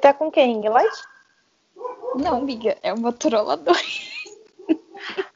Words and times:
tá 0.00 0.14
com 0.14 0.30
quem? 0.30 0.60
Ring 0.60 0.68
Light? 0.68 1.02
Não, 2.16 2.38
amiga, 2.38 2.76
é 2.82 2.94
Motorola 2.94 3.56
2. 3.56 4.20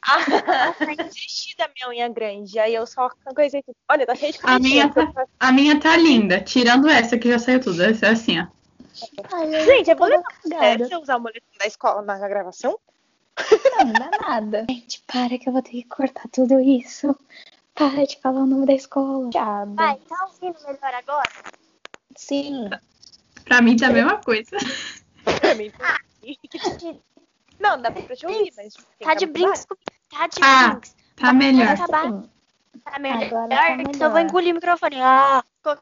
Ah, 0.07 0.73
tá 0.77 1.03
desistida 1.03 1.65
a 1.65 1.69
minha 1.69 1.89
unha 1.89 2.07
grande. 2.07 2.59
Aí 2.59 2.75
eu 2.75 2.85
só 2.85 3.09
coisei 3.35 3.63
tudo. 3.63 3.75
Olha, 3.89 4.05
tá 4.05 4.13
cheio 4.13 4.31
de 4.31 4.39
A 4.43 4.59
minha, 4.59 4.87
tá, 4.93 5.25
a 5.39 5.51
minha 5.51 5.79
tá 5.79 5.97
linda, 5.97 6.39
tirando 6.39 6.87
essa 6.87 7.17
que 7.17 7.27
já 7.27 7.39
saiu 7.39 7.59
tudo. 7.59 7.81
Essa 7.83 8.05
é 8.05 8.09
assim, 8.11 8.39
ó. 8.39 8.45
Ai, 9.33 9.65
Gente, 9.65 9.89
é 9.89 9.93
a 9.93 10.47
sério 10.47 10.87
você 10.87 10.95
usar 10.95 11.17
o 11.17 11.19
moletom 11.19 11.57
da 11.59 11.65
escola 11.65 12.01
na 12.03 12.19
gravação? 12.27 12.79
Não, 13.77 13.85
não 13.85 13.93
dá 13.93 14.11
nada. 14.21 14.65
Gente, 14.69 15.01
para 15.07 15.37
que 15.37 15.49
eu 15.49 15.53
vou 15.53 15.61
ter 15.61 15.71
que 15.71 15.85
cortar 15.85 16.27
tudo 16.31 16.59
isso. 16.59 17.15
Para 17.73 18.05
de 18.05 18.17
falar 18.21 18.41
o 18.41 18.45
nome 18.45 18.65
da 18.65 18.73
escola. 18.73 19.29
Vai, 19.75 19.97
tá 19.97 20.27
ouvindo 20.27 20.57
melhor 20.65 20.93
agora? 20.93 21.29
Sim. 22.15 22.69
Pra 23.45 23.61
mim 23.61 23.75
tá 23.77 23.87
a 23.87 23.91
mesma 23.91 24.17
coisa. 24.17 24.49
Pra 25.23 25.55
mim, 25.55 25.71
tá. 25.71 25.97
Não, 27.59 27.81
dá 27.81 27.91
pra 27.91 28.15
te 28.15 28.25
ouvir, 28.25 28.51
mas. 28.57 28.73
Tá 28.99 29.13
de 29.13 29.25
brinks 29.25 29.65
comigo. 29.65 29.83
Tá 30.09 30.27
de 30.27 30.39
Ah, 30.41 30.69
brinks. 30.69 30.95
Tá 31.15 31.33
melhor. 31.33 31.77
Tá 32.83 32.99
melhor. 32.99 33.23
Agora 33.23 33.47
tá 33.49 33.71
Então 33.71 33.83
eu 33.83 33.91
melhor. 33.93 34.11
vou 34.11 34.19
engolir 34.19 34.51
o 34.51 34.55
microfone. 34.55 34.97
Ah, 35.01 35.43
boca. 35.63 35.81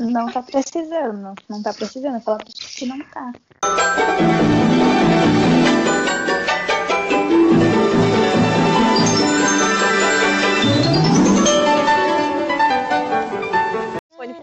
Não 0.00 0.26
tá 0.32 0.42
precisando. 0.42 1.34
Não 1.48 1.62
tá 1.62 1.72
precisando. 1.72 2.20
Fala 2.20 2.38
pra 2.38 2.46
ti 2.46 2.76
que 2.76 2.86
não 2.86 2.98
tá. 3.04 3.32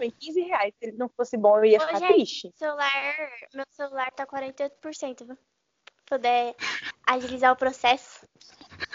Foi 0.00 0.10
15 0.10 0.40
reais. 0.40 0.72
Se 0.78 0.86
ele 0.88 0.96
não 0.96 1.10
fosse 1.10 1.36
bom, 1.36 1.58
eu 1.58 1.64
ia 1.66 1.76
Ô, 1.76 1.80
ficar 1.82 1.98
gente. 1.98 2.14
triste. 2.14 2.50
Celular, 2.56 2.90
meu 3.54 3.66
celular 3.70 4.10
tá 4.12 4.26
48%, 4.26 5.26
viu? 5.26 5.36
Poder 6.08 6.56
agilizar 7.06 7.52
o 7.52 7.56
processo. 7.56 8.26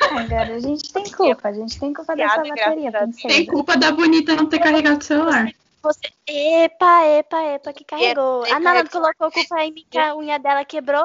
Agora 0.02 0.55
a 0.55 0.59
gente 0.59 0.91
tem 0.91 1.03
culpa. 1.11 1.47
A 1.49 1.53
gente 1.53 1.79
tem 1.79 1.94
culpa 1.94 2.16
dessa 2.16 2.41
bateria, 2.44 2.89
a. 2.89 3.27
Tem 3.27 3.45
culpa 3.45 3.77
da 3.77 3.91
bonita 3.91 4.35
não 4.35 4.49
ter 4.49 4.57
carregado 4.57 4.99
o 4.99 5.03
celular. 5.03 5.47
Você. 5.83 6.09
Epa, 6.27 7.05
epa, 7.05 7.44
epa, 7.44 7.72
que 7.72 7.83
carregou. 7.85 8.44
Epa, 8.44 8.55
A 8.55 8.59
Nala 8.59 8.79
epa, 8.79 8.89
colocou 8.89 9.31
culpa 9.31 9.63
em 9.63 9.72
mim 9.73 9.85
que 9.88 9.99
a 9.99 10.16
unha 10.16 10.39
dela 10.39 10.66
quebrou 10.66 11.03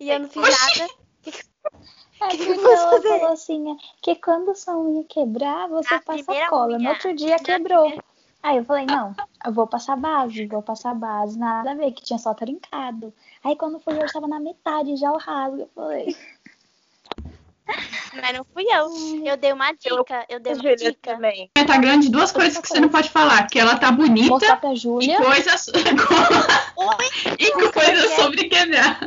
e 0.00 0.08
eu 0.10 0.18
não 0.18 0.30
fiz 0.30 0.42
nada. 0.42 0.90
A 2.22 2.28
que 2.28 2.46
posso 2.54 2.66
ela 2.70 2.90
fazer? 2.92 3.08
falou 3.08 3.32
assim, 3.32 3.76
que 4.00 4.14
quando 4.16 4.54
sua 4.56 4.78
unha 4.78 5.04
quebrar, 5.04 5.68
você 5.68 5.94
Na 5.94 6.00
passa 6.00 6.48
cola. 6.48 6.78
No 6.78 6.84
unha. 6.84 6.90
outro 6.92 7.14
dia 7.14 7.36
quebrou. 7.38 7.92
Aí 8.42 8.56
eu 8.56 8.64
falei, 8.64 8.86
não, 8.86 9.14
eu 9.46 9.52
vou 9.52 9.66
passar 9.66 9.96
base, 9.96 10.46
vou 10.46 10.62
passar 10.62 10.94
base, 10.94 11.38
nada 11.38 11.70
a 11.70 11.74
ver, 11.74 11.92
que 11.92 12.02
tinha 12.02 12.18
só 12.18 12.34
trincado. 12.34 13.14
Aí 13.44 13.54
quando 13.54 13.78
foi, 13.78 13.96
eu 13.96 14.04
estava 14.04 14.26
na 14.26 14.40
metade 14.40 14.96
já 14.96 15.12
o 15.12 15.18
rasgo. 15.18 15.60
Eu 15.60 15.68
falei, 15.74 16.16
Mas 18.14 18.36
não 18.36 18.44
fui 18.52 18.64
eu. 18.64 19.24
Eu 19.26 19.36
dei 19.36 19.52
uma 19.52 19.72
dica. 19.72 20.24
Eu 20.28 20.38
dei 20.40 20.52
uma 20.52 20.62
Júlia 20.62 20.76
dica. 20.76 21.14
também. 21.14 21.50
Tá 21.66 21.76
grande 21.78 22.10
duas 22.10 22.30
coisas 22.32 22.58
que 22.58 22.68
você 22.68 22.80
não 22.80 22.88
pode 22.88 23.08
falar. 23.08 23.46
Que 23.46 23.58
ela 23.58 23.76
tá 23.78 23.90
bonita 23.90 24.58
e 25.00 25.16
coisas, 25.16 25.66
e 27.38 27.50
coisas 27.72 28.12
sobre 28.16 28.44
quebrar. 28.48 28.98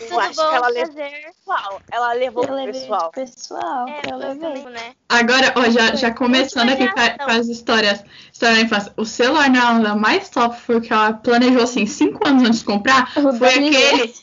Eu 0.00 0.08
Tudo 0.08 0.20
acho 0.20 0.34
bom 0.36 0.48
que 0.50 0.54
ela 0.56 0.68
levou 0.68 0.94
pessoal. 0.94 1.82
Ela 1.90 2.12
levou 2.12 2.42
Eu 2.42 2.46
pro 2.48 2.56
levei 2.56 2.72
pessoal. 2.80 3.10
pessoal, 3.10 3.88
É, 3.88 4.00
eu 4.10 4.10
eu 4.12 4.16
levei. 4.18 4.64
né? 4.64 4.92
Agora, 5.08 5.52
ó, 5.56 5.70
já, 5.70 5.94
já 5.94 6.10
começando 6.12 6.70
aqui 6.70 6.88
com 6.92 7.30
as 7.30 7.48
histórias, 7.48 8.04
história 8.32 8.56
da 8.56 8.60
infância. 8.62 8.92
O 8.96 9.04
celular 9.04 9.48
não, 9.50 9.96
mais 9.98 10.28
top 10.28 10.56
foi 10.60 10.76
o 10.76 10.80
que 10.80 10.92
ela 10.92 11.12
planejou 11.14 11.62
assim, 11.62 11.86
cinco 11.86 12.26
anos 12.26 12.42
antes 12.44 12.58
de 12.60 12.64
comprar. 12.64 13.10
O 13.16 13.32
Foi 13.32 13.38
da 13.38 13.52
LG. 13.52 13.76
aquele 13.76 14.14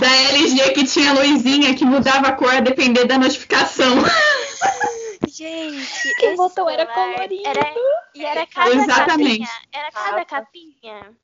da 0.00 0.06
LG 0.32 0.70
que 0.72 0.84
tinha 0.84 1.12
luzinha 1.12 1.74
que 1.74 1.84
mudava 1.84 2.28
a 2.28 2.32
cor 2.32 2.52
a 2.54 2.60
depender 2.60 3.04
da 3.04 3.18
notificação. 3.30 3.96
Gente, 5.28 6.14
Que 6.18 6.34
botão 6.34 6.68
era 6.68 6.86
colorido. 6.86 7.46
Era, 7.46 7.74
e 8.14 8.24
era 8.24 8.46
cada 8.46 8.70
Exatamente. 8.74 9.46
capinha. 9.46 9.48
Era 9.72 9.92
cada 9.92 10.24
capinha. 10.24 11.16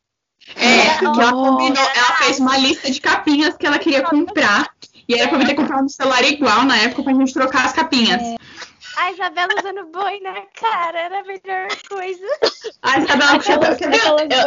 É, 0.55 0.99
que 0.99 1.05
ela 1.05 1.33
combinou, 1.33 1.83
ela 1.83 2.17
fez 2.19 2.39
uma 2.39 2.57
lista 2.57 2.91
de 2.91 3.01
capinhas 3.01 3.57
que 3.57 3.67
ela 3.67 3.79
queria 3.79 4.03
comprar. 4.03 4.71
E 5.09 5.15
era 5.15 5.29
pra 5.29 5.41
eu 5.41 5.47
ter 5.47 5.55
comprado 5.55 5.85
um 5.85 5.89
celular 5.89 6.23
igual 6.25 6.65
na 6.65 6.77
época 6.79 7.03
pra 7.03 7.15
gente 7.15 7.33
trocar 7.33 7.67
as 7.67 7.73
capinhas. 7.73 8.23
A 8.97 9.13
Isabela 9.13 9.49
usando 9.59 9.87
boi 9.93 10.21
na 10.21 10.35
cara 10.59 10.99
era 10.99 11.21
a 11.21 11.25
melhor 11.25 11.69
coisa. 11.89 12.27
A 12.83 12.99
Isabela 12.99 13.33
com 13.35 13.41
chapéu, 13.41 13.77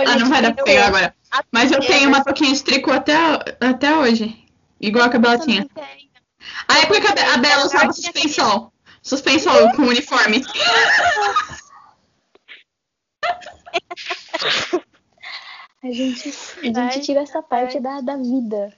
Ah, 0.07 0.15
não 0.17 0.29
vai 0.29 0.41
dar 0.41 0.53
pra 0.53 0.63
pegar 0.63 0.87
agora. 0.87 1.15
Mas 1.51 1.71
eu 1.71 1.79
tenho 1.81 2.09
uma 2.09 2.23
touquinha 2.23 2.53
de 2.53 2.63
tricô 2.63 2.91
até, 2.91 3.15
até 3.61 3.95
hoje. 3.95 4.45
Igual 4.81 5.05
a 5.05 5.09
que 5.09 5.17
a 5.17 5.19
Bela 5.19 5.37
tinha. 5.37 5.67
Tenho. 5.75 6.08
A 6.69 6.79
época 6.79 7.01
que 7.01 7.07
a 7.07 7.15
Be- 7.15 7.21
a 7.21 7.37
Bela 7.37 7.65
usava 7.65 7.91
suspensol. 7.91 8.71
Suspensol 9.01 9.71
com 9.75 9.83
uniforme. 9.83 10.43
A 15.81 15.91
gente, 15.91 16.29
a 16.29 16.91
gente 16.91 16.99
tira 17.05 17.21
essa 17.21 17.41
parte 17.41 17.79
da, 17.79 18.01
da 18.01 18.17
vida. 18.17 18.73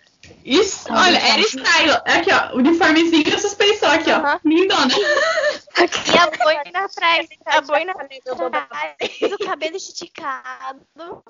Isso, 0.45 0.85
Ai, 0.91 1.09
olha, 1.09 1.17
era 1.17 1.41
style. 1.41 1.91
Aqui, 2.05 2.29
ó, 2.31 2.55
uniformezinho 2.55 3.27
e 3.27 3.39
suspensol 3.39 3.89
aqui, 3.89 4.11
ó. 4.11 4.17
Aham. 4.17 4.39
Lindona. 4.45 4.93
E 4.93 6.17
a 6.17 6.27
boi 6.43 6.55
na 6.71 6.87
trás. 6.87 7.27
A 7.47 7.61
boi 7.61 7.85
na 7.85 7.93
Eu 8.23 8.35
dou 8.35 8.51
pra- 8.51 8.61
trás. 8.67 8.95
O 9.33 9.37
cabelo 9.43 9.75
esticado. 9.77 10.79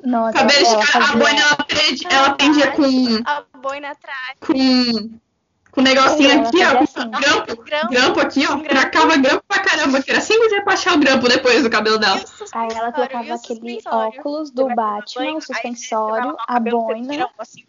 Nossa, 0.03 0.33
Cabelo 0.37 0.65
ela 0.67 0.79
esticado. 0.83 1.05
A 1.05 1.15
boina, 1.15 1.39
ela 1.41 1.55
prende- 1.63 2.07
ela 2.09 2.33
prendia 2.33 2.71
com, 2.71 2.83
A 3.25 3.43
boi 3.57 3.79
na 3.79 3.95
trás. 3.95 4.37
Com, 5.71 5.75
com 5.75 5.81
negocinho 5.81 6.31
Ela 6.31 6.47
aqui, 6.47 6.63
ó. 6.63 6.77
Com 6.77 6.83
assim. 6.83 7.09
grampo. 7.09 7.63
Grampo. 7.63 7.89
Grampo 7.89 8.19
aqui, 8.19 8.45
ó. 8.45 8.55
Grampo. 8.55 8.69
Tracava 8.69 9.17
grampo 9.17 9.43
pra 9.47 9.59
caramba. 9.59 10.01
Que 10.01 10.11
era 10.11 10.19
dias 10.19 10.63
pra 10.63 10.73
achar 10.73 10.95
o 10.95 10.99
grampo 10.99 11.27
depois 11.27 11.63
do 11.63 11.69
cabelo 11.69 11.97
dela. 11.97 12.21
Aí 12.53 12.69
ela 12.75 12.91
colocava 12.91 13.33
aquele 13.33 13.79
óculos 13.85 14.51
do 14.51 14.67
Batman, 14.75 15.37
o 15.37 15.41
suspensório, 15.41 16.35
a 16.47 16.59
boina. 16.59 17.29
Assim, 17.37 17.65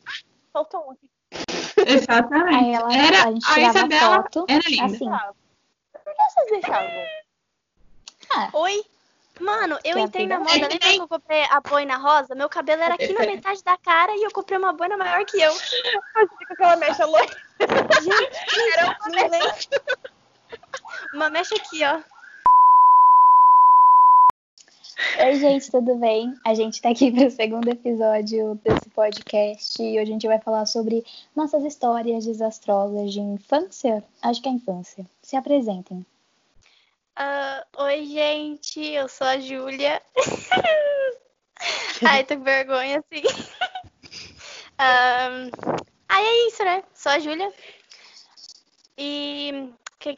faltou 0.53 0.87
um 0.87 0.91
aqui. 0.93 1.11
Exatamente. 1.87 2.55
Aí 2.55 2.75
ela, 2.75 2.95
era, 2.95 3.25
a 3.25 3.33
gente 3.33 3.47
a 3.49 3.61
Isabela 3.61 4.23
foto. 4.23 4.45
era 4.49 4.63
linda. 4.69 4.85
Assim, 4.85 5.09
Por 5.09 6.15
que 6.15 6.23
vocês 6.31 6.51
deixavam? 6.51 6.91
Oi? 8.55 8.83
Mano, 9.43 9.77
eu 9.83 9.95
Que 9.95 9.99
a 9.99 10.03
entrei 10.03 10.27
na 10.29 10.39
moda, 10.39 10.51
É 10.51 10.55
que 10.55 10.61
lembra 10.61 10.79
que 10.79 11.01
eu 11.01 11.09
comprei 11.09 11.43
a 11.51 11.61
boina 11.61 11.97
rosa? 11.97 12.33
Meu 12.33 12.49
cabelo 12.49 12.81
era 12.81 12.95
aqui 12.95 13.13
na 13.13 13.21
metade 13.27 13.63
da 13.65 13.77
cara 13.77 14.15
e 14.15 14.23
eu 14.23 14.31
comprei 14.31 14.57
uma 14.57 14.73
boina 14.73 14.97
maior 14.97 15.25
que 15.25 15.41
eu. 15.41 15.53
Com 16.47 16.53
aquela 16.53 16.77
mecha 16.77 17.05
loira. 17.05 17.37
Gente, 18.01 18.73
Era 18.79 18.97
uma 19.05 19.29
lembro. 19.29 19.51
Uma 21.15 21.31
mecha 21.31 21.57
aqui, 21.57 21.81
ó. 21.85 22.01
Oi, 25.25 25.37
gente, 25.37 25.71
tudo 25.73 25.97
bem? 25.97 26.33
A 26.45 26.55
gente 26.55 26.81
tá 26.81 26.91
aqui 26.91 27.11
pro 27.11 27.29
segundo 27.29 27.69
episódio 27.69 28.55
desse 28.65 28.89
podcast 28.91 29.83
e 29.83 29.99
hoje 29.99 30.03
a 30.03 30.05
gente 30.05 30.27
vai 30.29 30.39
falar 30.39 30.67
sobre 30.67 31.05
nossas 31.35 31.65
histórias 31.65 32.25
desastrosas 32.25 33.13
de 33.13 33.19
infância. 33.19 34.05
Acho 34.23 34.41
que 34.41 34.49
é 34.49 34.53
infância. 34.53 35.05
Se 35.21 35.35
apresentem. 35.35 36.07
Ah, 37.17 37.65
Oi, 37.79 38.07
gente, 38.07 38.81
eu 38.81 39.09
sou 39.09 39.27
a 39.27 39.39
Júlia. 39.39 40.03
Ai, 42.07 42.25
tô 42.25 42.37
com 42.37 42.43
vergonha, 42.43 42.99
assim. 43.01 43.23
Ai, 46.09 46.25
é 46.25 46.49
isso, 46.49 46.65
né? 46.65 46.83
Sou 46.95 47.13
a 47.13 47.19
Júlia. 47.19 47.53
E 48.99 49.73
que- 49.99 50.15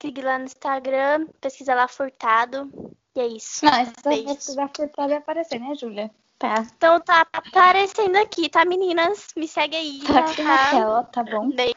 siga 0.00 0.24
lá 0.24 0.38
no 0.38 0.44
Instagram, 0.44 1.26
pesquisa 1.40 1.74
lá 1.74 1.88
Furtado. 1.88 2.70
E 3.14 3.20
é 3.20 3.26
isso. 3.26 3.64
Não, 3.64 3.74
essa 3.74 3.92
Beijos. 4.08 4.36
pesquisar 4.36 4.68
por 4.68 4.88
trás 4.88 5.10
vai 5.10 5.18
aparecer, 5.18 5.58
né, 5.60 5.74
Júlia? 5.74 6.10
Tá. 6.38 6.64
Então 6.76 7.00
tá 7.00 7.26
aparecendo 7.32 8.16
aqui, 8.16 8.48
tá, 8.48 8.64
meninas? 8.64 9.26
Me 9.36 9.48
segue 9.48 9.76
aí. 9.76 10.00
Tá 10.06 10.20
aqui 10.20 10.42
na 10.42 10.70
tela, 10.70 11.04
tá 11.04 11.24
bom? 11.24 11.50
Beijo. 11.50 11.74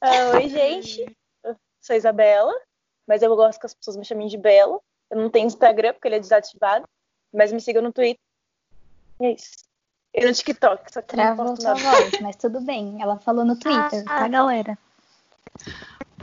Ah, 0.00 0.30
oi, 0.34 0.48
gente. 0.48 1.16
Eu 1.42 1.56
sou 1.80 1.94
a 1.94 1.96
Isabela, 1.96 2.54
mas 3.08 3.22
eu 3.22 3.34
gosto 3.34 3.58
que 3.58 3.66
as 3.66 3.74
pessoas 3.74 3.96
me 3.96 4.04
chamem 4.04 4.28
de 4.28 4.36
Bela. 4.36 4.78
Eu 5.10 5.16
não 5.16 5.30
tenho 5.30 5.46
Instagram 5.46 5.94
porque 5.94 6.06
ele 6.06 6.16
é 6.16 6.20
desativado, 6.20 6.86
mas 7.32 7.50
me 7.50 7.60
sigam 7.60 7.82
no 7.82 7.92
Twitter. 7.92 8.20
E 9.20 9.26
é 9.26 9.32
isso. 9.32 9.66
E 10.14 10.24
no 10.24 10.32
TikTok, 10.32 10.92
só 10.92 11.00
que 11.02 11.14
eu 11.14 11.16
não 11.16 11.24
Travou 11.24 11.46
posto 11.46 11.62
sua 11.62 11.74
nada. 11.74 12.00
voz, 12.00 12.20
mas 12.20 12.36
tudo 12.36 12.60
bem. 12.60 12.98
Ela 13.00 13.18
falou 13.18 13.44
no 13.44 13.56
Twitter, 13.58 14.04
Ah, 14.06 14.20
tá, 14.20 14.28
galera? 14.28 14.78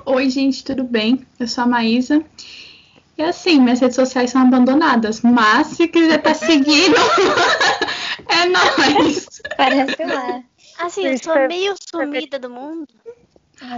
Oi, 0.05 0.29
gente, 0.29 0.63
tudo 0.63 0.83
bem? 0.83 1.25
Eu 1.39 1.47
sou 1.47 1.63
a 1.63 1.67
Maísa. 1.67 2.23
E 3.17 3.23
assim, 3.23 3.59
minhas 3.61 3.79
redes 3.79 3.95
sociais 3.95 4.29
são 4.31 4.41
abandonadas, 4.41 5.21
mas 5.21 5.67
se 5.67 5.87
quiser 5.87 6.21
tá 6.21 6.33
seguindo, 6.33 6.95
é 8.29 8.45
nóis. 8.45 9.41
Parece 9.57 10.03
lá. 10.03 10.43
Assim, 10.77 11.05
eu 11.07 11.17
sou 11.17 11.47
meio 11.47 11.73
sumida 11.89 12.37
do 12.37 12.49
mundo. 12.49 12.89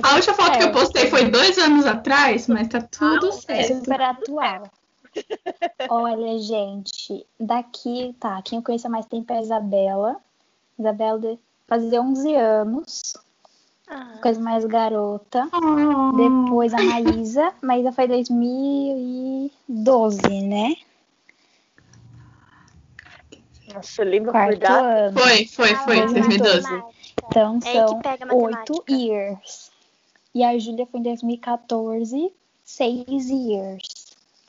A 0.04 0.16
última 0.16 0.34
foto 0.34 0.58
que 0.58 0.64
eu 0.64 0.72
postei 0.72 1.10
foi 1.10 1.30
dois 1.30 1.58
anos 1.58 1.86
atrás, 1.86 2.48
mas 2.48 2.68
tá 2.68 2.82
tudo 2.82 3.30
É 3.30 3.32
certo. 3.32 3.76
super 3.86 4.02
atual. 4.02 4.64
Olha, 5.90 6.38
gente, 6.40 7.26
daqui, 7.40 8.16
tá, 8.20 8.42
quem 8.44 8.58
eu 8.60 8.64
conheço 8.64 8.88
há 8.88 8.90
mais 8.90 9.06
tempo 9.06 9.32
é 9.34 9.38
a 9.38 9.42
Isabela. 9.42 10.18
Isabela 10.78 11.38
fazia 11.68 12.02
11 12.02 12.36
anos, 12.36 13.14
Ah, 13.90 14.18
coisa 14.22 14.40
mais 14.42 14.66
garota. 14.66 15.48
Oh. 15.54 16.12
Depois 16.18 16.74
a 16.74 16.82
Maísa. 16.82 17.54
Maísa 17.62 17.92
foi 17.92 18.08
2012, 18.08 20.20
né? 20.44 20.76
Nossa, 23.74 24.02
eu 24.02 24.10
lembro 24.10 24.32
por 24.32 24.40
Quarto 24.40 24.60
data. 24.60 25.14
Foi, 25.14 25.46
foi, 25.48 25.76
foi, 25.76 26.00
Ah, 26.00 26.06
2012. 26.06 26.62
matemática. 26.64 26.97
Então 27.26 27.60
É 27.66 27.74
são 27.74 28.02
oito 28.38 28.84
years. 28.90 29.72
E 30.34 30.44
a 30.44 30.58
Júlia 30.58 30.86
foi 30.86 31.00
em 31.00 31.04
2014, 31.04 32.32
seis 32.64 33.30
years. 33.30 33.84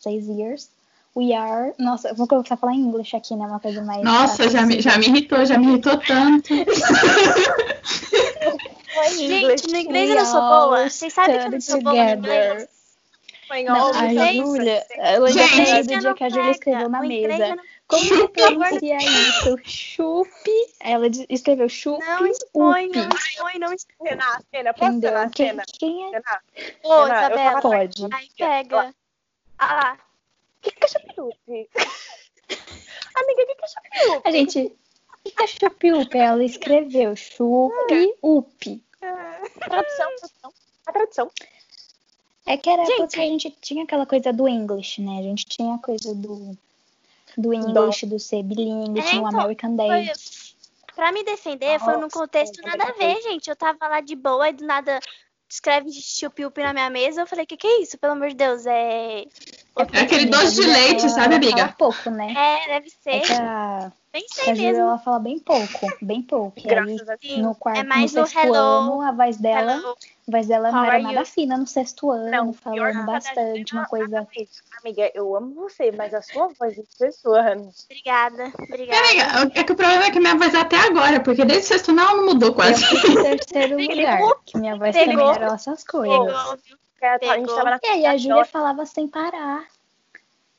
Seis 0.01 0.27
years. 0.27 0.71
We 1.17 1.35
are. 1.35 1.73
Nossa, 1.79 2.11
eu 2.11 2.15
vou 2.15 2.29
começar 2.29 2.55
a 2.55 2.59
falar 2.59 2.75
em 2.75 2.81
inglês 2.81 3.11
aqui, 3.15 3.35
né? 3.35 3.47
Uma 3.47 3.59
coisa 3.59 3.83
mais. 3.83 4.03
Nossa, 4.03 4.49
já 4.49 4.65
me, 4.65 4.81
já 4.81 4.97
me 4.99 5.07
irritou, 5.07 5.45
já 5.45 5.59
me 5.59 5.67
irritou 5.67 5.99
tanto. 5.99 6.55
Gente, 9.17 9.71
no 9.71 9.79
inglês 9.79 10.11
eu 10.11 10.17
não 10.17 10.25
sou 10.25 10.41
boa. 10.41 10.89
Vocês 10.91 11.13
sabem 11.13 11.39
que 11.39 11.47
eu 11.47 11.51
não 11.51 11.61
sou 11.61 11.83
boa 11.83 11.95
no 11.95 12.11
inglês? 12.11 12.69
espanhol. 13.49 13.77
Não, 13.77 13.91
a 13.91 13.95
sabe 13.95 14.37
Júlia, 14.37 14.87
do 15.19 15.33
dia 15.99 16.15
que 16.15 16.25
a 16.25 16.29
Júlia 16.29 16.51
escreveu 16.51 16.89
na 16.89 17.01
mesa. 17.01 17.57
Como 17.89 18.03
que 18.03 18.15
Chupi. 18.17 18.43
pronuncia 18.43 18.99
isso? 18.99 19.59
Chupi. 19.65 20.75
Ela 20.81 21.07
escreveu 21.31 21.69
chupi, 21.71 22.05
Não 22.05 22.27
expõe, 22.27 22.89
não 22.91 23.09
expõe, 23.09 23.59
não 23.59 23.73
expõe. 23.73 24.09
Cena, 24.11 24.43
cena, 24.51 24.75
posso 24.75 24.91
Entendeu? 24.93 25.11
cenar, 25.11 25.31
Quem, 25.31 25.49
cena? 25.49 25.63
quem 25.79 26.15
é? 26.15 26.21
Ô, 26.85 27.05
Isabela, 27.07 27.61
Pode. 27.63 28.05
aí 28.13 28.29
pega. 28.37 28.95
Ah 29.59 29.75
lá. 29.75 29.95
O 29.95 30.61
que 30.61 30.71
que 30.73 30.85
é 30.85 30.89
chapirupi? 30.89 31.69
Amiga, 33.17 33.43
o 33.43 33.47
que 33.47 33.55
que 33.55 33.65
é 33.65 33.69
chapirupi? 33.69 34.29
A 34.29 34.31
gente. 34.33 34.77
O 35.25 35.31
que 35.31 35.43
é 35.43 35.47
chupi 35.47 35.93
upi? 35.93 36.19
Ela 36.19 36.45
escreveu 36.45 37.17
chupi 37.17 38.15
upi. 38.23 38.83
Tradução, 39.01 40.09
tradução. 40.17 40.53
A 40.87 40.93
tradução. 40.93 41.31
É 42.47 42.57
que 42.57 42.69
era 42.71 42.85
Gente. 42.85 42.97
porque 42.99 43.21
a 43.21 43.25
gente 43.25 43.51
tinha 43.61 43.85
aquela 43.85 44.07
coisa 44.07 44.33
do 44.33 44.49
English, 44.49 45.01
né? 45.03 45.19
A 45.19 45.23
gente 45.23 45.45
tinha 45.47 45.75
a 45.75 45.79
coisa 45.79 46.15
do, 46.15 46.57
do 47.39 47.55
English, 47.55 48.05
do 48.07 48.19
ser 48.19 48.43
bilíngue, 48.43 49.01
É, 49.01 49.03
tinha 49.05 49.23
o 49.23 49.29
então, 49.29 49.41
American 49.41 49.77
Foi, 49.77 49.89
Day. 49.89 50.13
pra 50.95 51.13
me 51.13 51.23
defender, 51.25 51.79
foi 51.79 51.95
num 51.95 52.03
Nossa, 52.03 52.19
contexto 52.19 52.59
eu 52.61 52.67
nada 52.67 52.85
a 52.85 52.93
ver, 52.93 53.23
gente. 53.23 53.49
Eu 53.49 53.57
tava 53.57 53.87
lá 53.89 54.01
de 54.01 54.17
boa 54.17 54.49
e 54.49 54.53
do 54.53 54.67
nada 54.67 54.99
escreve 55.49 55.91
chupi-upi 55.93 56.61
na 56.63 56.73
minha 56.73 56.91
mesa. 56.91 57.23
Eu 57.23 57.27
falei, 57.27 57.47
que 57.47 57.57
que 57.57 57.67
é 57.67 57.81
isso? 57.81 57.97
Pelo 57.97 58.13
amor 58.15 58.29
de 58.29 58.35
Deus, 58.35 58.67
é... 58.67 59.25
É 59.93 60.01
aquele 60.01 60.27
doce 60.27 60.57
de 60.57 60.67
leite, 60.67 61.09
sabe, 61.09 61.37
amiga? 61.37 61.57
Fala 61.59 61.73
pouco, 61.73 62.11
né? 62.11 62.35
É, 62.37 62.67
deve 62.81 62.89
É 63.07 63.21
ser. 63.21 63.27
que 63.27 63.33
a, 63.33 63.93
Nem 64.13 64.25
sei 64.27 64.53
a 64.53 64.55
Júlia, 64.55 64.79
ela 64.79 64.99
fala 64.99 65.19
bem 65.19 65.39
pouco, 65.39 65.87
bem 66.01 66.23
pouco. 66.23 66.59
E 66.59 66.63
aí, 66.63 66.69
Graças 66.69 67.09
a 67.09 67.17
Deus. 67.17 67.35
Sim, 67.35 67.43
no 67.43 67.55
quarto, 67.55 67.81
é 67.81 67.83
mais 67.85 68.15
no 68.15 68.27
sexto 68.27 68.39
hello, 68.47 68.57
ano, 68.57 69.01
a 69.03 69.13
voz 69.13 69.37
dela, 69.37 69.73
Hello. 69.73 69.91
a 70.29 70.31
voz 70.31 70.47
dela 70.47 70.73
não 70.73 70.79
How 70.79 70.85
era 70.87 70.99
nada 71.01 71.21
you? 71.21 71.27
fina 71.27 71.59
no 71.59 71.67
sexto 71.67 72.11
ano, 72.11 72.31
Não, 72.31 72.53
falando 72.55 73.05
bastante, 73.05 73.75
uma 73.75 73.85
coisa... 73.87 74.27
Amiga, 74.83 75.11
eu 75.13 75.37
amo 75.37 75.55
você, 75.55 75.91
mas 75.93 76.15
a 76.15 76.23
sua 76.23 76.49
voz 76.59 76.79
é 76.79 76.83
sussurrando. 77.11 77.69
Obrigada, 77.85 78.53
obrigada. 78.63 78.99
Amiga, 79.41 79.61
é 79.61 79.65
que 79.65 79.73
o 79.73 79.77
problema 79.77 80.05
é 80.05 80.11
que 80.11 80.21
minha 80.21 80.37
voz 80.37 80.55
é 80.55 80.59
até 80.61 80.77
agora, 80.77 81.21
porque 81.21 81.45
desde 81.45 81.65
o 81.65 81.69
sexto 81.69 81.93
não, 81.93 82.17
não 82.17 82.27
mudou 82.27 82.51
Eu 82.51 82.55
quase. 82.55 82.85
em 82.85 83.23
terceiro 83.23 83.77
lugar, 83.77 84.21
que 84.47 84.57
minha 84.57 84.77
voz 84.77 84.97
Pegou. 84.97 85.17
também 85.17 85.35
era 85.35 85.55
essas 85.55 85.85
coisas. 85.85 86.17
Pegou, 86.19 86.57
viu? 86.65 86.77
Porque 86.93 87.05
a 87.05 87.13
gente 87.37 87.41
Pegou. 87.43 87.57
tava 87.57 87.71
na 87.71 87.79
E 87.83 87.87
aí 87.89 88.07
a 88.07 88.17
Júlia 88.17 88.45
falava 88.45 88.87
sem 88.87 89.07
parar. 89.09 89.65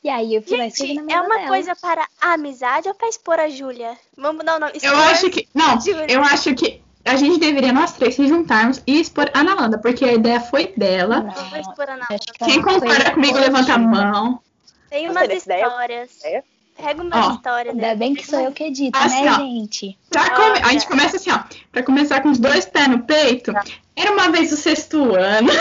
E 0.04 0.10
aí 0.10 0.36
eu 0.36 0.42
fui 0.42 0.58
lá 0.58 0.66
e 0.66 0.68
escrevi 0.70 0.94
na 0.96 1.02
Gente, 1.02 1.14
é 1.14 1.22
uma 1.22 1.36
dela. 1.36 1.48
coisa 1.50 1.76
para 1.76 2.08
a 2.22 2.34
amizade 2.34 2.88
ou 2.88 2.94
para 2.96 3.10
expor 3.10 3.40
a 3.40 3.50
Júlia? 3.50 3.98
Vamos 4.18 4.46
dar 4.46 4.56
o 4.56 4.60
nome. 4.60 4.74
Eu 4.82 4.96
acho 4.98 5.30
que. 5.30 5.48
Não, 5.54 5.80
Júlia. 5.80 6.06
eu 6.10 6.24
acho 6.24 6.54
que 6.56 6.82
a 7.04 7.16
gente 7.18 7.40
deveria, 7.40 7.74
nós 7.74 7.92
três, 7.94 8.16
se 8.16 8.28
juntarmos 8.28 8.82
e 8.88 9.00
expor 9.02 9.30
a 9.34 9.44
Nalanda, 9.44 9.78
porque 9.78 10.06
a 10.06 10.14
ideia 10.14 10.40
foi 10.40 10.74
dela. 10.78 11.22
Não, 11.22 11.32
Vamos 11.34 11.60
expor 11.68 11.84
a 11.90 11.98
Nalanda. 11.98 12.20
Quem 12.46 12.62
concorda 12.62 13.12
comigo, 13.12 13.38
levanta 13.38 13.74
a 13.74 13.78
mão. 13.78 14.40
Tem 14.90 15.10
umas 15.10 15.30
histórias. 15.30 16.18
ideia- 16.18 16.44
Pega 16.78 17.04
umas 17.04 17.28
Ó, 17.28 17.32
histórias. 17.34 17.76
Ainda 17.76 17.88
né? 17.88 17.96
bem 17.96 18.16
que 18.16 18.26
sou 18.26 18.40
eu 18.40 18.54
que 18.54 18.64
edito, 18.64 18.98
Assim, 18.98 19.24
né, 19.26 19.32
ó. 19.32 19.36
gente? 19.36 20.00
Come- 20.14 20.60
A 20.64 20.72
gente 20.72 20.88
começa 20.88 21.18
assim, 21.18 21.30
ó. 21.30 21.40
Pra 21.74 21.84
começar 21.84 22.22
com 22.22 22.30
os 22.30 22.40
dois 22.40 22.66
pés 22.66 22.88
no 22.88 23.04
peito. 23.04 23.52
Era 24.00 24.12
uma 24.12 24.32
vez 24.32 24.52
o 24.52 24.58
sexto 24.58 25.16
ano. 25.16 25.52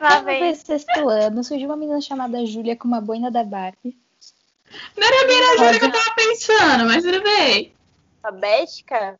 Uma 0.00 0.20
vez 0.22 0.58
sexto 0.58 1.08
ano, 1.08 1.44
surgiu 1.44 1.68
uma 1.68 1.76
menina 1.76 2.00
chamada 2.00 2.44
Júlia 2.46 2.76
com 2.76 2.88
uma 2.88 3.00
boina 3.00 3.30
da 3.30 3.44
Barbie. 3.44 3.96
Não 4.96 5.06
era 5.06 5.26
bem 5.26 5.40
a 5.40 5.56
Júlia 5.58 5.78
que 5.78 5.84
eu 5.86 5.92
tava 5.92 6.14
pensando, 6.16 6.84
mas 6.86 7.04
tudo 7.04 7.22
bem. 7.22 7.74
alfabética. 8.22 9.18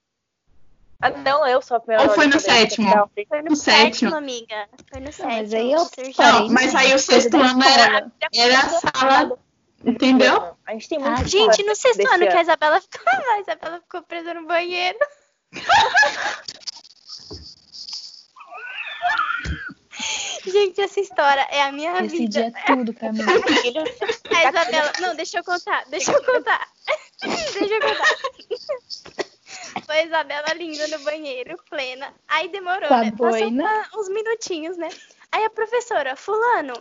Ah, 1.00 1.10
não, 1.10 1.46
eu 1.46 1.60
sou 1.60 1.76
a 1.76 1.80
primeira. 1.80 2.08
Ou 2.08 2.14
foi 2.14 2.26
no 2.28 2.38
sétimo? 2.38 2.88
Não, 2.88 3.10
Foi 3.28 3.42
no, 3.42 3.50
No 3.50 3.56
sétimo. 3.56 4.10
sétimo, 4.10 4.16
amiga. 4.16 4.68
Foi 4.90 5.00
no 5.00 5.12
sétimo. 5.12 5.30
mas 5.32 5.52
aí 5.52 5.72
eu 5.72 5.88
Não, 6.18 6.48
mas 6.48 6.74
aí 6.76 6.94
o 6.94 6.98
sexto 6.98 7.36
ano 7.36 7.62
era, 7.64 7.84
escola. 7.98 8.12
era 8.34 8.58
a 8.60 8.68
sala. 8.68 9.38
Entendeu? 9.84 10.56
A 10.64 10.72
gente 10.72 10.88
tem 10.88 10.98
muito. 11.00 11.20
Ah, 11.20 11.24
Gente, 11.24 11.64
no 11.64 11.74
sexto 11.74 12.06
ano 12.08 12.28
que 12.28 12.36
a 12.36 12.42
Isabela 12.42 12.80
ficou. 12.80 13.00
A 13.34 13.40
Isabela 13.40 13.80
ficou 13.80 14.02
presa 14.02 14.32
no 14.32 14.46
banheiro. 14.46 14.98
Gente, 20.44 20.80
essa 20.80 21.00
história 21.00 21.46
é 21.50 21.62
a 21.62 21.72
minha 21.72 21.92
Esse 22.04 22.18
vida. 22.18 22.30
dia 22.30 22.52
é 22.54 22.74
tudo 22.74 22.92
pra 22.92 23.12
mim. 23.12 23.20
A 23.22 24.48
Isabela. 24.48 24.92
Não, 25.00 25.14
deixa 25.14 25.38
eu 25.38 25.44
contar. 25.44 25.84
Deixa 25.88 26.12
eu 26.12 26.24
contar. 26.24 26.68
deixa 27.20 27.74
eu 27.74 27.80
contar. 27.80 28.16
Foi 29.86 29.98
a 29.98 30.04
Isabela 30.04 30.54
linda 30.54 30.86
no 30.88 30.98
banheiro, 31.04 31.56
plena. 31.68 32.12
Aí 32.28 32.48
demorou, 32.48 32.88
Com 32.88 32.94
a 32.94 33.04
né? 33.04 33.12
Passou 33.12 34.00
uns 34.00 34.08
minutinhos, 34.08 34.76
né? 34.76 34.88
Aí 35.30 35.44
a 35.44 35.50
professora, 35.50 36.16
fulano, 36.16 36.74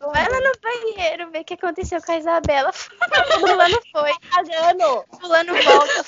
vai 0.00 0.28
lá 0.28 0.40
no 0.40 0.52
banheiro 0.60 1.30
ver 1.30 1.40
o 1.40 1.44
que 1.44 1.54
aconteceu 1.54 2.00
com 2.02 2.12
a 2.12 2.18
Isabela. 2.18 2.72
Fulano 2.72 3.80
foi. 3.92 4.12
Fulano 5.20 5.54
volta. 5.62 6.04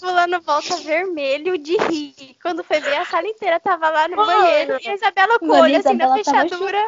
Fulano 0.00 0.40
volta 0.40 0.76
vermelho 0.78 1.58
de 1.58 1.76
rir. 1.76 2.36
Quando 2.42 2.62
foi 2.64 2.80
ver, 2.80 2.96
a 2.96 3.04
sala 3.04 3.26
inteira 3.26 3.60
tava 3.60 3.88
lá 3.88 4.08
no 4.08 4.16
Mano. 4.16 4.32
banheiro. 4.32 4.78
E 4.80 4.88
a 4.88 4.94
Isabela 4.94 5.38
com 5.38 5.46
o 5.46 5.60
olho 5.60 5.76
assim 5.78 5.94
na 5.94 6.14
fechadura. 6.14 6.86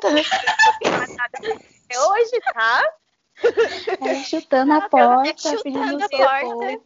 É 1.88 2.00
hoje, 2.00 2.40
tá? 2.54 2.84
Ela 4.00 4.22
chutando 4.22 4.72
a 4.74 4.80
porta, 4.82 5.34
chutando 5.38 5.62
pedindo 5.62 6.04
a 6.04 6.08
porta. 6.08 6.80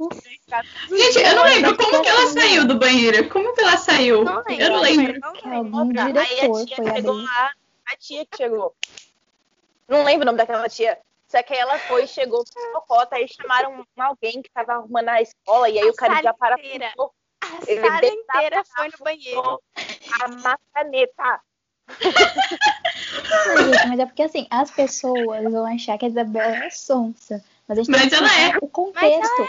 Gente, 0.89 1.19
eu 1.19 1.37
não 1.37 1.45
lembro 1.45 1.77
como 1.77 2.03
que 2.03 2.09
ela 2.09 2.27
saiu 2.29 2.67
do 2.67 2.79
banheiro. 2.79 3.29
Como 3.29 3.53
que 3.55 3.61
ela 3.61 3.77
saiu? 3.77 4.25
Não 4.25 4.37
lembro. 4.37 4.65
Eu 4.65 4.71
não 4.71 4.81
lembro. 4.81 5.21
Não 5.21 5.33
lembro. 5.33 5.91
algum 5.91 6.01
Aí 6.01 6.21
a 6.21 6.25
tia 6.25 6.49
foi 6.49 6.67
chegou 6.67 7.13
abrir. 7.13 7.25
lá, 7.25 7.51
a 7.87 7.97
tia 7.97 8.27
que 8.27 8.37
chegou. 8.37 8.75
Não 9.89 10.05
lembro 10.05 10.23
o 10.23 10.27
nome 10.27 10.39
daquela 10.39 10.69
tia. 10.69 10.99
Só 11.35 11.43
que 11.43 11.53
aí 11.53 11.59
ela 11.59 11.77
foi, 11.81 12.07
chegou 12.07 12.45
com 12.45 12.81
fofota, 12.81 13.17
aí 13.17 13.27
chamaram 13.27 13.85
alguém 13.99 14.41
que 14.41 14.49
tava 14.55 14.75
arrumando 14.75 15.09
a 15.09 15.21
escola, 15.21 15.69
e 15.69 15.81
aí 15.81 15.89
A 15.89 15.91
o 15.91 15.95
cara 15.95 16.23
já 16.23 16.33
para 16.33 16.55
inteira. 16.61 16.93
A 16.97 17.59
Ele 17.67 17.81
sala 17.81 18.07
inteira 18.07 18.63
foi 18.77 18.87
no 18.87 18.99
banheiro. 19.05 19.61
a 20.23 20.29
maçaneta. 20.29 21.41
Gente, 23.57 23.89
mas 23.89 23.99
é 23.99 24.07
porque 24.07 24.23
assim, 24.23 24.47
as 24.49 24.71
pessoas 24.71 25.43
vão 25.51 25.67
achar 25.67 25.99
que 25.99 26.05
a 26.05 26.09
Isabela 26.09 26.67
é 26.67 26.71
sonsa. 26.71 27.45
Mas 27.67 27.79
a 27.79 27.83
gente 27.83 27.91
Mas 27.91 28.01
tem 28.03 28.11
que 28.11 28.25
é. 28.25 28.59
o 28.63 28.69
contexto. 28.69 29.49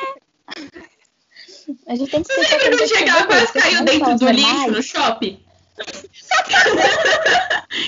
A 1.88 1.96
gente 1.96 2.10
tem 2.10 2.24
que 2.24 2.32
explicar 2.32 2.60
contexto. 2.62 2.88
de 2.88 2.96
chegar 2.98 3.28
quase 3.28 3.54
coisa, 3.54 3.70
caiu 3.70 3.86
dentro 3.86 4.18
do 4.18 4.30
lixo 4.32 4.72
no 4.72 4.82
shopping? 4.82 5.45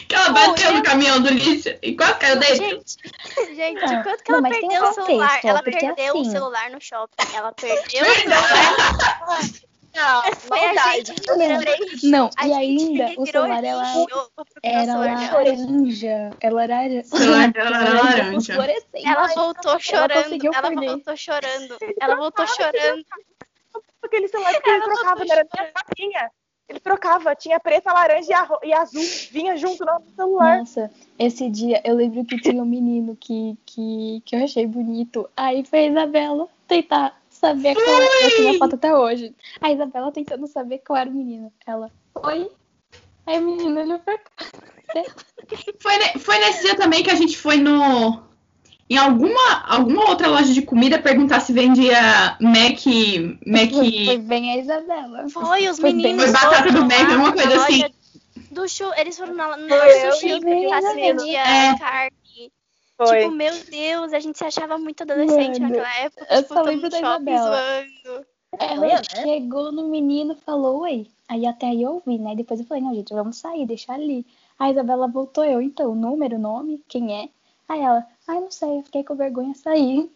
Que 0.08 0.16
ela 0.16 0.30
bateu 0.30 0.74
no 0.74 0.84
caminhão 0.84 1.22
do 1.22 1.30
lixo 1.30 1.70
e 1.82 1.96
quase 1.96 2.16
caiu 2.16 2.38
dentro. 2.40 2.58
Gente, 2.58 3.56
gente, 3.56 3.82
Não, 3.86 4.00
enquanto 4.00 4.24
que 4.24 4.32
não, 4.32 4.40
ela 4.40 4.50
perdeu 4.50 4.84
um 4.84 4.90
o 4.90 4.94
celular, 4.94 5.40
ela 5.44 5.64
perdeu 5.64 5.96
o 6.16 6.22
assim- 6.22 6.32
celular 6.32 6.70
no 6.70 6.82
shopping. 6.82 7.36
Ela 7.36 7.52
perdeu 7.56 8.04
o 8.04 8.16
celular. 8.16 9.42
Não, 9.96 10.22
que 10.22 10.30
retirou- 10.98 11.38
Não, 12.04 12.30
e 12.46 12.54
ainda 12.54 13.14
o 13.18 13.26
celular 13.26 13.64
ela 13.64 13.84
lixo 13.84 14.06
pro 14.06 14.32
era 14.62 14.94
laranja. 14.96 16.32
Ela 16.40 16.64
era 16.64 17.04
O 17.12 17.18
laranja. 17.72 18.54
Ela 18.94 19.28
voltou 19.34 19.80
chorando. 19.80 20.46
Ela 20.54 20.70
voltou 20.92 21.18
chorando. 21.18 21.78
Ela 22.00 22.16
voltou 22.16 22.46
chorando. 22.48 23.04
Aquele 24.04 24.28
celular 24.28 24.62
que 24.62 24.70
ele 24.70 24.78
Ela 24.78 24.86
trocava, 24.94 25.24
era 25.28 25.48
nem 25.56 25.66
a 25.66 25.72
capinha. 25.72 26.32
Ele 26.70 26.80
trocava, 26.80 27.34
tinha 27.36 27.60
preta, 27.60 27.94
laranja 27.94 28.28
e, 28.64 28.68
e 28.68 28.74
azul. 28.74 29.02
Vinha 29.32 29.56
junto 29.56 29.86
no 29.86 30.02
celular. 30.16 30.60
Nossa, 30.60 30.92
esse 31.18 31.50
dia 31.50 31.82
eu 31.86 31.96
lembro 31.96 32.26
que 32.26 32.40
tinha 32.42 32.62
um 32.62 32.66
menino 32.66 33.16
que, 33.16 33.58
que, 33.66 34.22
que 34.26 34.36
eu 34.36 34.44
achei 34.44 34.68
bonito. 34.68 35.30
Aí 35.36 35.64
foi 35.66 35.80
a 35.80 35.88
Isabela 35.88 36.48
tentar 36.68 37.18
saber 37.30 37.74
qual 37.76 38.02
era. 38.02 38.24
Eu 38.26 38.36
tenho 38.36 38.50
a 38.50 38.54
foto 38.60 38.76
até 38.76 38.94
hoje. 38.94 39.34
A 39.62 39.72
Isabela 39.72 40.12
tentando 40.12 40.46
saber 40.48 40.80
qual 40.80 40.98
era 40.98 41.10
o 41.10 41.14
menino. 41.14 41.54
Ela, 41.66 41.90
oi? 42.16 42.52
Aí 43.26 43.40
o 43.40 43.42
menino 43.46 43.80
olhou 43.80 44.00
pra 44.00 44.18
cá. 44.18 44.32
Foi, 45.80 45.98
ne- 45.98 46.20
foi 46.20 46.38
nesse 46.40 46.64
dia 46.64 46.76
também 46.76 47.04
que 47.04 47.10
a 47.12 47.16
gente 47.16 47.38
foi 47.38 47.58
no. 47.58 48.24
Em 48.90 48.98
alguma, 48.98 49.64
alguma 49.68 50.10
outra 50.10 50.28
loja 50.28 50.54
de 50.54 50.62
comida 50.62 50.98
perguntar 51.00 51.40
se 51.42 51.52
vendia 51.52 52.38
Mac. 52.40 52.80
Mac. 53.46 53.72
Foi 54.06 54.18
bem 54.18 54.52
a 54.52 54.58
Isabela. 54.58 55.28
Foi, 55.30 55.68
os 55.68 55.78
Foi 55.80 55.92
bem- 55.92 56.02
meninos. 56.14 56.24
Foi 56.24 56.34
batata 56.34 56.64
foram 56.70 56.74
do 56.74 56.86
Mac, 56.86 57.10
alguma 57.10 57.34
coisa 57.34 57.56
assim. 57.56 57.84
Do 58.52 58.68
chu... 58.68 58.86
Eles 58.98 59.18
foram 59.18 59.36
na, 59.36 59.58
na 59.58 59.76
Foi 59.78 60.12
sushi 60.12 60.30
e 60.30 60.40
perguntar 60.42 60.82
se 60.82 60.96
vendia 60.96 61.40
É. 61.40 61.78
carne. 61.78 62.52
Foi. 62.98 63.20
Tipo, 63.20 63.32
meu 63.32 63.54
Deus, 63.70 64.14
a 64.14 64.20
gente 64.20 64.38
se 64.38 64.44
achava 64.44 64.78
muito 64.80 65.04
adolescente 65.04 65.60
Mano, 65.60 65.76
naquela 65.76 65.98
época. 66.00 66.28
eu 66.32 66.42
tipo, 66.42 66.54
só 66.54 66.62
lembro 66.62 66.84
no 66.86 66.90
da 66.90 66.98
Isabela. 66.98 67.52
zoando. 68.04 68.26
Ela 68.60 68.88
né? 68.88 69.02
chegou 69.04 69.72
no 69.72 69.88
menino 69.90 70.32
e 70.34 70.44
falou, 70.46 70.80
oi. 70.82 71.08
Aí 71.28 71.46
até 71.46 71.68
aí 71.68 71.84
eu 71.84 71.92
ouvi, 71.96 72.18
né? 72.18 72.34
Depois 72.36 72.60
eu 72.60 72.66
falei, 72.66 72.82
não, 72.82 72.96
gente, 72.96 73.14
vamos 73.14 73.38
sair, 73.38 73.68
deixar 73.68 73.94
ali. 73.96 74.26
A 74.58 74.72
Isabela 74.72 75.08
voltou 75.08 75.44
eu, 75.44 75.62
então, 75.62 75.94
número, 75.94 76.40
nome, 76.40 76.82
quem 76.88 77.14
é? 77.14 77.30
Aí 77.70 77.82
ela, 77.82 78.06
ai, 78.28 78.40
não 78.40 78.52
sei, 78.52 78.80
eu 78.80 78.84
fiquei 78.84 79.04
com 79.04 79.16
vergonha 79.16 79.52
de 79.52 79.60
sair. 79.60 80.10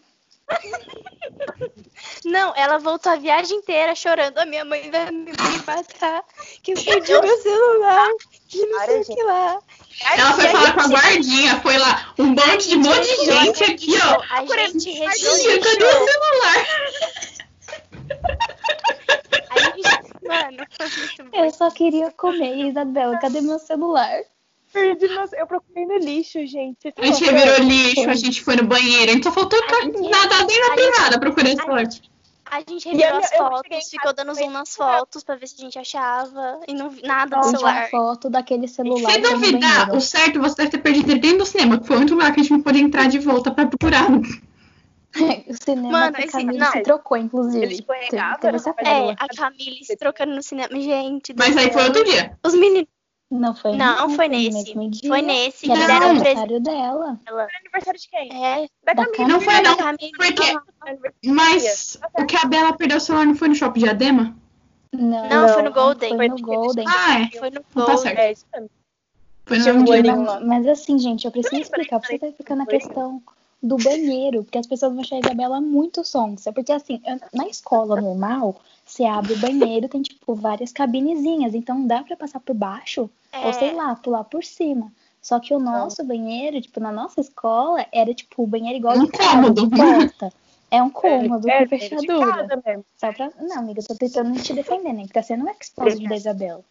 Não, 2.25 2.53
ela 2.55 2.77
voltou 2.77 3.11
a 3.11 3.15
viagem 3.15 3.57
inteira 3.57 3.95
chorando. 3.95 4.37
A 4.37 4.45
minha 4.45 4.65
mãe 4.65 4.89
vai 4.91 5.11
me 5.11 5.31
matar. 5.65 6.23
Que 6.61 6.73
eu 6.73 6.75
perdi 6.83 7.11
meu 7.11 7.37
celular. 7.41 8.09
Que 8.47 8.65
não 8.65 8.79
Para, 8.79 8.87
sei 8.87 9.01
o 9.01 9.05
que 9.17 9.23
lá. 9.23 9.59
Ela 10.17 10.33
foi 10.33 10.47
falar 10.47 10.73
com 10.73 10.81
a 10.81 10.87
guardinha, 10.87 11.61
foi 11.61 11.77
lá, 11.77 12.13
um 12.17 12.27
monte 12.27 12.69
de 12.69 12.75
um 12.75 12.81
monte 12.81 13.19
de 13.19 13.25
gente 13.25 13.63
aqui, 13.63 13.93
ó. 14.03 14.21
A 14.35 14.45
gente 14.45 14.91
registrou. 14.91 15.61
cadê 15.61 15.85
o 15.85 16.07
celular? 16.07 16.67
Aí, 19.49 19.81
mano, 20.27 20.67
foi 20.71 20.89
muito 20.89 21.23
bom. 21.25 21.37
Eu 21.37 21.51
só 21.51 21.71
queria 21.71 22.11
comer, 22.11 22.69
Isabela, 22.69 23.17
cadê 23.19 23.41
meu 23.41 23.59
celular? 23.59 24.21
Perdi, 24.73 25.05
eu 25.37 25.47
procurei 25.47 25.85
no 25.85 25.97
lixo, 25.97 26.45
gente. 26.47 26.93
A 26.97 27.05
gente 27.05 27.23
revirou 27.25 27.59
lixo, 27.59 28.09
a 28.09 28.13
gente 28.15 28.41
foi 28.43 28.55
no 28.55 28.63
banheiro, 28.63 29.11
a 29.11 29.13
gente 29.15 29.23
só 29.23 29.31
faltou 29.31 29.59
ca- 29.63 29.85
nadar 29.85 30.45
bem 30.47 30.59
na 30.59 30.65
gente- 30.67 30.75
privada 30.91 31.19
procurando 31.19 31.47
esse 31.47 31.61
a 31.61 31.63
celular. 31.63 31.83
A 32.53 32.59
gente 32.59 32.89
revirou 32.89 33.17
as 33.19 33.31
eu 33.31 33.37
fotos, 33.37 33.89
ficou 33.89 34.13
dando 34.13 34.33
zoom 34.33 34.49
nas 34.49 34.53
muito 34.53 34.75
fotos 34.75 35.23
pra 35.23 35.35
ver 35.35 35.47
se 35.47 35.55
a 35.57 35.63
gente 35.63 35.79
achava. 35.79 36.59
E 36.67 36.73
não 36.73 36.89
vi 36.89 37.01
nada 37.01 37.39
Tinha 37.39 37.49
celular. 37.51 37.89
foto 37.89 38.29
daquele 38.29 38.67
celular 38.67 39.11
Se 39.11 39.19
no 39.19 39.29
duvidar, 39.29 39.95
o 39.95 40.01
certo 40.01 40.39
você 40.41 40.55
deve 40.55 40.69
ter 40.71 40.77
perdido 40.79 41.11
ele 41.11 41.19
dentro 41.21 41.37
do 41.39 41.45
cinema, 41.45 41.79
que 41.79 41.87
foi 41.87 41.95
o 41.95 41.99
único 41.99 42.15
lugar 42.15 42.33
que 42.33 42.41
a 42.41 42.43
gente 42.43 42.51
não 42.51 42.61
pôde 42.61 42.79
entrar 42.81 43.07
de 43.07 43.19
volta 43.19 43.51
pra 43.51 43.65
procurar. 43.67 44.07
O 45.13 45.53
cinema 45.61 45.91
Mano, 45.91 46.15
que 46.15 46.21
a 46.21 46.25
esse- 46.25 46.31
Camille 46.31 46.57
não. 46.57 46.71
se 46.71 46.83
trocou, 46.83 47.17
inclusive. 47.17 47.67
Teve, 47.83 48.37
teve 48.39 48.55
essa. 48.55 48.69
É, 48.79 49.11
a 49.11 49.27
Camille 49.35 49.83
se 49.83 49.97
trocando 49.97 50.33
no 50.33 50.41
cinema. 50.41 50.69
Gente, 50.79 51.33
Mas 51.37 51.57
aí 51.57 51.69
foi 51.69 51.83
outro 51.83 52.01
dia. 52.05 52.31
Os 52.45 52.53
meninos. 52.53 52.87
Não 53.31 53.55
foi 53.55 53.77
Não, 53.77 54.09
foi 54.09 54.27
nesse. 54.27 54.75
mesmo 54.75 54.89
dia, 54.91 55.09
Foi 55.09 55.21
nesse 55.21 55.61
Que 55.61 55.67
que 55.67 55.71
era 55.71 55.83
o 55.83 55.87
deram 55.87 56.07
um 56.07 56.09
aniversário 56.11 56.59
dela. 56.59 57.19
Foi 57.25 57.43
aniversário 57.61 57.99
de 57.99 58.09
quem? 58.09 58.45
É, 58.45 58.67
Da 58.83 58.93
Da 58.93 59.05
Camila. 59.05 59.27
Não 59.29 59.41
foi 59.41 59.61
não, 59.61 59.77
porque... 59.77 60.57
Mas 61.25 61.97
o 62.19 62.25
que 62.25 62.35
a 62.35 62.45
Bela 62.45 62.73
perdeu 62.73 62.97
o 62.97 62.99
celular 62.99 63.25
não 63.25 63.35
foi 63.35 63.47
no 63.47 63.55
shopping 63.55 63.79
de 63.79 63.89
Adema? 63.89 64.35
Não, 64.91 65.29
Não, 65.29 65.47
foi 65.47 65.61
no 65.63 65.71
Golden. 65.71 66.15
Foi 66.17 66.27
no 66.27 66.37
Golden. 66.41 66.85
Ah, 66.87 67.21
é. 67.21 67.37
Foi 67.37 67.49
no 67.49 67.63
Não 67.73 67.85
tá 67.85 67.91
Gold. 67.93 68.01
certo. 68.01 68.19
É 68.19 68.31
isso 68.33 68.45
mesmo. 68.53 68.69
Foi 69.45 69.57
no 69.59 69.89
olhinho. 69.89 70.21
Mas, 70.25 70.43
mas 70.45 70.67
assim, 70.67 70.99
gente, 70.99 71.25
eu 71.25 71.31
preciso 71.31 71.61
explicar 71.61 71.99
pra 71.99 72.09
você 72.09 72.19
tá 72.19 72.27
ficando 72.37 72.63
a 72.63 72.65
questão 72.65 73.21
do 73.63 73.77
banheiro, 73.77 74.43
porque 74.43 74.57
as 74.57 74.67
pessoas 74.67 74.91
vão 74.91 75.01
achar 75.01 75.15
a 75.15 75.19
Isabela 75.19 75.61
muito 75.61 76.03
sonsa. 76.03 76.51
Porque 76.51 76.71
assim, 76.73 77.01
eu- 77.05 77.19
na 77.33 77.47
escola 77.47 77.99
normal, 77.99 78.59
você 78.91 79.05
abre 79.05 79.33
o 79.33 79.37
banheiro, 79.39 79.87
tem 79.87 80.01
tipo 80.01 80.35
várias 80.35 80.71
cabinezinhas, 80.71 81.53
então 81.55 81.85
dá 81.87 82.03
pra 82.03 82.15
passar 82.17 82.39
por 82.41 82.53
baixo, 82.53 83.09
É. 83.31 83.45
ou 83.47 83.53
sei 83.53 83.73
lá, 83.73 83.95
pular 83.95 84.23
por 84.25 84.43
cima. 84.43 84.91
Só 85.21 85.39
que 85.39 85.53
o 85.53 85.59
nosso 85.59 86.03
banheiro, 86.03 86.59
tipo, 86.59 86.79
na 86.79 86.91
nossa 86.91 87.21
escola, 87.21 87.85
era 87.91 88.13
tipo 88.13 88.43
o 88.43 88.47
banheiro 88.47 88.77
igual 88.77 88.97
Um 88.97 89.05
de 89.05 89.11
cômodo. 89.11 89.67
de 89.67 89.77
porta. 89.77 90.33
É 90.69 90.81
um 90.81 90.89
cômodo 90.89 91.47
É, 91.49 91.57
com 91.57 91.57
é 91.57 91.63
de 91.65 91.69
fechadura. 91.69 92.47
Só 92.97 93.13
pra... 93.13 93.29
Não, 93.39 93.59
amiga, 93.59 93.81
eu 93.81 93.85
tô 93.87 93.95
tentando 93.95 94.41
te 94.41 94.53
defender, 94.53 94.93
né? 94.93 95.03
Que 95.03 95.13
tá 95.13 95.21
sendo 95.21 95.45
um 95.45 95.49
exposed 95.49 96.07
da 96.07 96.15
Isabela. 96.15 96.63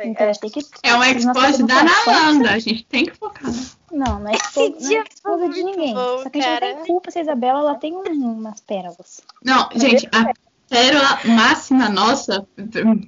Então 0.00 0.26
É. 0.26 0.30
a 0.30 0.32
gente 0.32 0.40
tem 0.40 0.50
que. 0.50 0.60
É 0.84 0.94
um 0.94 1.02
expose 1.02 1.62
da. 1.64 1.74
Nalanda, 1.82 2.50
a 2.50 2.58
gente 2.58 2.84
tem 2.84 3.04
que 3.06 3.14
focar. 3.16 3.50
Não, 3.90 4.20
não 4.20 4.28
é 4.30 4.34
Esse 4.34 4.60
expo- 4.60 4.70
não 4.80 4.88
dia 4.88 4.98
é 5.00 5.02
exposa 5.12 5.38
foi 5.46 5.52
de 5.54 5.62
ninguém. 5.64 5.94
bom, 5.94 6.22
Só 6.22 6.30
que 6.30 6.38
a 6.38 6.42
gente 6.42 6.50
não 6.50 6.60
cara. 6.60 6.74
tem 6.76 6.86
culpa 6.86 7.10
se 7.10 7.18
a 7.18 7.22
Isabela 7.22 7.58
ela 7.60 7.74
tem 7.74 7.96
um- 7.96 8.32
umas 8.32 8.60
pérolas. 8.60 9.20
Não, 9.42 9.68
gente, 9.74 10.06
a 10.12 10.32
pérola 10.68 11.18
máxima 11.24 11.88
nossa, 11.88 12.46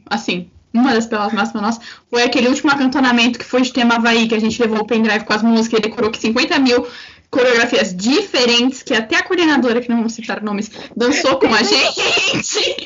assim, 0.08 0.50
uma 0.72 0.92
das 0.94 1.06
pérolas 1.06 1.32
máximas 1.32 1.62
nossas, 1.62 1.84
foi 2.08 2.22
aquele 2.22 2.48
último 2.48 2.70
acantonamento 2.70 3.38
que 3.38 3.44
foi 3.44 3.62
de 3.62 3.72
tema 3.72 3.96
Havaí, 3.96 4.28
que 4.28 4.34
a 4.34 4.40
gente 4.40 4.60
levou 4.60 4.80
o 4.80 4.86
pendrive 4.86 5.24
com 5.24 5.32
as 5.32 5.42
músicas 5.42 5.78
e 5.78 5.82
decorou 5.82 6.10
que 6.10 6.18
50 6.18 6.58
mil 6.58 6.86
coreografias 7.30 7.94
diferentes, 7.94 8.82
que 8.82 8.92
até 8.92 9.16
a 9.16 9.22
coordenadora, 9.22 9.80
que 9.80 9.88
não 9.88 10.00
vou 10.00 10.10
citar 10.10 10.42
nomes, 10.42 10.68
dançou 10.96 11.38
com 11.38 11.46
a 11.54 11.62
gente. 11.62 12.76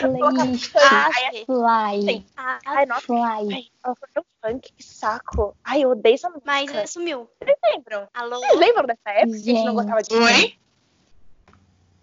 Playlist, 0.00 0.70
fly, 1.46 2.24
Ai, 2.66 2.86
nossa. 2.86 3.00
fly. 3.02 3.48
Ai, 3.52 3.64
ela 3.84 3.94
foi 3.96 4.08
meu 4.14 4.24
funk, 4.42 4.72
que 4.76 4.84
saco. 4.84 5.56
Ai, 5.64 5.84
eu 5.84 5.90
odeio 5.90 6.14
essa 6.14 6.28
música. 6.28 6.44
mas 6.46 6.70
ela 6.70 6.86
sumiu. 6.86 7.28
Vocês 7.42 7.56
lembram? 7.74 8.06
Alô? 8.12 8.38
Vocês 8.38 8.58
lembram 8.58 8.86
dessa 8.86 9.10
época 9.10 9.38
que 9.38 9.50
a 9.50 9.54
gente 9.54 9.64
não 9.64 9.74
gostava 9.74 10.02
de 10.02 10.14
Oi? 10.14 10.54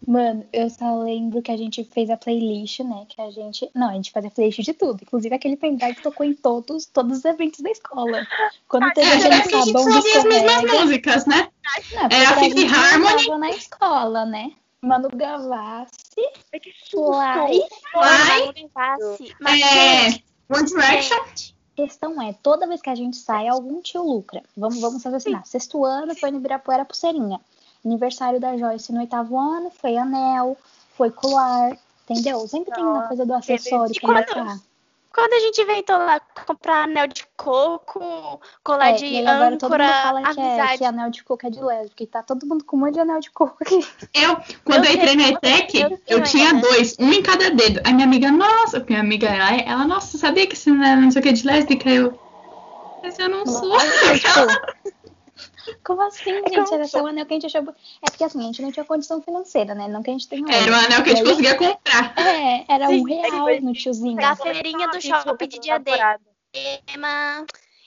Mano, 0.05 0.45
eu 0.53 0.69
só 0.69 1.01
lembro 1.01 1.41
que 1.41 1.51
a 1.51 1.57
gente 1.57 1.83
fez 1.83 2.09
a 2.09 2.17
playlist, 2.17 2.79
né? 2.81 3.05
Que 3.09 3.21
a 3.21 3.29
gente. 3.31 3.69
Não, 3.73 3.89
a 3.89 3.93
gente 3.93 4.11
fazia 4.11 4.29
playlist 4.31 4.59
de 4.61 4.73
tudo. 4.73 4.99
Inclusive 5.01 5.33
aquele 5.35 5.57
pendrive 5.57 6.01
tocou 6.01 6.25
em 6.25 6.33
todos, 6.33 6.85
todos 6.85 7.17
os 7.19 7.25
eventos 7.25 7.59
da 7.61 7.71
escola. 7.71 8.25
Quando 8.67 8.91
teve 8.93 9.07
É, 9.09 9.13
a 9.13 9.19
gente 9.19 9.49
sabão 9.49 9.85
de 9.85 9.93
fazia 9.93 10.17
as 10.19 10.23
mesmas 10.23 10.63
músicas, 10.81 11.25
né? 11.25 11.49
Não, 11.93 12.03
É, 12.09 12.25
a 12.25 12.37
Fifi 12.37 12.65
Harmony. 12.65 13.39
na 13.39 13.49
escola, 13.49 14.25
né? 14.25 14.51
Manu 14.81 15.09
Gavassi, 15.09 16.21
Fly. 16.91 17.61
Fly. 17.91 19.63
É, 19.63 20.21
One 20.49 20.65
Direction. 20.65 21.17
A 21.17 21.75
questão 21.75 22.21
é, 22.21 22.33
toda 22.33 22.67
vez 22.67 22.81
que 22.81 22.89
a 22.89 22.95
gente 22.95 23.17
sai, 23.17 23.47
algum 23.47 23.81
tio 23.81 24.03
lucra. 24.03 24.43
Vamos, 24.55 24.79
vamos 24.79 25.03
raciocinar. 25.03 25.45
Sexto 25.45 25.83
ano 25.83 26.15
foi 26.15 26.31
no 26.31 26.37
Ibirapuera 26.37 26.85
Pulseirinha. 26.85 27.39
Aniversário 27.85 28.39
da 28.39 28.57
Joyce 28.57 28.91
no 28.91 28.99
oitavo 28.99 29.37
ano 29.39 29.71
foi 29.71 29.97
anel, 29.97 30.57
foi 30.97 31.09
colar, 31.11 31.77
entendeu? 32.09 32.47
Sempre 32.47 32.73
tem 32.73 32.83
uma 32.83 33.07
coisa 33.07 33.25
do 33.25 33.33
acessório 33.33 33.93
E 33.95 33.99
pra 33.99 34.23
quando- 34.23 34.61
quando 35.13 35.33
a 35.33 35.39
gente 35.39 35.61
inventou 35.61 35.97
lá 35.97 36.19
comprar 36.45 36.83
anel 36.83 37.07
de 37.07 37.25
coco, 37.35 38.39
colar 38.63 38.89
É, 38.89 38.93
de 38.93 39.05
e 39.05 39.25
agora 39.25 39.57
todo 39.57 39.71
mundo 39.71 39.81
âncora, 39.81 40.01
fala 40.03 40.21
que, 40.21 40.39
é, 40.39 40.43
amizade. 40.43 40.77
que 40.77 40.85
anel 40.85 41.09
de 41.09 41.23
coco 41.23 41.47
é 41.47 41.49
de 41.49 41.59
lésbica. 41.61 42.03
E 42.03 42.07
tá 42.07 42.21
todo 42.21 42.45
mundo 42.45 42.63
com 42.63 42.77
um 42.77 42.79
monte 42.81 42.93
de 42.93 42.99
anel 42.99 43.19
de 43.19 43.31
coco 43.31 43.57
aqui. 43.61 43.79
Eu, 44.13 44.37
quando 44.63 44.85
eu 44.85 44.91
Eu 44.91 44.97
entrei 44.97 45.15
na 45.15 45.29
ETEC, 45.29 45.99
eu 46.07 46.23
tinha 46.23 46.49
ainda. 46.51 46.61
dois, 46.61 46.95
um 46.99 47.11
em 47.11 47.23
cada 47.23 47.49
dedo. 47.49 47.81
Aí 47.83 47.93
minha 47.93 48.05
amiga, 48.05 48.31
nossa, 48.31 48.79
minha 48.87 48.99
amiga, 48.99 49.27
ela, 49.27 49.55
ela 49.55 49.87
nossa, 49.87 50.17
sabia 50.19 50.45
que 50.45 50.53
isso 50.53 50.69
não 50.73 50.83
era 50.85 51.01
não 51.01 51.09
sei 51.09 51.19
o 51.19 51.23
que 51.23 51.31
de 51.33 51.47
lésbica? 51.47 51.89
Eu, 51.89 52.19
mas 53.01 53.17
eu 53.17 53.29
não 53.29 53.45
sou. 53.45 53.71
Como 55.83 56.01
assim, 56.01 56.23
gente? 56.31 56.55
como 56.55 56.73
Era 56.73 56.87
só 56.87 57.01
o 57.03 57.07
anel 57.07 57.25
que 57.25 57.33
a 57.33 57.39
gente 57.39 57.45
achou. 57.57 57.61
É 58.01 58.09
porque 58.09 58.23
assim, 58.23 58.39
a 58.39 58.43
gente 58.43 58.61
não 58.61 58.71
tinha 58.71 58.85
condição 58.85 59.21
financeira, 59.21 59.73
né? 59.75 59.87
Não 59.87 60.01
que 60.03 60.09
a 60.09 60.13
gente 60.13 60.27
tenha. 60.27 60.45
Era 60.49 60.71
o 60.71 60.75
anel 60.75 61.03
que 61.03 61.09
a 61.11 61.15
gente 61.15 61.21
aí- 61.21 61.29
conseguia 61.29 61.55
comprar. 61.55 62.13
É, 62.17 62.65
era 62.67 62.89
um 62.89 63.07
é 63.09 63.21
real 63.29 63.61
no 63.61 63.73
tiozinho. 63.73 64.15
Da 64.17 64.35
feirinha 64.35 64.87
do 64.87 65.01
shopping 65.01 65.47
de 65.47 65.59
Diadema. 65.59 66.19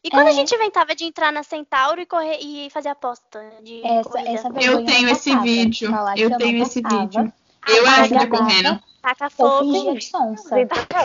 E 0.02 0.10
quando 0.10 0.28
É. 0.28 0.30
a 0.30 0.32
gente 0.32 0.54
inventava 0.54 0.94
de 0.94 1.04
entrar 1.04 1.30
na 1.32 1.42
Centauro 1.42 2.00
e 2.00 2.06
correr 2.06 2.38
e 2.40 2.70
fazer 2.70 2.88
aposta 2.88 3.38
de 3.62 3.84
Essa, 3.86 4.18
essa 4.20 4.48
Eu 4.60 4.84
tenho 4.86 5.08
esse 5.10 5.28
passava. 5.30 5.44
vídeo. 5.44 5.90
Eu 6.16 6.30
não 6.30 6.38
tenho 6.38 6.62
esse 6.62 6.80
passava. 6.82 7.02
vídeo. 7.06 7.32
Eu 7.68 7.86
ajuda 7.86 8.08
gravava. 8.26 8.36
correndo. 8.44 8.82
Taca 9.02 9.24
Eu 9.26 9.30
fogo, 9.30 9.94
de 9.94 10.04
sonsa. 10.04 10.56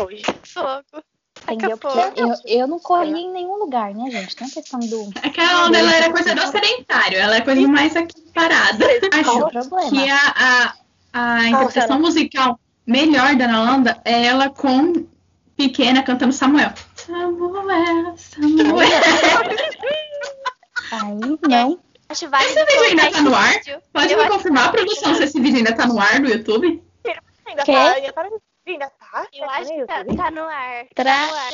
Hoje. 0.06 0.24
fogo. 0.44 1.04
Entendeu? 1.44 1.78
Taca 1.78 2.12
Porque 2.12 2.22
eu, 2.22 2.34
eu 2.46 2.68
não 2.68 2.80
corria 2.80 3.18
em 3.18 3.32
nenhum 3.32 3.58
lugar, 3.58 3.94
né, 3.94 4.10
gente? 4.10 4.36
Tem 4.36 4.48
a 4.48 4.50
questão 4.50 4.80
do. 4.80 5.10
Aquela 5.22 5.66
onda, 5.66 5.78
ela 5.78 5.94
era 5.94 6.12
coisa 6.12 6.34
do 6.34 6.48
sedentário. 6.48 7.18
Ela 7.18 7.38
é 7.38 7.42
coisa 7.42 7.68
mais 7.68 7.96
aqui 7.96 8.20
parada. 8.34 8.86
Qual 9.12 9.22
Acho 9.22 9.46
o 9.46 9.50
problema? 9.50 9.90
que 9.90 10.10
a, 10.10 10.34
a, 10.36 10.74
a 11.14 11.50
interpretação 11.50 12.00
musical 12.00 12.60
melhor 12.86 13.36
da 13.36 13.48
Nalanda 13.48 14.02
é 14.04 14.26
ela 14.26 14.50
com 14.50 15.06
pequena 15.56 16.04
cantando 16.04 16.34
Samuel. 16.34 16.72
Samuel, 16.96 18.16
Samuel. 18.18 18.78
Aí 20.92 21.40
não. 21.48 21.80
Acho 22.08 22.30
válido 22.30 22.60
Esse 22.60 22.66
vídeo 22.66 23.02
ainda 23.02 23.12
tá 23.12 23.22
no 23.22 23.36
ar? 23.36 23.54
Pode 23.92 24.12
Eu 24.12 24.18
me 24.18 24.24
acho 24.24 24.34
confirmar, 24.34 24.72
produção, 24.72 25.16
se 25.16 25.24
esse 25.24 25.40
vídeo 25.40 25.58
ainda 25.58 25.74
tá 25.74 25.88
no 25.88 26.00
ar 26.00 26.20
no 26.20 26.30
YouTube? 26.30 26.84
Tá, 27.04 27.96
ainda 28.68 28.90
tá, 28.90 29.06
tá? 29.12 29.28
Eu 29.34 29.46
Tá 29.48 29.54
acho 29.54 29.70
que 29.72 29.86
tá, 29.86 29.98
YouTube? 30.00 30.18
tá 30.18 30.32
no 30.32 30.44
ar. 30.44 30.86
Tra- 30.96 31.04
Tá 31.06 31.28
no 31.28 31.36
ar. 31.36 31.52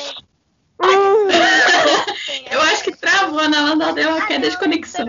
Eu 2.51 2.61
acho 2.61 2.83
que 2.83 2.95
travou, 2.95 3.39
a 3.39 3.47
Nalanda 3.47 3.93
deu 3.93 4.09
uma 4.09 4.17
Ah, 4.23 4.25
queda 4.27 4.47
de 4.49 4.53
não, 4.55 4.59
conexão. 4.59 5.05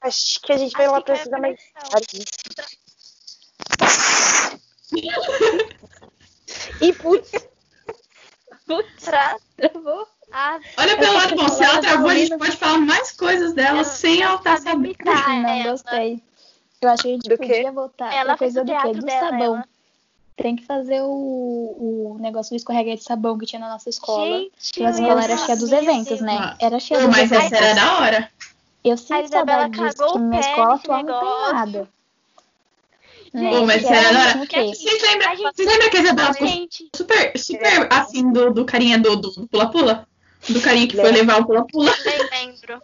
Acho 0.00 0.40
que 0.42 0.52
a 0.52 0.56
gente 0.58 0.72
vai 0.72 0.86
Acho 0.86 0.94
lá 0.94 1.00
precisar 1.00 1.38
mais. 1.40 1.60
E 6.80 6.92
putz, 6.92 7.30
Tra- 9.02 9.36
Travou. 9.56 10.06
Ah, 10.32 10.58
Olha 10.78 10.96
pelo 10.96 11.14
lado 11.14 11.34
bom, 11.36 11.48
se 11.48 11.62
ela 11.64 11.80
travou, 11.80 12.08
a 12.08 12.14
gente 12.14 12.36
pode 12.38 12.56
falar 12.56 12.78
mais 12.78 13.12
coisas 13.12 13.52
dela 13.54 13.78
Eu- 13.80 13.84
sem 13.84 14.22
ela 14.22 14.36
estar 14.36 14.58
sabe 14.58 14.94
sabendo. 14.96 15.42
Não 15.42 15.48
ela. 15.48 15.70
gostei. 15.72 16.22
Eu 16.80 16.88
acho 16.90 17.02
que 17.02 17.08
a 17.08 17.12
gente 17.12 17.28
Do 17.28 17.38
quê? 17.38 17.46
podia 17.46 17.72
voltar 17.72 18.14
Ela 18.14 18.36
coisa 18.38 18.60
o 18.62 18.64
do 18.64 18.72
quê? 18.72 18.92
Do 18.92 19.06
dela, 19.06 19.30
sabão. 19.30 19.44
ela. 19.56 19.68
Tem 20.36 20.56
que 20.56 20.64
fazer 20.64 21.00
o, 21.02 21.06
o 21.08 22.16
negócio 22.20 22.50
do 22.50 22.56
escorreguete 22.56 22.98
de 22.98 23.04
sabão 23.04 23.36
que 23.38 23.46
tinha 23.46 23.60
na 23.60 23.68
nossa 23.68 23.88
escola. 23.90 24.24
Gente, 24.38 24.80
E 24.80 24.84
a 24.84 24.88
eu 24.88 24.90
escola 24.92 25.24
era 25.24 25.36
cheia 25.36 25.56
dos 25.58 25.72
eventos, 25.72 26.20
né? 26.20 26.36
Ah. 26.40 26.56
Era 26.60 26.80
cheia 26.80 27.00
dos 27.00 27.10
mas 27.10 27.30
eventos. 27.30 27.52
essa 27.52 27.64
era 27.64 27.74
da 27.74 27.98
hora. 28.00 28.30
Eu 28.82 28.94
A 28.94 28.96
sinto 28.96 29.24
Isabela 29.24 29.62
saudade 29.62 29.90
disso, 29.96 30.12
que 30.12 30.18
na 30.18 30.30
pé 30.30 30.40
escola 30.40 30.74
atual 30.74 31.02
não 31.04 31.20
tem 31.20 31.52
nada. 31.54 31.88
Né? 33.32 33.50
Pô, 33.50 33.66
mas 33.66 33.80
Que 33.82 33.86
era 33.88 34.12
da 34.12 34.20
hora. 34.20 34.38
Vocês 34.46 35.02
lembram, 35.02 35.36
gente- 35.36 35.54
vocês 35.56 35.68
lembram 35.68 35.90
que 35.90 35.96
a 35.96 36.00
Isabela 36.02 36.32
Gente, 36.32 36.90
super, 36.96 37.38
super 37.38 37.88
assim 37.90 38.32
do, 38.32 38.52
do 38.52 38.64
carinha 38.64 38.98
do 38.98 39.16
do 39.16 39.30
do 39.30 39.46
pula-pula? 39.48 40.06
Do 40.48 40.60
carinha 40.60 40.88
que 40.88 40.96
foi 40.96 41.04
Lembro. 41.04 41.20
levar 41.20 41.40
o 41.40 41.46
pula-pula. 41.46 41.94
nem 42.04 42.18
lembro. 42.48 42.80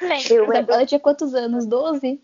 Lembro. 0.00 0.34
Eu 0.34 0.44
A 0.44 0.54
Isabela 0.54 0.86
tinha 0.86 1.00
quantos 1.00 1.34
anos? 1.34 1.66
12? 1.66 2.20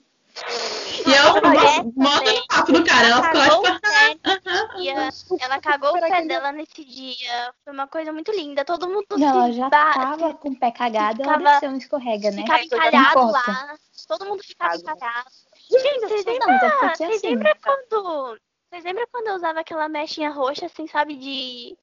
E 1.06 1.14
ela 1.14 1.32
mostra 1.32 2.24
daí, 2.24 2.34
no 2.36 2.46
papo 2.46 2.72
do 2.72 2.84
cara. 2.84 3.06
Ela 3.08 3.22
ficou 3.22 3.40
lá 3.40 3.48
cagou 3.48 3.64
tipo, 3.64 4.76
dia, 4.78 4.94
ela 5.40 5.60
cagou 5.60 5.90
o 5.96 6.00
pé 6.00 6.24
dela 6.26 6.52
nesse 6.52 6.84
dia. 6.84 7.54
Foi 7.64 7.72
uma 7.72 7.86
coisa 7.86 8.12
muito 8.12 8.30
linda. 8.32 8.64
Todo 8.64 8.88
mundo 8.88 9.06
E 9.16 9.24
ela 9.24 9.52
já 9.52 9.68
ba- 9.68 9.92
tava 9.94 10.34
com 10.34 10.48
o 10.50 10.58
pé 10.58 10.70
cagado, 10.70 11.22
ela 11.22 11.32
ficava- 11.38 11.50
desceu 11.52 11.70
um 11.70 11.76
escorrega, 11.76 12.30
né? 12.30 12.42
ficava 12.42 12.58
Não 12.58 12.64
encalhado 12.64 13.30
lá. 13.30 13.74
Todo 14.06 14.26
mundo 14.26 14.42
ficava 14.42 14.76
encalhado. 14.76 15.30
Gente, 15.70 16.00
vocês 16.00 16.24
lembram, 16.24 16.50
é 16.54 16.94
vocês 16.96 17.10
assim- 17.16 17.28
lembram 17.28 17.52
quando. 17.62 18.38
Vocês 18.70 18.84
lembram 18.84 19.06
quando 19.12 19.26
eu 19.28 19.34
usava 19.34 19.60
aquela 19.60 19.88
mechinha 19.88 20.30
roxa, 20.30 20.66
assim, 20.66 20.86
sabe, 20.86 21.14
de. 21.16 21.76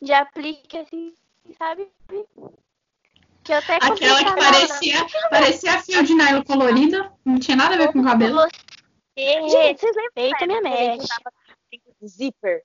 de 0.00 0.12
aplique, 0.12 0.78
assim, 0.78 1.14
sabe? 1.58 1.90
Que 3.50 3.54
eu 3.54 3.58
até 3.58 3.74
Aquela 3.76 4.24
que 4.24 4.36
parecia, 4.36 5.06
parecia 5.28 5.82
fio 5.82 6.04
de 6.04 6.14
nylon 6.14 6.44
colorido. 6.44 7.10
Não 7.24 7.36
tinha 7.38 7.56
nada 7.56 7.74
a 7.74 7.78
ver 7.78 7.92
com 7.92 8.00
o 8.00 8.04
cabelo. 8.04 8.40
Gente, 9.16 9.80
vocês 9.80 9.96
lembram 9.96 10.02
respeita 10.14 10.46
minha 10.46 10.62
gente 10.62 11.02
usava 11.02 11.32
zíper? 12.06 12.62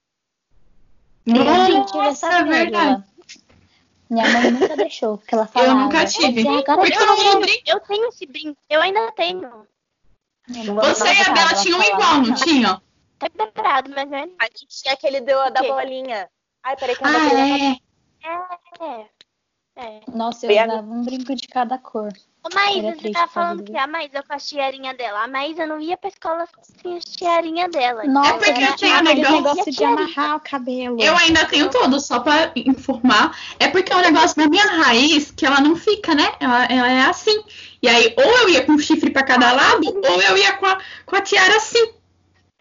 Eu 1.26 1.86
tive 1.86 2.06
essa 2.06 2.32
é 2.32 2.44
verdade. 2.44 3.04
Minha 4.12 4.30
mãe 4.30 4.52
nunca 4.52 4.78
deixou, 4.78 5.18
porque 5.18 5.34
ela 5.34 5.48
falava. 5.48 5.72
Eu 5.72 5.76
nunca 5.76 6.06
tive. 6.06 6.44
"Você 6.44 6.48
agora 6.48 6.82
Porque 6.82 6.94
eu 6.94 7.06
não 7.08 7.40
brinco. 7.42 7.64
Eu 7.66 7.80
tenho 7.80 8.08
esse 8.10 8.26
brinco, 8.28 8.58
eu 8.70 8.82
ainda 8.82 9.12
tenho. 9.14 9.68
Você 10.48 11.14
e 11.14 11.22
a 11.22 11.34
Bela 11.34 11.54
tinham 11.56 11.82
igual, 11.82 12.22
não 12.22 12.36
tinham? 12.36 12.80
Tá 13.18 13.28
preparado, 13.28 13.90
mas 13.90 14.12
eu 14.12 14.18
ainda 14.18 14.36
A 14.40 14.44
gente 14.46 14.68
tinha 14.68 14.94
aquele 14.94 15.22
do, 15.22 15.50
da 15.50 15.64
bolinha. 15.64 16.30
Ai, 16.64 16.76
peraí 16.76 16.96
que 16.96 17.04
eu 17.04 17.12
não 17.12 17.20
Ah, 17.20 18.60
é. 18.80 19.02
É. 19.02 19.06
É. 19.78 20.00
Nossa, 20.14 20.46
eu 20.46 20.50
Foi 20.52 20.58
a- 20.58 20.66
usava 20.68 20.82
um 20.90 21.04
brinco 21.04 21.36
de 21.36 21.48
cada 21.48 21.78
cor. 21.78 22.10
Ô, 22.44 22.56
Maísa, 22.56 22.88
Era 22.90 22.98
você 22.98 23.12
tá 23.12 23.28
falando 23.28 23.64
do- 23.64 23.72
que 23.72 23.78
a 23.78 23.88
Maísa 23.88 24.24
com 24.24 24.34
a 24.34 24.38
tiarinha 24.38 24.94
dela. 24.94 25.24
A 25.24 25.28
Maísa 25.28 25.66
não 25.66 25.80
ia 25.82 25.98
pra 25.98 26.10
escola 26.10 26.48
sem 26.62 26.96
a 26.98 27.00
tiarinha 27.02 27.68
dela. 27.68 28.04
Nossa, 28.06 28.34
porque 28.36 28.52
era 28.52 28.62
eu 28.72 28.76
tenho 28.78 28.96
um 29.00 29.02
negócio- 29.02 29.36
negócio 29.36 29.72
de 29.72 29.84
amarrar 29.84 30.36
o 30.38 30.40
cabelo. 30.40 31.02
Eu 31.02 31.18
ainda 31.18 31.44
tenho 31.46 31.70
todo, 31.70 32.00
só 32.00 32.20
pra 32.20 32.52
informar. 32.56 33.38
É 33.60 33.68
porque 33.68 33.92
é 33.92 33.96
um 33.98 34.02
negócio 34.02 34.38
da 34.38 34.48
minha 34.48 34.66
raiz 34.66 35.32
que 35.32 35.46
ela 35.46 35.60
não 35.60 35.76
fica, 35.76 36.14
né? 36.16 36.32
Ela, 36.40 36.66
ela 36.66 36.90
é 36.92 37.02
assim. 37.02 37.44
E 37.82 37.90
aí, 37.90 38.14
ou 38.18 38.24
eu 38.24 38.50
ia 38.50 38.64
com 38.66 38.74
um 38.74 38.80
chifre 38.80 39.10
pra 39.10 39.24
cada 39.24 39.52
lado, 39.52 39.88
ou 39.88 40.22
eu 40.22 40.38
ia 40.38 40.54
com 40.54 40.68
a, 40.68 40.78
com 41.06 41.16
a 41.18 41.22
tiara 41.22 41.58
assim. 41.58 41.94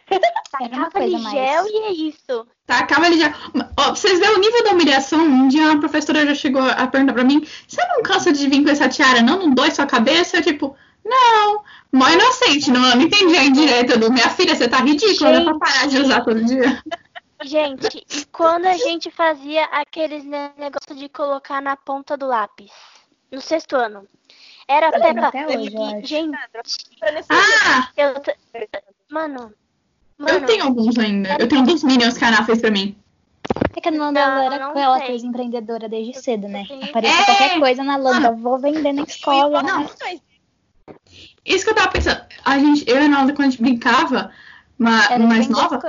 Era 0.08 0.76
uma 0.76 0.90
coisa 0.90 1.16
de 1.16 1.22
mais- 1.22 1.34
gel 1.34 1.66
e 1.66 1.76
é 1.76 1.92
isso. 1.92 2.46
Tacava 2.66 3.06
ele 3.06 3.18
já. 3.18 3.34
Ó, 3.54 3.60
pra 3.84 3.94
vocês 3.94 4.18
verem 4.18 4.36
o 4.36 4.40
nível 4.40 4.64
da 4.64 4.70
humilhação, 4.72 5.20
um 5.20 5.48
dia 5.48 5.70
uma 5.70 5.80
professora 5.80 6.24
já 6.26 6.34
chegou 6.34 6.62
a 6.62 6.86
perguntar 6.86 7.12
pra 7.12 7.24
mim: 7.24 7.46
você 7.68 7.80
não 7.88 8.02
cansa 8.02 8.32
de 8.32 8.48
vir 8.48 8.62
com 8.64 8.70
essa 8.70 8.88
tiara, 8.88 9.20
não? 9.20 9.38
Não 9.38 9.50
dói 9.54 9.70
sua 9.70 9.84
cabeça? 9.86 10.38
Eu, 10.38 10.42
tipo, 10.42 10.76
não. 11.04 11.62
Mó 11.92 12.08
inocente, 12.08 12.70
não, 12.70 12.80
não 12.80 13.02
entendi 13.02 13.36
a 13.36 13.44
indireta 13.44 13.96
do 13.98 14.10
minha 14.10 14.28
filha, 14.30 14.56
você 14.56 14.66
tá 14.66 14.78
ridícula, 14.78 15.32
dá 15.32 15.44
pra 15.44 15.58
parar 15.58 15.86
de 15.88 15.98
usar 16.00 16.22
todo 16.22 16.42
dia. 16.44 16.82
Gente, 17.44 18.04
e 18.10 18.24
quando 18.32 18.64
a 18.66 18.76
gente 18.76 19.10
fazia 19.10 19.64
aqueles 19.66 20.24
ne- 20.24 20.50
negócio 20.56 20.94
de 20.96 21.08
colocar 21.10 21.60
na 21.60 21.76
ponta 21.76 22.16
do 22.16 22.26
lápis? 22.26 22.70
No 23.30 23.40
sexto 23.40 23.76
ano. 23.76 24.08
Era 24.66 24.90
Peppa. 24.90 25.26
até 25.28 25.46
hoje, 25.46 25.74
eu 25.74 25.82
e, 25.82 25.94
acho. 25.98 26.06
gente, 26.06 26.36
Ah, 27.28 27.88
eu. 27.96 28.14
Mano. 29.10 29.52
Mano. 30.24 30.38
eu 30.38 30.46
tenho 30.46 30.64
alguns 30.64 30.98
ainda. 30.98 31.36
Eu 31.38 31.48
tenho 31.48 31.60
alguns 31.62 31.82
Minions 31.84 32.16
que 32.18 32.24
a 32.24 32.28
Ana 32.28 32.44
fez 32.44 32.60
pra 32.60 32.70
mim. 32.70 32.96
É 33.76 33.80
que 33.80 33.88
a 33.88 33.92
Nanda 33.92 34.20
Não, 34.24 34.42
ela 34.42 34.54
era 34.54 34.98
sei. 34.98 35.06
coisa 35.08 35.26
empreendedora 35.26 35.88
desde 35.88 36.14
cedo, 36.22 36.46
né? 36.48 36.64
Sim. 36.68 36.80
Aparecia 36.84 37.20
É. 37.20 37.24
qualquer 37.24 37.58
coisa 37.58 37.82
na 37.82 37.98
Nanda, 37.98 38.30
vou 38.32 38.58
vender 38.58 38.92
na 38.92 39.02
escola. 39.02 39.62
Não. 39.62 39.88
Isso 41.44 41.64
que 41.64 41.70
eu 41.70 41.74
tava 41.74 41.88
pensando. 41.90 42.20
A 42.44 42.58
gente, 42.58 42.84
eu 42.88 42.96
e 42.96 43.04
a 43.04 43.08
Nalda, 43.08 43.32
quando 43.32 43.48
a 43.48 43.50
gente 43.50 43.60
brincava, 43.62 44.30
ma- 44.78 45.04
Era 45.10 45.26
mais 45.26 45.48
nova, 45.48 45.80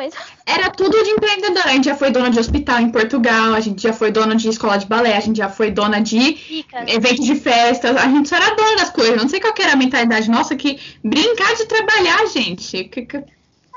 era 0.45 0.69
tudo 0.69 1.01
de 1.03 1.09
empreendedora. 1.11 1.69
A 1.69 1.73
gente 1.73 1.85
já 1.85 1.95
foi 1.95 2.11
dona 2.11 2.29
de 2.29 2.39
hospital 2.39 2.79
em 2.79 2.89
Portugal, 2.91 3.53
a 3.53 3.59
gente 3.59 3.81
já 3.83 3.93
foi 3.93 4.11
dona 4.11 4.35
de 4.35 4.49
escola 4.49 4.77
de 4.77 4.85
balé, 4.85 5.15
a 5.15 5.19
gente 5.19 5.37
já 5.37 5.49
foi 5.49 5.71
dona 5.71 6.01
de 6.01 6.63
eventos 6.87 7.25
de 7.25 7.35
festas, 7.35 7.95
a 7.97 8.07
gente 8.07 8.27
só 8.29 8.35
era 8.37 8.55
dona 8.55 8.77
das 8.77 8.89
coisas. 8.89 9.21
Não 9.21 9.29
sei 9.29 9.39
qual 9.39 9.53
que 9.53 9.61
era 9.61 9.73
a 9.73 9.77
mentalidade 9.77 10.29
nossa 10.29 10.55
que 10.55 10.79
brincar 11.03 11.53
de 11.55 11.65
trabalhar, 11.65 12.25
gente. 12.27 12.83
Que- 12.85 13.05
que- 13.05 13.23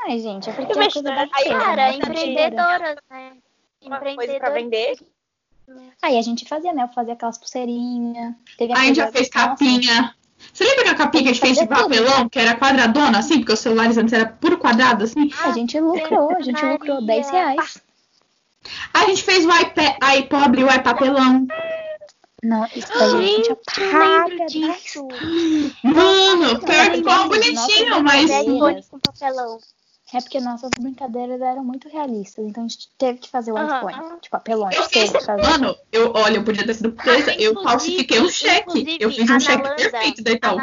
Ai, 0.09 0.21
gente, 0.21 0.49
é 0.49 0.53
porque 0.55 0.75
Mas, 0.75 0.87
é 0.89 0.91
coisa 0.91 1.11
né, 1.11 1.17
da 1.17 1.37
aí, 1.37 1.43
feira, 1.45 1.61
Cara, 1.61 1.95
empreendedoras, 1.95 2.97
né? 3.11 3.33
Uma 3.83 3.99
coisa 3.99 4.15
pra 4.17 4.25
Empreendedoras. 4.25 4.55
vender. 4.55 4.99
Aí 6.01 6.19
a 6.19 6.23
gente 6.23 6.47
fazia, 6.49 6.73
né? 6.73 6.85
Eu 6.85 6.89
fazia 6.89 7.13
aquelas 7.13 7.37
pulseirinhas. 7.37 8.35
Teve 8.57 8.73
A 8.73 8.85
gente 8.85 8.97
já 8.97 9.13
fez 9.13 9.29
capinha. 9.29 10.15
Você 10.51 10.65
lembra 10.65 10.85
que 10.85 10.91
a 10.91 10.95
capinha 10.95 11.25
que 11.25 11.29
a 11.29 11.33
gente 11.35 11.43
fez 11.43 11.59
de 11.59 11.67
Fazia 11.67 11.85
tudo. 11.85 11.95
papelão, 11.95 12.29
que 12.29 12.39
era 12.39 12.57
quadradona, 12.57 13.19
assim, 13.19 13.41
porque 13.41 13.53
os 13.53 13.59
celulares 13.59 13.99
antes 13.99 14.15
era 14.15 14.25
puro 14.25 14.57
quadrado, 14.57 15.05
assim? 15.05 15.31
A 15.45 15.53
gente 15.53 15.79
lucrou, 15.79 16.35
a 16.35 16.41
gente 16.41 16.65
lucrou 16.65 17.05
10 17.05 17.31
reais. 17.31 17.83
A 18.95 19.05
gente 19.07 19.23
fez 19.23 19.45
o 19.45 19.51
iPad, 19.51 19.97
iPobre, 20.21 20.65
o 20.65 20.73
iPapelão. 20.73 21.47
Não, 22.43 22.65
isso 22.75 22.89
daí 22.97 23.03
a 23.03 23.21
gente 23.21 23.53
apaga. 23.53 24.47
disso. 24.47 25.07
Mano, 25.83 26.61
pior 26.61 26.91
que 26.91 26.97
ficou 26.97 27.29
bonitinho, 27.29 28.03
mas. 28.03 28.31
IPhone 28.31 28.83
com 28.85 28.99
papelão. 29.01 29.59
É 30.15 30.21
porque 30.21 30.41
nossas 30.41 30.71
brincadeiras 30.79 31.41
eram 31.41 31.63
muito 31.63 31.87
realistas, 31.89 32.45
então 32.47 32.65
a 32.65 32.69
gente 32.69 32.89
teve 32.97 33.19
que 33.19 33.29
fazer 33.29 33.53
o 33.53 33.57
iPhone. 33.63 34.21
Tipo, 34.23 34.37
apelões, 34.37 34.75
Eu 34.75 34.89
teve 34.89 35.13
que 35.19 35.25
fazer. 35.25 35.43
mano, 35.43 35.77
eu, 35.93 36.13
olha, 36.15 36.37
eu 36.39 36.45
podia 36.45 36.65
ter 36.65 36.75
sido 36.75 36.93
presa, 36.93 37.33
eu 37.35 37.51
Inclusive- 37.53 37.63
falsifiquei 37.65 38.21
um 38.21 38.29
cheque. 38.31 38.97
Eu 38.99 39.11
fiz 39.13 39.29
um 39.31 39.39
cheque 39.39 39.63
perfeito 39.77 40.23
da 40.23 40.31
Itaú. 40.33 40.59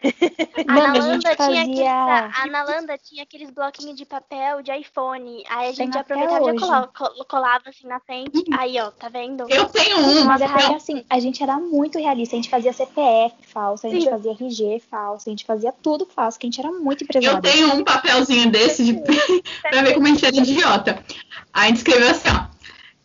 A 0.00 0.64
Nalanda. 0.64 0.68
A 0.68 0.72
Mano, 0.72 0.86
a 0.86 0.92
Nalanda 0.92 1.12
gente 1.12 1.22
tinha 1.22 1.32
aqueles, 1.62 1.78
fazia. 1.78 2.30
a 2.42 2.46
Nalanda 2.46 2.98
tinha 2.98 3.22
aqueles 3.24 3.50
bloquinhos 3.50 3.96
de 3.96 4.04
papel 4.06 4.62
de 4.62 4.72
iPhone. 4.72 5.42
Aí 5.48 5.68
a 5.68 5.72
gente 5.72 5.90
Tem 5.92 6.00
aproveitava 6.00 6.54
e 6.54 6.58
colava, 6.58 6.86
col- 6.96 7.24
colava 7.28 7.62
assim 7.68 7.86
na 7.86 7.98
frente. 8.00 8.44
Aí, 8.56 8.78
ó, 8.80 8.90
tá 8.92 9.08
vendo? 9.08 9.44
Eu 9.48 9.64
tenho 9.66 9.98
um, 9.98 10.24
Mas 10.24 10.40
é 10.40 10.48
papel. 10.48 10.76
assim, 10.76 11.04
a 11.10 11.18
gente 11.18 11.42
era 11.42 11.56
muito 11.58 11.98
realista. 11.98 12.36
A 12.36 12.38
gente 12.38 12.48
fazia 12.50 12.72
CPF 12.72 13.34
falso, 13.48 13.86
a 13.86 13.90
gente 13.90 14.04
Sim. 14.04 14.10
fazia 14.10 14.32
RG 14.32 14.82
falso, 14.88 15.28
a 15.28 15.30
gente 15.30 15.44
fazia 15.44 15.72
tudo 15.82 16.06
falso, 16.06 16.38
que 16.38 16.46
a 16.46 16.50
gente 16.50 16.60
era 16.60 16.70
muito 16.70 17.02
Eu 17.02 17.06
empresário. 17.06 17.42
tenho 17.42 17.74
um 17.74 17.82
papelzinho 17.84 18.50
desse 18.50 18.84
de... 18.84 18.92
pra 19.62 19.82
ver 19.82 19.94
como 19.94 20.06
a 20.06 20.10
gente 20.10 20.24
era 20.24 20.36
idiota. 20.36 21.04
Aí 21.52 21.64
a 21.64 21.66
gente 21.68 21.78
escreveu 21.78 22.10
assim, 22.10 22.28
ó. 22.28 22.46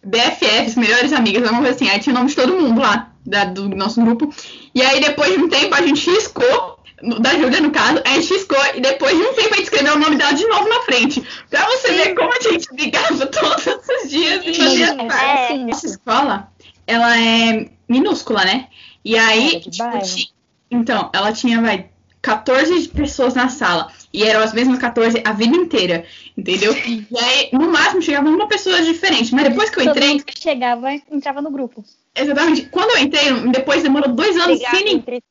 BFFs, 0.06 0.76
melhores 0.76 1.14
amigas, 1.14 1.42
vamos 1.44 1.64
ver 1.64 1.70
assim. 1.70 1.90
Aí 1.90 2.00
tinha 2.00 2.14
o 2.14 2.18
nome 2.18 2.30
de 2.30 2.36
todo 2.36 2.54
mundo 2.54 2.82
lá, 2.82 3.12
da- 3.26 3.46
do 3.46 3.70
nosso 3.70 4.02
grupo. 4.02 4.30
E 4.76 4.82
aí 4.82 5.00
depois 5.00 5.34
de 5.34 5.40
um 5.42 5.48
tempo 5.50 5.74
a 5.74 5.82
gente 5.82 6.10
riscou, 6.10 6.73
da 7.20 7.32
Júlia 7.32 7.62
no 7.62 7.72
caso, 7.72 8.02
a 8.06 8.10
gente 8.10 8.34
riscou 8.34 8.58
e 8.76 8.82
depois 8.82 9.18
de 9.18 9.24
um 9.24 9.34
tempo 9.34 9.54
a 9.54 9.58
gente 9.58 9.64
escreveu 9.64 9.96
o 9.96 10.00
nome 10.00 10.16
dela 10.16 10.34
de 10.34 10.46
novo 10.48 10.70
na 10.70 10.82
frente. 10.82 11.24
Pra 11.50 11.66
você 11.66 11.92
ver 11.94 12.16
como 12.16 12.32
a 12.34 12.40
gente 12.42 12.68
brigava 12.74 13.26
todos 13.28 13.66
os 13.66 14.10
dias 14.10 14.42
e 14.46 14.54
fazia 14.54 14.88
é 14.88 15.08
parte. 15.08 15.72
Essa 15.72 15.88
escola, 15.88 16.52
ela 16.88 17.20
é 17.20 17.70
minúscula, 17.90 18.46
né? 18.46 18.68
E 19.04 19.18
aí, 19.18 19.56
Era 19.56 20.00
de 20.00 20.16
tipo, 20.18 20.34
então, 20.72 21.10
ela 21.14 21.32
tinha, 21.32 21.62
vai, 21.62 21.90
14 22.22 22.88
pessoas 22.90 23.36
na 23.36 23.50
sala. 23.50 23.92
E 24.12 24.24
eram 24.24 24.42
as 24.42 24.54
mesmas 24.54 24.80
14 24.80 25.22
a 25.26 25.34
vida 25.34 25.56
inteira, 25.56 26.06
entendeu? 26.38 26.74
E 26.74 27.06
aí, 27.20 27.50
no 27.52 27.72
máximo, 27.72 28.02
chegava 28.02 28.30
uma 28.30 28.48
pessoa 28.48 28.82
diferente. 28.82 29.34
Mas 29.34 29.50
depois 29.50 29.70
que 29.70 29.80
eu 29.80 29.84
entrei, 29.84 30.20
que 30.20 30.40
chegava 30.40 30.92
entrava 31.12 31.42
no 31.42 31.52
grupo. 31.52 31.84
exatamente, 32.16 32.68
quando 32.68 32.92
eu 32.92 33.00
entrei, 33.00 33.32
depois 33.52 33.84
demorou 33.84 34.14
dois 34.14 34.38
anos 34.38 34.60
Brigava 34.60 34.78
sem 34.78 34.86
ninguém 34.86 35.22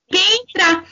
entrar. 0.49 0.85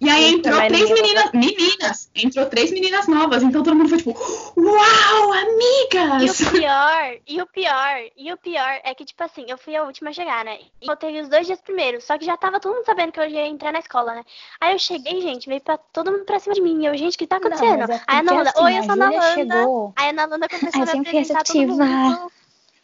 E 0.00 0.08
aí 0.10 0.32
entrou 0.34 0.56
três 0.66 0.90
meninas, 0.90 1.30
meninas, 1.32 2.10
entrou 2.14 2.46
três 2.46 2.70
meninas 2.72 3.06
novas, 3.06 3.42
então 3.42 3.62
todo 3.62 3.76
mundo 3.76 3.88
foi 3.88 3.98
tipo, 3.98 4.10
uau, 4.56 5.34
E 5.34 5.38
amigas! 5.38 6.40
o 6.40 6.50
pior, 6.50 7.16
e 7.28 7.40
o 7.42 7.46
pior, 7.46 7.96
e 8.16 8.32
o 8.32 8.36
pior 8.36 8.80
é 8.82 8.94
que, 8.94 9.04
tipo 9.04 9.22
assim, 9.22 9.44
eu 9.48 9.56
fui 9.56 9.76
a 9.76 9.84
última 9.84 10.10
a 10.10 10.12
chegar, 10.12 10.44
né? 10.44 10.58
E 10.82 10.86
voltei 10.86 11.20
os 11.20 11.28
dois 11.28 11.46
dias 11.46 11.60
primeiros, 11.60 12.02
só 12.04 12.18
que 12.18 12.24
já 12.24 12.36
tava 12.36 12.58
todo 12.58 12.74
mundo 12.74 12.84
sabendo 12.84 13.12
que 13.12 13.20
eu 13.20 13.28
ia 13.28 13.46
entrar 13.46 13.72
na 13.72 13.78
escola, 13.78 14.14
né? 14.14 14.24
Aí 14.60 14.72
eu 14.72 14.78
cheguei, 14.78 15.20
gente, 15.20 15.48
veio 15.48 15.60
pra 15.60 15.76
todo 15.78 16.10
mundo 16.10 16.24
pra 16.24 16.40
cima 16.40 16.54
de 16.54 16.60
mim. 16.62 16.82
E 16.82 16.86
eu, 16.86 16.96
gente, 16.96 17.14
o 17.14 17.18
que 17.18 17.26
tá 17.26 17.36
acontecendo? 17.36 17.86
Não, 17.86 17.94
é 17.94 18.00
Aí 18.08 18.18
a 18.18 18.22
Nalanda, 18.24 18.50
assim, 18.50 18.64
oi, 18.64 18.78
eu 18.78 18.82
sou 18.82 18.92
a 18.92 18.96
Nalanda. 18.96 19.34
chegou- 19.34 19.92
Aí 19.96 20.08
a 20.08 20.12
Nalanda 20.12 20.48
começou 20.48 20.82
a 20.82 20.86
me 20.86 21.00
apresentar 21.00 21.44
todo 21.44 21.56
mundo. 21.68 22.32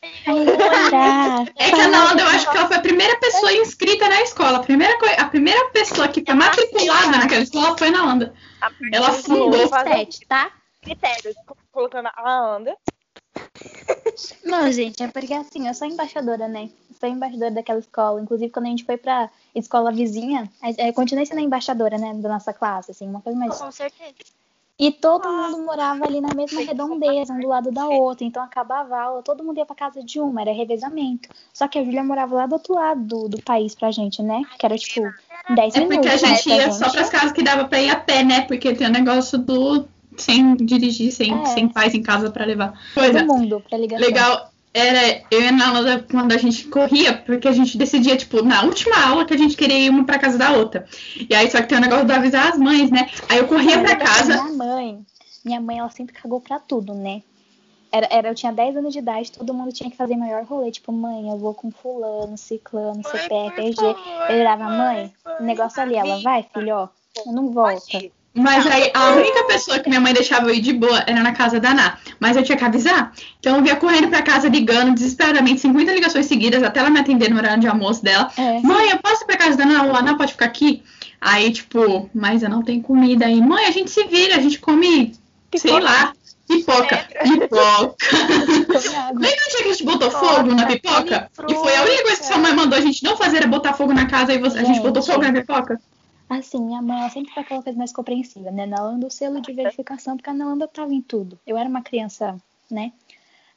É 0.02 1.70
que 1.70 1.80
a 1.80 1.88
Nalanda, 1.88 2.22
eu 2.22 2.28
acho 2.28 2.50
que 2.50 2.56
ela 2.56 2.68
foi 2.68 2.76
a 2.76 2.80
primeira 2.80 3.18
pessoa 3.18 3.52
inscrita 3.52 4.08
na 4.08 4.22
escola. 4.22 4.58
A 4.58 4.62
primeira, 4.62 4.94
a 5.18 5.24
primeira 5.26 5.68
pessoa 5.70 6.08
que 6.08 6.24
foi 6.24 6.34
matriculada 6.34 7.18
naquela 7.18 7.42
escola 7.42 7.76
foi 7.76 7.88
a 7.88 7.90
Nalanda. 7.90 8.34
A 8.60 8.70
Ela 8.92 9.12
fundou. 9.12 9.68
Sete, 9.68 10.26
tá? 10.26 10.52
critérios, 10.86 11.34
colocando 11.72 12.08
a 12.14 12.54
Anda. 12.54 12.76
Não, 14.44 14.70
gente, 14.70 15.02
é 15.02 15.08
porque 15.08 15.34
assim, 15.34 15.66
eu 15.66 15.74
sou 15.74 15.86
embaixadora, 15.86 16.48
né? 16.48 16.70
Sou 16.98 17.08
embaixadora 17.08 17.50
daquela 17.50 17.80
escola. 17.80 18.20
Inclusive, 18.20 18.52
quando 18.52 18.66
a 18.66 18.68
gente 18.68 18.84
foi 18.84 18.96
pra 18.96 19.28
escola 19.54 19.92
vizinha, 19.92 20.50
eu 20.78 20.92
continuei 20.92 21.26
sendo 21.26 21.38
a 21.38 21.42
embaixadora, 21.42 21.98
né, 21.98 22.14
da 22.14 22.28
nossa 22.28 22.52
classe, 22.54 22.92
assim, 22.92 23.06
uma 23.08 23.20
coisa 23.20 23.38
mais. 23.38 23.58
Com 23.58 23.70
certeza. 23.70 24.14
E 24.78 24.92
todo 24.92 25.26
mundo 25.26 25.62
morava 25.64 26.04
ali 26.04 26.20
na 26.20 26.34
mesma 26.34 26.60
redondeza, 26.60 27.32
um 27.32 27.40
do 27.40 27.48
lado 27.48 27.70
da 27.70 27.88
outra. 27.88 28.26
Então 28.26 28.42
acabava 28.42 28.94
a 28.94 29.02
aula, 29.04 29.22
todo 29.22 29.42
mundo 29.42 29.56
ia 29.56 29.64
pra 29.64 29.74
casa 29.74 30.02
de 30.02 30.20
uma, 30.20 30.42
era 30.42 30.52
revezamento. 30.52 31.30
Só 31.52 31.66
que 31.66 31.78
a 31.78 31.84
Júlia 31.84 32.04
morava 32.04 32.34
lá 32.34 32.46
do 32.46 32.52
outro 32.54 32.74
lado 32.74 33.00
do, 33.02 33.28
do 33.28 33.42
país 33.42 33.74
pra 33.74 33.90
gente, 33.90 34.22
né? 34.22 34.42
Que 34.58 34.66
era 34.66 34.76
tipo 34.76 35.00
10 35.54 35.74
É 35.74 35.78
minutos. 35.80 35.96
porque 35.96 36.08
a 36.08 36.12
né, 36.12 36.18
gente 36.36 36.44
pra 36.44 36.56
ia 36.56 36.72
só 36.72 36.90
pras 36.90 37.08
casas 37.08 37.32
que 37.32 37.42
dava 37.42 37.64
pra 37.64 37.80
ir 37.80 37.88
a 37.88 37.96
pé, 37.96 38.22
né? 38.22 38.42
Porque 38.42 38.74
tem 38.74 38.86
o 38.86 38.90
negócio 38.90 39.38
do 39.38 39.86
sem 40.18 40.54
dirigir, 40.56 41.10
sem, 41.10 41.32
É. 41.40 41.44
sem 41.46 41.68
pais 41.68 41.94
em 41.94 42.02
casa 42.02 42.30
pra 42.30 42.44
levar. 42.44 42.78
Coisa 42.94 43.20
Todo 43.24 43.26
mundo 43.34 43.62
pra 43.68 43.78
ligação. 43.78 44.06
legal 44.06 44.50
era 44.72 45.22
eu 45.30 45.40
e 45.40 45.48
a 45.48 45.52
Nalanda 45.52 46.04
quando 46.10 46.32
a 46.32 46.36
gente 46.36 46.66
corria, 46.68 47.16
porque 47.16 47.48
a 47.48 47.52
gente 47.52 47.78
decidia, 47.78 48.16
tipo, 48.16 48.42
na 48.42 48.62
última 48.62 48.96
aula 49.04 49.24
que 49.24 49.34
a 49.34 49.38
gente 49.38 49.56
queria 49.56 49.78
ir 49.78 49.90
uma 49.90 50.04
pra 50.04 50.18
casa 50.18 50.36
da 50.36 50.52
outra. 50.52 50.86
E 51.28 51.34
aí, 51.34 51.50
só 51.50 51.62
que 51.62 51.68
tem 51.68 51.78
o 51.78 51.80
negócio 51.80 52.04
de 52.04 52.12
avisar 52.12 52.52
as 52.52 52.58
mães, 52.58 52.90
né? 52.90 53.08
Aí 53.28 53.38
eu 53.38 53.48
corria 53.48 53.80
pra 53.80 53.96
casa. 53.96 54.42
Minha 54.42 54.56
mãe, 54.56 55.06
minha 55.44 55.60
mãe, 55.60 55.78
ela 55.78 55.90
sempre 55.90 56.14
cagou 56.14 56.40
pra 56.40 56.58
tudo, 56.58 56.94
né? 56.94 57.22
Era, 57.90 58.08
era, 58.10 58.28
eu 58.28 58.34
tinha 58.34 58.52
10 58.52 58.76
anos 58.76 58.92
de 58.92 58.98
idade, 58.98 59.32
todo 59.32 59.54
mundo 59.54 59.72
tinha 59.72 59.90
que 59.90 59.96
fazer 59.96 60.16
maior 60.16 60.44
rolê. 60.44 60.70
Tipo, 60.70 60.92
mãe, 60.92 61.28
eu 61.28 61.38
vou 61.38 61.54
com 61.54 61.70
fulano, 61.70 62.36
ciclano, 62.36 63.02
CPF, 63.02 63.60
RG. 63.60 63.82
Eu 64.28 64.36
virava, 64.36 64.64
mãe, 64.64 65.12
o 65.40 65.42
negócio 65.42 65.80
ali, 65.80 65.94
ela, 65.94 66.20
vai, 66.20 66.42
filho, 66.52 66.74
ó, 66.74 66.88
não 67.26 67.50
volta. 67.50 67.98
Mas 68.36 68.66
aí 68.66 68.90
a 68.94 69.10
única 69.12 69.44
pessoa 69.44 69.78
que 69.78 69.88
minha 69.88 70.00
mãe 70.00 70.12
deixava 70.12 70.46
eu 70.50 70.54
ir 70.54 70.60
de 70.60 70.72
boa 70.72 71.02
era 71.06 71.22
na 71.22 71.32
casa 71.32 71.58
da 71.58 71.72
Ná. 71.72 71.96
Mas 72.20 72.36
eu 72.36 72.42
tinha 72.42 72.56
que 72.56 72.64
avisar. 72.64 73.12
Então 73.40 73.56
eu 73.56 73.62
via 73.62 73.76
correndo 73.76 74.08
pra 74.08 74.22
casa 74.22 74.48
ligando 74.48 74.94
desesperadamente, 74.94 75.60
50 75.62 75.92
ligações 75.92 76.26
seguidas, 76.26 76.62
até 76.62 76.80
ela 76.80 76.90
me 76.90 77.00
atender 77.00 77.30
no 77.30 77.36
horário 77.38 77.60
de 77.60 77.66
almoço 77.66 78.02
dela. 78.04 78.30
É. 78.36 78.60
Mãe, 78.60 78.90
eu 78.90 78.98
posso 78.98 79.24
ir 79.24 79.26
pra 79.26 79.36
casa 79.36 79.56
da 79.56 79.64
Ana? 79.64 79.84
Ou 79.84 79.94
a 79.96 79.98
Ana 80.00 80.16
pode 80.16 80.32
ficar 80.32 80.46
aqui? 80.46 80.82
Aí, 81.20 81.50
tipo, 81.50 82.10
mas 82.14 82.42
eu 82.42 82.50
não 82.50 82.62
tenho 82.62 82.82
comida 82.82 83.24
aí. 83.26 83.40
Mãe, 83.40 83.64
a 83.66 83.70
gente 83.70 83.90
se 83.90 84.04
vira, 84.04 84.36
a 84.36 84.40
gente 84.40 84.58
come, 84.58 85.14
sei 85.56 85.80
lá, 85.80 86.12
pipoca. 86.46 87.06
Pipoca. 87.22 87.94
Come 88.66 88.96
água. 88.96 89.20
Lembra 89.20 89.46
o 89.46 89.50
dia 89.50 89.62
que 89.62 89.68
a 89.68 89.72
gente 89.72 89.84
botou 89.84 90.10
fogo 90.10 90.54
na 90.54 90.66
pipoca? 90.66 91.30
E 91.48 91.54
foi 91.54 91.74
a 91.76 91.82
única 91.82 92.02
coisa 92.02 92.20
que 92.20 92.26
sua 92.26 92.38
mãe 92.38 92.52
mandou 92.54 92.78
a 92.78 92.82
gente 92.82 93.02
não 93.02 93.16
fazer 93.16 93.38
era 93.38 93.46
botar 93.46 93.72
fogo 93.72 93.92
na 93.94 94.06
casa 94.06 94.32
e 94.34 94.38
você- 94.38 94.58
a 94.58 94.62
gente 94.62 94.76
Gente. 94.76 94.82
botou 94.84 95.02
fogo 95.02 95.22
na 95.22 95.32
pipoca? 95.32 95.80
Assim, 96.28 96.60
minha 96.60 96.82
mãe, 96.82 96.98
ela 96.98 97.10
sempre 97.10 97.32
foi 97.32 97.42
aquela 97.42 97.62
coisa 97.62 97.78
mais 97.78 97.92
compreensiva, 97.92 98.50
né? 98.50 98.66
Na 98.66 98.78
Nalanda, 98.78 99.06
o 99.06 99.10
selo 99.10 99.40
de 99.40 99.52
verificação, 99.52 100.16
porque 100.16 100.28
a 100.28 100.34
Nalanda 100.34 100.66
tava 100.66 100.92
em 100.92 101.00
tudo. 101.00 101.38
Eu 101.46 101.56
era 101.56 101.68
uma 101.68 101.82
criança, 101.82 102.36
né? 102.70 102.92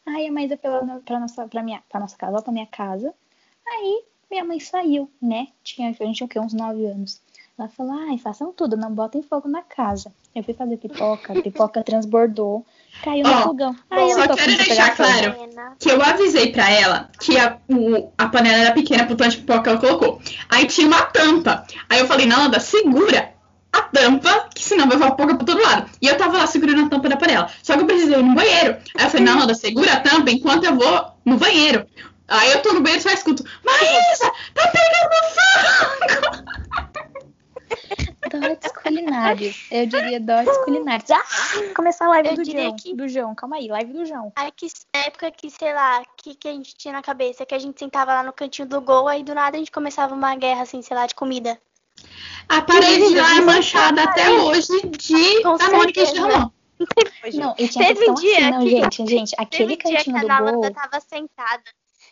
Aí 0.06 0.28
a 0.28 0.32
mãe 0.32 0.46
ia 0.46 0.58
pela, 0.58 1.00
pra, 1.00 1.20
nossa, 1.20 1.48
pra, 1.48 1.64
minha, 1.64 1.82
pra 1.90 2.00
nossa 2.00 2.16
casa, 2.16 2.34
lá 2.34 2.42
pra 2.42 2.54
minha 2.54 2.68
casa. 2.68 3.14
Aí 3.68 4.04
minha 4.30 4.46
mãe 4.46 4.60
saiu, 4.60 5.10
né? 5.22 5.48
Tinha, 5.64 5.90
a 5.90 5.92
gente 5.92 6.18
tinha 6.18 6.26
o 6.26 6.30
quê? 6.30 6.40
Uns 6.40 6.54
9 6.54 6.86
anos. 6.86 7.22
Ela 7.58 7.68
falou, 7.68 7.94
ai, 7.94 8.18
façam 8.18 8.54
tudo, 8.54 8.78
não 8.78 8.94
botem 8.94 9.22
fogo 9.22 9.48
na 9.48 9.62
casa. 9.62 10.14
Eu 10.34 10.44
fui 10.44 10.54
fazer 10.54 10.78
pipoca, 10.78 11.34
a 11.34 11.36
pipoca 11.42 11.84
transbordou, 11.84 12.66
caiu 13.04 13.24
no 13.24 13.32
Ó, 13.32 13.42
fogão. 13.44 13.76
Eu 13.92 14.10
só 14.10 14.28
quero 14.36 14.58
deixar 14.58 14.96
claro 14.96 15.36
que 15.80 15.90
eu 15.90 16.02
avisei 16.02 16.52
pra 16.52 16.70
ela 16.70 17.10
que 17.20 17.38
a, 17.38 17.58
o- 17.70 18.12
a 18.18 18.28
panela 18.28 18.58
era 18.58 18.72
pequena 18.74 19.06
pro 19.06 19.16
tanto 19.16 19.32
de 19.32 19.38
pipoca 19.38 19.62
que 19.64 19.70
ela 19.70 19.78
colocou. 19.80 20.22
Aí 20.50 20.66
tinha 20.66 20.88
uma 20.88 21.02
tampa. 21.04 21.66
Aí 21.90 22.00
eu 22.00 22.08
falei, 22.08 22.26
Nalanda, 22.26 22.60
segura 22.60 23.34
a 23.72 23.82
tampa, 23.84 24.50
que 24.56 24.64
senão 24.64 24.88
vai 24.88 24.98
voar 24.98 25.12
pipoca 25.12 25.36
pra 25.36 25.46
todo 25.46 25.62
lado. 25.62 25.90
E 26.02 26.08
eu 26.08 26.18
tava 26.18 26.38
lá 26.38 26.48
segurando 26.48 26.86
a 26.86 26.90
tampa 26.90 27.08
da 27.10 27.18
panela. 27.18 27.50
Só 27.64 27.76
que 27.76 27.82
eu 27.82 27.86
precisei 27.86 28.18
ir 28.20 28.24
no 28.24 28.36
banheiro. 28.36 28.78
Aí 28.98 29.06
eu 29.06 29.10
falei, 29.10 29.26
Nalanda, 29.26 29.54
segura 29.56 29.94
a 29.94 30.00
tampa 30.00 30.32
enquanto 30.32 30.66
eu 30.66 30.76
vou 30.76 31.06
no 31.26 31.38
banheiro. 31.38 31.86
Aí 32.28 32.52
eu 32.52 32.62
tô 32.62 32.74
no 32.74 32.82
banheiro 32.82 33.00
e 33.00 33.04
só 33.04 33.10
escuto, 33.12 33.44
Maísa, 33.66 34.32
tá 34.54 34.72
pegando 34.72 35.10
fogo! 35.34 36.50
Dotes 38.30 38.72
culinários. 38.72 39.68
Eu 39.72 39.86
diria 39.86 40.20
dotes 40.20 40.58
culinários. 40.66 41.10
Ah, 41.12 41.22
começar 41.76 42.06
a 42.06 42.10
live 42.10 42.30
Eu 42.30 42.36
do 42.36 42.44
diria 42.44 42.64
João. 42.64 42.76
que- 42.76 42.94
Do 42.94 43.08
João, 43.08 43.36
calma 43.36 43.56
aí, 43.58 43.68
live 43.68 43.94
do 43.94 44.06
João. 44.06 44.32
Aí 44.36 44.52
que 44.52 44.68
época 44.94 45.32
que, 45.32 45.50
sei 45.50 45.74
lá, 45.74 46.04
que, 46.18 46.36
que 46.36 46.48
a 46.48 46.52
gente 46.52 46.76
tinha 46.76 46.94
na 46.94 47.02
cabeça, 47.02 47.46
que 47.46 47.56
a 47.56 47.60
gente 47.60 47.80
sentava 47.80 48.14
lá 48.14 48.24
no 48.24 48.34
cantinho 48.34 48.68
do 48.68 48.82
gol, 48.82 49.08
aí 49.08 49.24
do 49.24 49.34
nada 49.34 49.56
a 49.56 49.60
gente 49.60 49.72
começava 49.72 50.14
uma 50.14 50.36
guerra, 50.36 50.64
assim, 50.64 50.82
sei 50.82 50.96
lá, 50.96 51.06
de 51.06 51.16
comida. 51.16 51.60
A 52.48 52.62
parede 52.62 53.14
lá 53.16 53.38
é 53.38 53.42
manchada 53.42 54.04
até 54.04 54.30
hoje 54.32 54.68
de 54.88 55.44
Com 55.44 55.58
da 55.58 55.70
Mônica 55.70 56.06
certeza. 56.06 56.28
derramou. 56.28 56.54
Não, 57.34 57.54
e 57.58 57.68
tinha 57.68 57.88
Teve 57.94 58.10
um 58.10 58.14
dia 58.14 58.38
assim, 58.38 58.52
não, 58.52 58.60
que- 58.62 58.70
gente, 58.70 59.06
gente, 59.08 59.36
aquele 59.38 59.76
Teve 59.76 59.90
um 59.90 59.92
dia 59.92 60.00
que 60.00 60.12
cantinho 60.12 60.18
a 60.18 60.22
do 60.22 60.28
Nalanda 60.28 60.52
gol. 60.70 60.72
tava 60.72 61.00
sentada. 61.02 61.64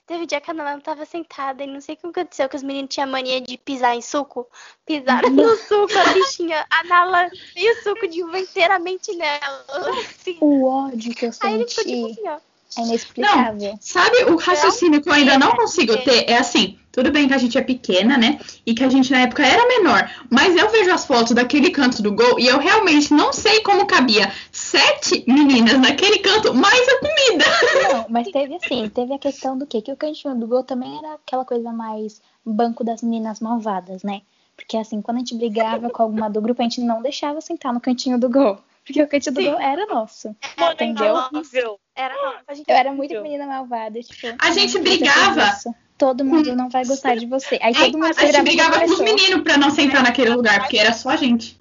Teve 0.07 0.23
um 0.23 0.25
dia 0.25 0.39
que 0.39 0.49
a 0.49 0.53
Nalanda 0.53 0.81
tava 0.81 1.05
sentada 1.05 1.61
e 1.61 1.67
não 1.67 1.81
sei 1.81 1.95
o 1.95 1.97
que 1.97 2.07
aconteceu, 2.07 2.47
que 2.47 2.55
os 2.55 2.63
meninos 2.63 2.93
tinham 2.95 3.09
mania 3.09 3.41
de 3.41 3.57
pisar 3.57 3.93
em 3.93 4.01
suco. 4.01 4.47
Pisaram 4.85 5.29
no 5.29 5.55
suco, 5.57 5.91
a 5.97 6.13
bichinha. 6.13 6.65
A 6.69 6.83
Nalanda 6.85 7.31
e 7.53 7.71
o 7.71 7.83
suco 7.83 8.07
de 8.07 8.23
uva 8.23 8.39
inteiramente 8.39 9.13
nela. 9.17 9.65
Assim. 9.99 10.37
O 10.39 10.65
ódio 10.65 11.13
que 11.13 11.25
eu 11.25 11.31
Aí 11.41 11.55
ele 11.55 11.67
ficou 11.67 11.83
senti 11.83 12.15
tipo 12.15 12.21
assim, 12.21 12.29
ó. 12.29 12.81
é 12.81 12.85
inexplicável. 12.85 13.77
Sabe, 13.81 14.23
o 14.23 14.37
raciocínio 14.37 15.01
que 15.01 15.09
eu 15.09 15.13
ainda 15.13 15.37
não 15.37 15.53
consigo 15.57 15.97
ter 15.97 16.29
é 16.29 16.37
assim, 16.37 16.79
tudo 16.97 17.11
bem 17.11 17.27
que 17.27 17.33
a 17.35 17.37
gente 17.37 17.55
é 17.55 17.61
pequena, 17.61 18.17
né? 18.17 18.39
E 18.65 18.73
que 18.73 18.83
a 18.83 18.89
gente 18.89 19.11
na 19.11 19.19
época 19.19 19.45
era 19.45 19.67
menor. 19.67 20.09
Mas 20.31 20.55
eu 20.55 20.67
vejo 20.71 20.91
as 20.91 21.05
fotos 21.05 21.31
daquele 21.33 21.69
canto 21.69 22.01
do 22.01 22.11
gol 22.11 22.39
e 22.39 22.47
eu 22.47 22.57
realmente 22.57 23.13
não 23.13 23.31
sei 23.31 23.61
como 23.61 23.85
cabia 23.85 24.31
sete 24.51 25.23
meninas 25.27 25.77
naquele 25.77 26.17
canto, 26.17 26.55
mais 26.55 26.87
a 26.89 26.99
comida. 26.99 27.45
Não, 27.93 28.05
mas 28.09 28.27
teve 28.29 28.55
assim, 28.55 28.89
teve 28.89 29.13
a 29.13 29.19
questão 29.19 29.55
do 29.55 29.67
quê? 29.67 29.79
Que 29.79 29.91
o 29.91 29.95
cantinho 29.95 30.33
do 30.33 30.47
gol 30.47 30.63
também 30.63 30.97
era 30.97 31.13
aquela 31.13 31.45
coisa 31.45 31.71
mais 31.71 32.19
banco 32.43 32.83
das 32.83 33.03
meninas 33.03 33.39
malvadas, 33.39 34.01
né? 34.01 34.23
Porque 34.55 34.75
assim, 34.75 34.99
quando 34.99 35.17
a 35.17 35.19
gente 35.19 35.35
brigava 35.35 35.91
com 35.91 36.01
alguma 36.01 36.27
do 36.27 36.41
grupo, 36.41 36.63
a 36.63 36.65
gente 36.65 36.81
não 36.81 37.03
deixava 37.03 37.39
sentar 37.41 37.71
no 37.71 37.79
cantinho 37.79 38.17
do 38.17 38.27
gol. 38.27 38.57
Porque 38.87 39.03
o 39.03 39.07
cantinho 39.07 39.35
do 39.35 39.41
Sim. 39.41 39.51
gol 39.51 39.59
era 39.59 39.85
nosso. 39.85 40.33
Era 40.55 40.73
Entendeu? 40.73 41.13
Horrível. 41.13 41.77
Era 41.93 42.15
nossa. 42.15 42.55
Gente 42.55 42.69
Eu 42.69 42.75
era 42.75 42.91
muito 42.93 43.21
menina 43.21 43.45
malvada, 43.45 44.01
tipo. 44.01 44.27
A 44.39 44.51
gente 44.51 44.75
"Não, 44.75 44.83
você 44.83 44.97
brigava. 44.97 45.51
Todo 45.97 46.23
mundo 46.23 46.55
não 46.55 46.69
vai 46.69 46.85
gostar 46.85 47.15
de 47.15 47.25
você. 47.25 47.59
Aí 47.61 47.73
É, 47.73 47.85
todo 47.85 47.97
mundo 47.97 48.13
a 48.17 48.25
gente 48.25 48.41
brigava 48.43 48.79
com 48.79 48.85
os 48.85 48.99
meninos 48.99 49.43
pra 49.43 49.57
não 49.57 49.71
sentar 49.71 50.01
naquele 50.01 50.29
lugar, 50.29 50.61
porque 50.61 50.77
era 50.77 50.93
só 50.93 51.09
a 51.09 51.15
gente. 51.17 51.59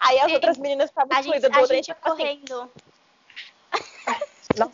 Aí 0.00 0.18
as 0.18 0.26
Sim. 0.26 0.34
outras 0.34 0.58
meninas 0.58 0.90
estavam 0.90 1.16
excluídas 1.16 1.50
do 1.50 1.58
a 1.58 1.66
gente 1.66 1.84
tipo 1.84 1.98
assim, 2.02 2.16
correndo. 2.16 2.70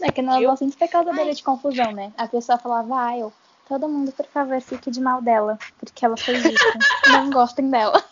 É 0.01 0.11
que 0.13 0.23
nós 0.23 0.43
gostamos 0.43 0.75
foi 0.75 0.89
causadora 0.89 1.35
de 1.35 1.43
confusão, 1.43 1.93
né? 1.93 2.13
A 2.17 2.27
pessoa 2.27 2.57
falava, 2.57 3.09
ah, 3.09 3.19
eu, 3.19 3.33
todo 3.69 3.89
mundo, 3.89 4.13
por 4.13 4.27
favor, 4.27 4.61
fique 4.61 4.91
de 4.91 5.01
mal 5.01 5.21
dela, 5.21 5.59
porque 5.79 6.05
ela 6.05 6.17
fez 6.17 6.45
isso. 6.45 6.65
não 7.11 7.31
gostem 7.31 7.69
dela. 7.69 8.03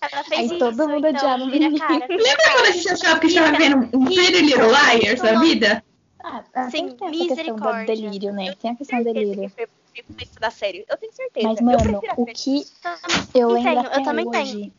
Ela 0.00 0.24
fez 0.24 0.40
Aí 0.40 0.46
isso, 0.46 0.58
todo 0.58 0.88
mundo 0.88 1.06
então, 1.06 1.10
odiava 1.10 1.42
o 1.42 1.46
menino. 1.46 1.78
cara. 1.78 2.06
Lembra 2.08 2.52
quando 2.52 2.66
a 2.66 2.70
gente 2.70 2.88
achava 2.90 3.20
que 3.20 3.26
estava 3.26 3.58
vendo 3.58 3.76
um 3.96 4.04
Pretty 4.04 4.40
Little 4.42 4.68
Liars 4.68 5.20
da 5.20 5.40
vida? 5.40 5.84
Ah, 6.22 6.44
ah, 6.54 6.70
Sim, 6.70 6.88
sempre 6.88 6.94
tem 6.94 7.08
essa 7.08 7.36
questão 7.36 7.56
do 7.56 7.62
misericórdia. 7.62 7.96
delírio, 7.96 8.32
né? 8.32 8.54
Tem 8.60 8.70
a 8.70 8.74
questão 8.74 8.98
do 8.98 9.12
delírio. 9.12 9.42
que 9.42 9.48
foi. 9.48 9.68
Eu 10.88 10.96
tenho 10.96 11.12
certeza. 11.12 11.48
Mas, 11.48 11.58
eu 11.58 11.64
mano, 11.64 12.00
o 12.16 12.26
que 12.26 12.64
eu 13.34 13.48
Tenho, 13.48 13.48
lembro 13.50 13.72
eu 13.74 13.80
até 13.80 14.02
também 14.04 14.30
tenho. 14.30 14.44
hoje 14.44 14.72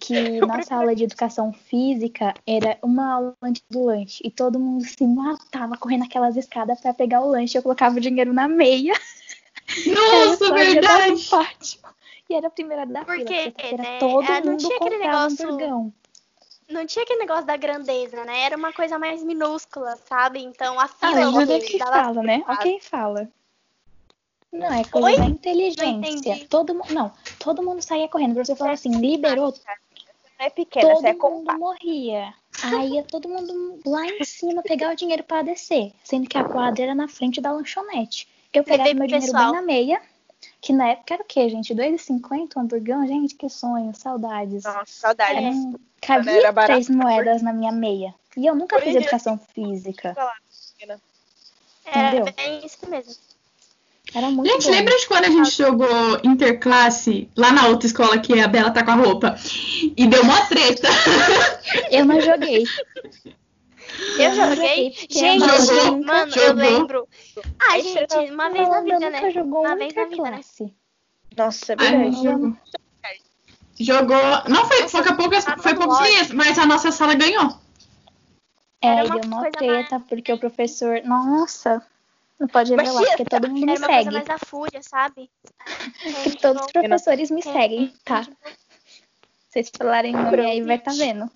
que 0.00 0.40
nossa 0.40 0.74
aula 0.74 0.94
de 0.94 1.04
educação 1.04 1.52
física 1.52 2.34
era 2.46 2.78
uma 2.82 3.14
aula 3.14 3.34
antes 3.42 3.62
do 3.70 3.84
lanche 3.84 4.20
e 4.24 4.30
todo 4.30 4.58
mundo 4.58 4.84
se 4.84 5.06
matava 5.06 5.76
correndo 5.76 6.04
aquelas 6.04 6.36
escadas 6.36 6.80
pra 6.80 6.92
pegar 6.94 7.20
o 7.20 7.30
lanche. 7.30 7.56
Eu 7.56 7.62
colocava 7.62 7.96
o 7.96 8.00
dinheiro 8.00 8.32
na 8.32 8.48
meia. 8.48 8.92
Nossa, 9.86 10.44
eu 10.44 10.54
verdade! 10.54 11.28
E 12.28 12.34
era 12.34 12.48
a 12.48 12.50
primeira 12.50 12.84
da 12.86 13.04
Porque, 13.04 13.24
fila. 13.24 13.42
Sexta-feira 13.42 13.82
né, 13.82 13.98
todo 13.98 14.24
é, 14.24 14.40
não 14.40 14.52
mundo 14.52 14.58
tinha 14.66 14.76
aquele 14.76 14.96
um 14.96 14.98
negócio- 14.98 15.46
burgão. 15.48 15.92
Não 16.68 16.84
tinha 16.84 17.04
aquele 17.04 17.20
negócio 17.20 17.44
da 17.46 17.56
grandeza, 17.56 18.24
né? 18.24 18.40
Era 18.40 18.56
uma 18.56 18.72
coisa 18.72 18.98
mais 18.98 19.22
minúscula, 19.22 19.96
sabe? 20.08 20.42
Então 20.42 20.78
a 20.80 20.84
Ah, 20.84 20.88
fila 20.88 21.20
ajuda 21.28 21.42
ok, 21.54 21.60
quem 21.60 21.78
dava 21.78 21.92
fala, 21.92 22.22
né? 22.24 22.42
fácil. 22.44 22.60
Ok, 22.60 22.80
fala. 22.80 23.28
Não, 24.52 24.72
é 24.72 24.84
coisa 24.84 25.06
Oi? 25.06 25.16
da 25.16 25.22
Não 25.22 25.30
inteligência. 25.30 25.88
entendi. 26.32 26.48
Todo 26.48 26.74
mundo, 26.74 26.92
não, 26.92 27.12
todo 27.38 27.62
mundo 27.62 27.82
saía 27.82 28.08
correndo. 28.08 28.32
O 28.32 28.34
professor 28.34 28.56
falava 28.56 28.74
assim, 28.74 28.90
liberou, 28.98 29.52
Não 30.38 30.46
é 30.46 30.50
pequena, 30.50 30.88
todo 30.88 31.00
você 31.02 31.08
é 31.08 31.12
mundo 31.12 31.58
morria. 31.58 32.34
Aí 32.64 32.94
ia 32.94 33.02
todo 33.04 33.28
mundo 33.28 33.80
lá 33.86 34.04
em 34.06 34.24
cima 34.24 34.62
pegar 34.62 34.92
o 34.92 34.96
dinheiro 34.96 35.22
pra 35.22 35.42
descer. 35.42 35.92
Sendo 36.02 36.28
que 36.28 36.38
a 36.38 36.44
quadra 36.44 36.82
era 36.84 36.94
na 36.94 37.06
frente 37.06 37.40
da 37.40 37.52
lanchonete. 37.52 38.26
Eu 38.52 38.64
pegava 38.64 38.92
meu 38.94 39.06
dinheiro 39.06 39.26
pessoal. 39.26 39.44
bem 39.44 39.52
na 39.52 39.62
meia. 39.62 40.02
Que 40.60 40.72
na 40.72 40.88
época 40.88 41.14
era 41.14 41.22
o 41.22 41.26
quê, 41.26 41.48
gente? 41.48 41.72
R$2,50 41.72 42.56
um 42.56 42.60
hamburgão? 42.60 43.06
Gente, 43.06 43.34
que 43.34 43.48
sonho, 43.48 43.92
saudades. 43.94 44.64
Nossa, 44.64 44.84
saudade. 44.86 45.36
Era 45.38 45.46
um- 45.54 45.74
Cabia 46.00 46.32
era 46.38 46.52
barato, 46.52 46.72
três 46.72 46.88
moedas 46.90 47.42
na 47.42 47.52
minha 47.52 47.72
meia. 47.72 48.14
E 48.36 48.46
eu 48.46 48.54
nunca 48.54 48.76
Hoje 48.76 48.84
fiz 48.86 48.96
educação 48.96 49.40
física. 49.54 50.14
Era 51.84 52.08
Entendeu? 52.16 52.34
bem 52.34 52.66
isso 52.66 52.78
mesmo. 52.88 53.14
Era 54.14 54.30
muito 54.30 54.50
Gente, 54.52 54.64
bom. 54.66 54.70
lembra 54.70 54.96
de 54.96 55.06
quando 55.08 55.24
a 55.24 55.30
gente 55.30 55.50
jogou 55.50 56.20
interclasse 56.22 57.28
lá 57.36 57.50
na 57.52 57.66
outra 57.68 57.86
escola 57.86 58.18
que 58.18 58.38
a 58.40 58.46
Bela 58.46 58.70
tá 58.70 58.84
com 58.84 58.90
a 58.92 58.94
roupa? 58.94 59.36
E 59.96 60.06
deu 60.06 60.22
uma 60.22 60.46
treta. 60.46 60.88
Eu 61.90 62.04
não 62.04 62.20
joguei. 62.20 62.64
Eu 64.18 64.34
não 64.34 64.54
joguei. 64.54 64.90
porque 64.90 65.18
Gente, 65.18 65.40
Mônica- 65.46 66.06
mano, 66.06 66.32
eu 66.36 66.52
lembro. 66.54 67.08
Ai, 67.58 67.80
Aí 67.80 67.82
gente, 67.82 68.32
uma 68.32 68.50
vez 68.50 68.68
na 68.68 68.80
vida, 68.80 69.10
né? 69.10 69.30
jogou 69.30 69.60
Uma 69.60 69.76
vez 69.76 69.94
na 69.94 70.04
vida, 70.06 70.30
né? 70.30 70.40
Nossa, 71.36 71.72
é 71.72 71.76
verdade. 71.76 72.22
Jogou. 72.22 72.56
Jogou. 73.78 74.48
Não 74.48 74.64
foi, 74.66 74.88
foi 74.88 75.16
poucas, 75.16 75.44
foi 75.58 75.74
poucos 75.74 75.98
dias, 75.98 76.30
mas 76.30 76.58
a 76.58 76.64
nossa 76.66 76.90
sala 76.90 77.14
ganhou. 77.14 77.58
É, 78.80 79.02
deu 79.04 79.20
uma 79.24 79.40
coisa 79.42 79.50
treta, 79.52 80.00
porque 80.08 80.32
o 80.32 80.38
professor. 80.38 81.02
Nossa, 81.04 81.82
não 82.38 82.48
pode 82.48 82.74
Mas 82.74 82.88
revelar, 82.88 83.06
porque 83.16 83.24
todo 83.24 83.48
mundo 83.48 83.66
me 83.66 83.72
Era 83.72 83.78
uma 83.80 83.86
coisa 83.86 84.02
segue. 84.02 84.14
mais 84.14 84.26
da 84.26 84.38
fúria, 84.38 84.82
sabe? 84.82 85.30
Todos 86.40 86.62
os 86.66 86.72
professores 86.72 87.30
me 87.30 87.42
Gente, 87.42 87.52
seguem, 87.52 87.94
tá? 88.04 88.26
Vocês 89.48 89.70
falarem 89.76 90.12
nome 90.12 90.40
aí, 90.46 90.62
vai 90.62 90.78
tá 90.78 90.92
vendo. 90.92 91.30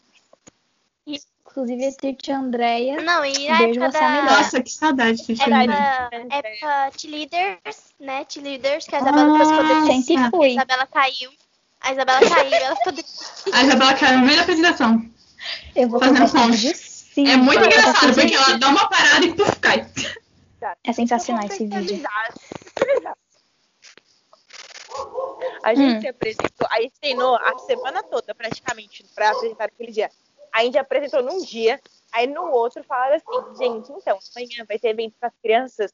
Inclusive, 1.50 1.86
a 1.86 2.14
tia 2.14 2.38
Andréia. 2.38 3.02
Não, 3.02 3.24
e 3.24 3.48
na 3.48 3.58
Beijo, 3.58 3.82
época 3.82 3.98
é 3.98 4.04
a 4.04 4.20
da... 4.24 4.30
Nossa, 4.38 4.62
que 4.62 4.70
saudade 4.70 5.26
de 5.26 5.32
Era 5.42 5.50
Xandra. 5.50 6.10
época, 6.30 6.90
T-Leaders, 6.96 7.94
né? 7.98 8.24
T-Leaders, 8.24 8.86
que 8.86 8.94
a 8.94 9.00
Isabela. 9.00 9.38
Ah, 9.42 9.86
Sempre 9.86 10.16
A 10.16 10.30
fui. 10.30 10.50
Isabela 10.50 10.86
caiu. 10.86 11.30
A 11.80 11.92
Isabela 11.92 12.20
caiu, 12.20 12.54
ela 12.54 12.76
ficou... 12.76 12.92
A 13.52 13.62
Isabela 13.64 13.94
caiu 13.94 14.18
no 14.18 14.24
meio 14.26 14.36
da 14.36 14.42
apresentação. 14.42 15.10
Eu 15.74 15.88
vou 15.88 15.98
Fazendo 15.98 16.22
um 16.24 16.52
sim. 16.52 17.28
É 17.28 17.36
muito 17.36 17.64
engraçado, 17.64 18.14
porque 18.14 18.34
ela 18.34 18.58
dá 18.58 18.68
uma 18.68 18.88
parada 18.88 19.24
e 19.24 19.34
puf, 19.34 19.58
cai. 19.58 19.86
É 20.84 20.92
sensacional 20.92 21.46
esse 21.46 21.66
vídeo. 21.66 22.02
A 25.62 25.74
gente 25.74 25.96
Hum. 25.96 26.00
se 26.00 26.08
apresentou, 26.08 26.68
a 26.70 26.80
gente 26.80 26.92
treinou 27.00 27.36
a 27.36 27.58
semana 27.60 28.02
toda, 28.02 28.34
praticamente, 28.34 29.04
pra 29.14 29.30
apresentar 29.30 29.64
aquele 29.64 29.92
dia. 29.92 30.10
A 30.52 30.64
gente 30.64 30.78
apresentou 30.78 31.22
num 31.22 31.42
dia, 31.44 31.80
aí 32.12 32.26
no 32.26 32.50
outro 32.50 32.82
falaram 32.84 33.16
assim, 33.16 33.56
gente, 33.56 33.92
então, 33.92 34.18
amanhã 34.36 34.64
vai 34.66 34.78
ter 34.78 34.88
evento 34.88 35.14
para 35.18 35.28
as 35.28 35.34
crianças, 35.42 35.92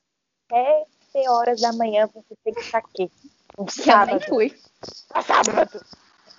sete 0.50 1.28
horas 1.28 1.60
da 1.60 1.72
manhã 1.72 2.08
você 2.12 2.34
tem 2.44 2.54
que 2.54 2.60
estar 2.60 2.78
aqui. 2.78 3.10
Um 3.58 3.64
Eu 3.64 3.70
sábado. 3.70 4.24
fui. 4.28 4.54
Um 5.14 5.22
sábado. 5.22 5.84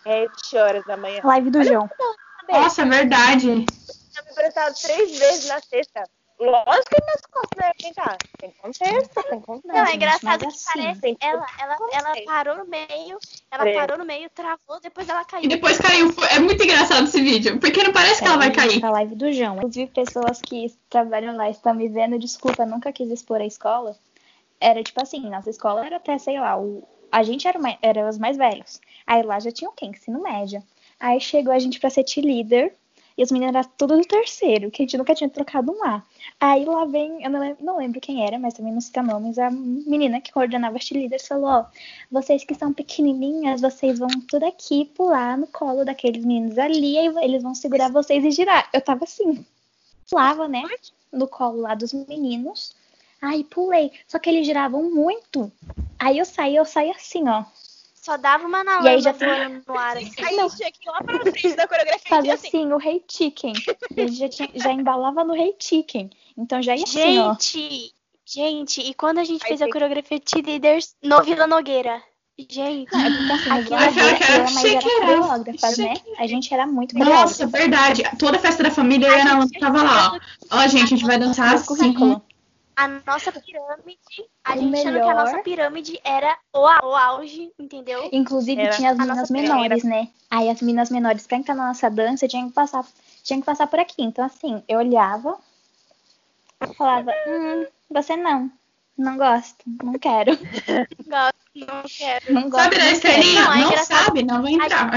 Sete 0.04 0.58
horas 0.58 0.86
da 0.86 0.98
manhã. 0.98 1.22
Live 1.24 1.50
do 1.52 1.64
João. 1.64 1.90
Nossa, 2.50 2.84
é 2.84 2.86
verdade. 2.86 3.66
tinha 3.66 4.24
me 4.24 4.32
apresentado 4.32 4.76
três 4.82 5.18
vezes 5.20 5.48
na 5.48 5.60
sexta. 5.60 6.04
Lógico 6.40 6.86
que 6.90 7.32
costas 7.32 7.50
devem 7.56 7.74
tentar. 7.94 8.18
Tem 8.38 8.52
contexto, 8.62 9.24
tem 9.24 9.42
contexto. 9.42 9.68
Não, 9.68 9.86
é 9.86 9.96
engraçado 9.96 10.40
que 10.42 10.46
assim, 10.48 10.66
parece. 10.74 11.18
Ela, 11.20 11.46
ela, 11.60 11.78
ela 11.92 12.14
parou 12.26 12.58
no 12.58 12.66
meio, 12.66 13.18
ela 13.50 13.64
Sei. 13.64 13.74
parou 13.74 13.98
no 13.98 14.06
meio, 14.06 14.30
travou, 14.30 14.80
depois 14.82 15.10
ela 15.10 15.26
caiu. 15.26 15.46
E 15.46 15.48
depois 15.48 15.78
caiu. 15.80 16.14
É 16.30 16.40
muito 16.40 16.64
engraçado 16.64 17.06
esse 17.06 17.20
vídeo, 17.22 17.60
porque 17.60 17.82
não 17.84 17.92
parece 17.92 18.22
que 18.22 18.28
ela 18.28 18.38
vai 18.38 18.52
cair. 18.52 18.80
Pra 18.80 18.92
live 18.92 19.16
do 19.16 19.32
João. 19.32 19.58
Inclusive, 19.58 19.92
pessoas 19.92 20.40
que 20.42 20.68
trabalham 20.90 21.36
lá 21.36 21.50
estão 21.50 21.74
me 21.74 21.90
vendo. 21.90 22.20
Desculpa, 22.20 22.66
nunca 22.66 22.92
quis 22.92 23.10
expor 23.10 23.42
a 23.42 23.46
escola. 23.46 23.98
Era 24.60 24.84
tipo 24.84 25.02
assim, 25.02 25.28
nossa 25.30 25.50
escola 25.50 25.86
era 25.86 25.98
até, 25.98 26.18
sei 26.18 26.40
lá, 26.40 26.58
o... 26.60 26.84
a 27.12 27.24
gente 27.24 27.48
era, 27.48 27.58
mai- 27.60 27.78
era 27.82 28.08
os 28.08 28.18
mais 28.18 28.38
velhos. 28.38 28.80
Aí 29.06 29.24
lá 29.24 29.40
já 29.40 29.52
tinha 29.52 29.70
o 29.70 29.74
quê? 29.74 29.86
Ensino 29.86 30.22
médio. 30.22 30.64
Aí 31.00 31.20
chegou 31.20 31.54
a 31.54 31.60
gente 31.60 31.80
pra 31.80 31.90
ser 31.90 32.04
líder 32.18 32.76
e 33.18 33.24
os 33.24 33.32
meninos 33.32 33.56
eram 33.56 33.70
tudo 33.78 33.98
do 33.98 34.06
terceiro, 34.06 34.70
que 34.70 34.84
a 34.84 34.86
gente 34.86 34.98
nunca 34.98 35.16
tinha 35.16 35.30
trocado 35.30 35.72
um 35.72 35.84
A. 35.84 36.04
Aí 36.40 36.66
lá 36.66 36.86
vem, 36.86 37.24
eu 37.24 37.30
não 37.30 37.40
lembro, 37.40 37.66
não 37.66 37.78
lembro 37.78 38.00
quem 38.00 38.24
era, 38.26 38.38
mas 38.38 38.54
também 38.54 38.72
não 38.72 38.80
cita 38.80 39.02
nomes, 39.02 39.40
a 39.40 39.50
menina 39.50 40.22
que 40.22 40.32
coordenava 40.32 40.78
as 40.78 40.92
líderes 40.92 41.28
falou, 41.28 41.50
ó, 41.50 41.66
vocês 42.12 42.44
que 42.44 42.54
são 42.54 42.72
pequenininhas, 42.72 43.62
vocês 43.62 43.98
vão 43.98 44.10
tudo 44.30 44.46
aqui 44.46 44.86
pular 44.86 45.38
no 45.38 45.48
colo 45.48 45.84
daqueles 45.84 46.24
meninos 46.24 46.60
ali, 46.60 46.98
aí 46.98 47.12
eles 47.24 47.42
vão 47.42 47.56
segurar 47.56 47.92
vocês 47.92 48.24
e 48.24 48.32
girar. 48.32 48.70
Eu 48.72 48.82
tava 48.82 49.06
assim, 49.06 49.44
pulava, 50.10 50.48
né, 50.48 50.64
no 51.12 51.28
colo 51.28 51.62
lá 51.62 51.74
dos 51.74 51.94
meninos, 51.94 52.76
aí 53.22 53.44
pulei, 53.44 53.92
só 54.08 54.20
que 54.20 54.30
eles 54.30 54.46
giravam 54.46 54.92
muito. 54.92 55.52
Aí 55.98 56.20
eu 56.20 56.26
saí, 56.26 56.56
eu 56.56 56.66
saí 56.66 56.92
assim, 56.92 57.28
ó, 57.28 57.44
Só 58.08 58.16
dava 58.16 58.48
uma 58.48 58.64
na 58.64 58.82
E 58.84 58.88
aí 58.88 59.02
já- 59.02 59.12
voando 59.12 59.62
no 59.68 59.78
ar, 59.78 59.98
assim. 59.98 60.14
Aí 60.24 60.40
a 60.40 60.44
gente 60.44 60.56
tinha 60.56 60.72
que 60.72 60.88
ir 60.88 60.90
lá 60.90 61.02
pra 61.04 61.20
frente 61.30 61.56
da 61.58 61.68
coreografia 61.68 62.08
fazia 62.10 62.34
assim. 62.36 62.48
assim, 62.48 62.72
o 62.72 62.78
rei 62.78 63.04
chicken. 63.06 63.54
E 63.98 64.02
a 64.02 64.08
gente 64.08 64.18
já, 64.18 64.30
tinha- 64.30 64.50
já 64.56 64.72
embalava 64.72 65.26
no 65.26 65.34
rei 65.34 65.54
chicken. 65.60 66.10
Então 66.38 66.62
já 66.62 66.74
ia 66.74 66.84
assim. 66.86 67.02
Gente, 67.02 67.94
gente, 68.26 68.80
e 68.82 68.94
quando 68.94 69.18
a 69.18 69.26
gente 69.26 69.44
Aí 69.44 69.50
fez 69.50 69.62
a 69.62 69.66
tem- 69.66 69.74
coreografia 69.74 70.22
de 70.22 70.42
Leaders 70.42 70.96
no 71.04 71.22
Vila 71.22 71.46
Nogueira? 71.48 72.02
Gente, 72.50 72.88
Não, 72.94 73.02
é 73.02 73.10
porque 73.10 73.34
assim, 73.34 73.66
que 73.66 73.74
era 73.74 74.52
mas 74.52 74.66
era 74.68 75.78
né? 75.84 75.94
A 76.20 76.28
gente 76.28 76.54
era 76.54 76.66
muito 76.68 76.98
Nossa, 76.98 77.46
verdade. 77.48 78.04
Toda 78.18 78.40
festa 78.40 78.64
da 78.64 78.72
família, 78.72 79.08
eu 79.08 79.16
a 79.16 79.22
Ana 79.22 79.40
Lúcia 79.40 79.60
tava 79.60 79.84
lá, 79.84 80.14
ó. 80.52 80.60
Ó, 80.60 80.68
gente, 80.68 80.84
a 80.84 80.86
gente 80.86 81.04
vai 81.06 81.20
dançar 81.20 81.56
assim. 81.56 81.94
A 82.78 82.88
nossa 82.88 83.32
pirâmide, 83.32 84.30
a 84.44 84.54
O 84.54 84.60
gente 84.60 84.76
achando 84.76 84.84
que 84.84 84.88
a 84.88 84.92
melhor- 84.92 85.16
nossa 85.16 85.38
pirâmide 85.40 86.00
era 86.04 86.38
o, 86.54 86.60
o 86.60 86.96
auge, 86.96 87.52
entendeu? 87.58 88.08
Inclusive 88.14 88.62
Era 88.62 88.76
tinha 88.76 88.92
as 88.92 88.98
minas 89.00 89.32
menores, 89.32 89.84
né? 89.84 90.10
Aí 90.30 90.48
as 90.48 90.62
minas 90.62 90.92
menores, 90.92 91.26
pra 91.26 91.38
entrar 91.38 91.56
na 91.56 91.68
nossa 91.70 91.90
dança, 91.90 92.28
tinha 92.28 92.46
que 92.46 92.54
passar, 92.54 92.86
tinha 93.24 93.40
que 93.40 93.46
passar 93.46 93.66
por 93.66 93.80
aqui. 93.80 93.96
Então, 94.04 94.24
assim, 94.24 94.64
eu 94.68 94.78
olhava, 94.78 95.40
falava, 96.78 97.12
hum, 97.28 97.66
você 97.90 98.16
não. 98.16 98.52
Não 98.96 99.16
gosto, 99.18 99.64
não 99.84 99.94
quero. 99.94 100.32
Gosto, 101.06 101.38
não 101.56 101.84
quero. 101.88 102.34
Não 102.34 102.50
gosto. 102.50 102.64
Sabe 102.64 102.78
da 102.78 102.84
não 102.86 102.92
estrelinha? 102.92 103.42
Não, 103.44 103.54
é 103.54 103.62
Não 103.62 103.78
sabe, 103.86 104.24
não 104.24 104.42
vai 104.42 104.54
entrar. 104.54 104.92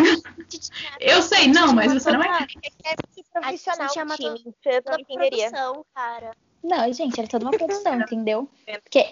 Gente 0.48 0.70
Eu 1.00 1.20
sei, 1.22 1.48
não, 1.48 1.74
mas 1.74 1.92
você 1.92 2.10
não 2.12 2.18
vai 2.18 2.46
É 2.84 2.94
profissional 3.30 3.88
tinha 3.88 4.04
uma 4.06 4.16
time. 4.16 4.38
Você 4.62 4.82
não 4.86 4.98
entenderia. 4.98 5.50
produção, 5.50 5.84
cara. 5.94 6.30
Não, 6.62 6.92
gente, 6.92 7.18
era 7.18 7.28
toda 7.28 7.44
uma 7.44 7.50
produção, 7.50 8.00
entendeu? 8.00 8.48
Porque 8.82 9.06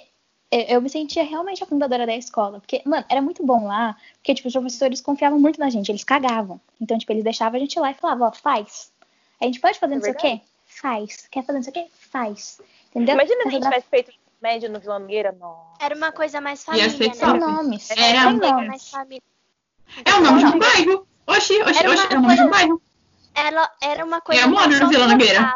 eu, 0.51 0.81
me 0.81 0.89
sentia 0.89 1.25
realmente 1.25 1.63
a 1.63 1.67
fundadora 1.67 2.07
da 2.07 2.17
escola. 2.17 2.61
Porque, 2.61 2.83
mano, 2.85 3.05
era 3.09 3.21
muito 3.21 3.45
bom 3.45 3.67
lá, 3.67 3.97
porque, 4.15 4.35
tipo, 4.35 4.49
os 4.49 4.55
professores 4.55 5.01
confiavam 5.01 5.39
muito 5.39 5.59
na 5.59 5.71
gente, 5.71 5.91
eles 5.91 6.05
cagavam. 6.05 6.61
Então, 6.81 6.99
tipo, 6.99 7.13
eles 7.13 7.25
deixavam 7.25 7.57
a 7.57 7.61
gente 7.61 7.79
lá 7.79 7.91
e 7.91 7.95
falavam, 7.95 8.29
ó, 8.29 8.33
faz. 8.33 8.93
A 9.41 9.45
gente 9.45 9.61
pode 9.61 9.79
fazer 9.79 9.95
É 9.95 9.97
não 9.97 10.03
sei 10.03 10.13
o 10.13 10.17
quê? 10.17 10.41
Faz. 10.67 11.27
Quer 11.31 11.45
fazer 11.45 11.59
não 11.59 11.63
sei 11.63 11.71
o 11.71 11.75
quê? 11.75 11.87
Faz. 12.11 12.61
Entendeu? 12.91 13.15
Imagina 13.15 13.43
se 13.43 13.49
a 13.49 13.51
gente 13.51 13.63
tivesse 13.63 13.87
feito 13.89 14.13
médio 14.41 14.71
no 14.71 14.81
Vila 14.81 14.99
Nogueira. 14.99 15.33
Nossa. 15.33 15.79
Era 15.81 15.95
uma 15.95 16.13
coisa 16.13 16.41
mais 16.41 16.61
Ia 16.61 16.67
família, 16.67 16.89
né? 16.89 16.97
Sem 16.97 17.11
top. 17.13 17.39
nomes. 17.39 17.91
Era 17.91 18.29
uma 18.29 18.39
coisa 18.39 18.55
nomes. 18.55 18.69
mais 18.69 18.91
família. 18.91 19.23
É 20.05 20.15
o 20.15 20.21
nome 20.21 20.39
de 20.39 20.47
um 20.47 20.59
bairro. 20.59 21.09
Oxi, 21.27 21.63
oxi, 21.63 21.79
Era 21.79 21.91
oxi, 21.91 22.07
uma 22.07 22.15
é 22.15 22.17
o 22.17 22.23
nome 22.23 22.35
de 22.35 22.43
um 22.43 22.51
bairro. 22.51 22.83
Ela 23.35 23.71
era 23.81 24.05
uma 24.05 24.21
coisa 24.21 24.43
É 24.43 24.47
no 24.47 24.89
Vila 24.89 25.07
Nogueira. 25.09 25.55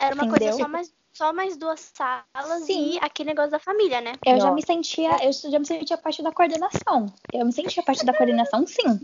Era 0.00 0.14
uma 0.14 0.28
coisa 0.28 0.52
só 0.52 0.68
mais, 0.68 0.92
só 1.18 1.32
mais 1.32 1.56
duas 1.56 1.80
salas 1.92 2.62
Sim. 2.62 2.92
e 2.92 2.98
aquele 3.02 3.30
negócio 3.30 3.50
da 3.50 3.58
família, 3.58 4.00
né? 4.00 4.12
Eu 4.24 4.38
já 4.40 4.52
me 4.52 4.62
sentia, 4.64 5.10
eu 5.24 5.32
já 5.32 5.58
me 5.58 5.66
sentia 5.66 5.98
parte 5.98 6.22
da 6.22 6.30
coordenação. 6.30 7.12
Eu 7.32 7.44
me 7.44 7.52
sentia 7.52 7.82
parte 7.82 8.06
da 8.06 8.14
coordenação, 8.14 8.64
sim. 8.64 9.00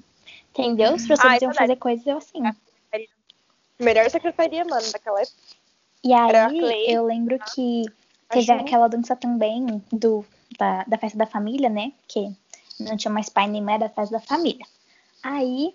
Entendeu? 0.51 0.95
Os 0.95 1.05
professores 1.05 1.43
Ah, 1.43 1.45
é 1.45 1.45
iam 1.45 1.53
fazer 1.53 1.75
coisas 1.75 2.07
eu 2.07 2.17
assim. 2.19 2.41
Melhor 3.81 4.09
secretaria, 4.09 4.65
mano, 4.65 4.93
daquela 4.93 5.21
época. 5.21 5.37
E 6.05 6.13
aí, 6.15 6.85
eu 6.87 7.05
lembro 7.05 7.37
que 7.53 7.83
teve 8.29 8.53
Acho- 8.53 8.63
aquela 8.63 8.87
dança 8.87 9.17
também 9.17 9.83
do, 9.91 10.25
da, 10.57 10.85
da 10.85 10.97
festa 10.97 11.19
da 11.19 11.27
família, 11.27 11.69
né? 11.69 11.93
Que 12.07 12.33
não 12.79 12.97
tinha 12.97 13.11
mais 13.13 13.29
pai 13.29 13.49
nem 13.49 13.61
mãe, 13.61 13.75
era 13.75 13.87
a 13.87 13.89
festa 13.89 14.19
da 14.19 14.25
família. 14.25 14.65
Aí, 15.21 15.75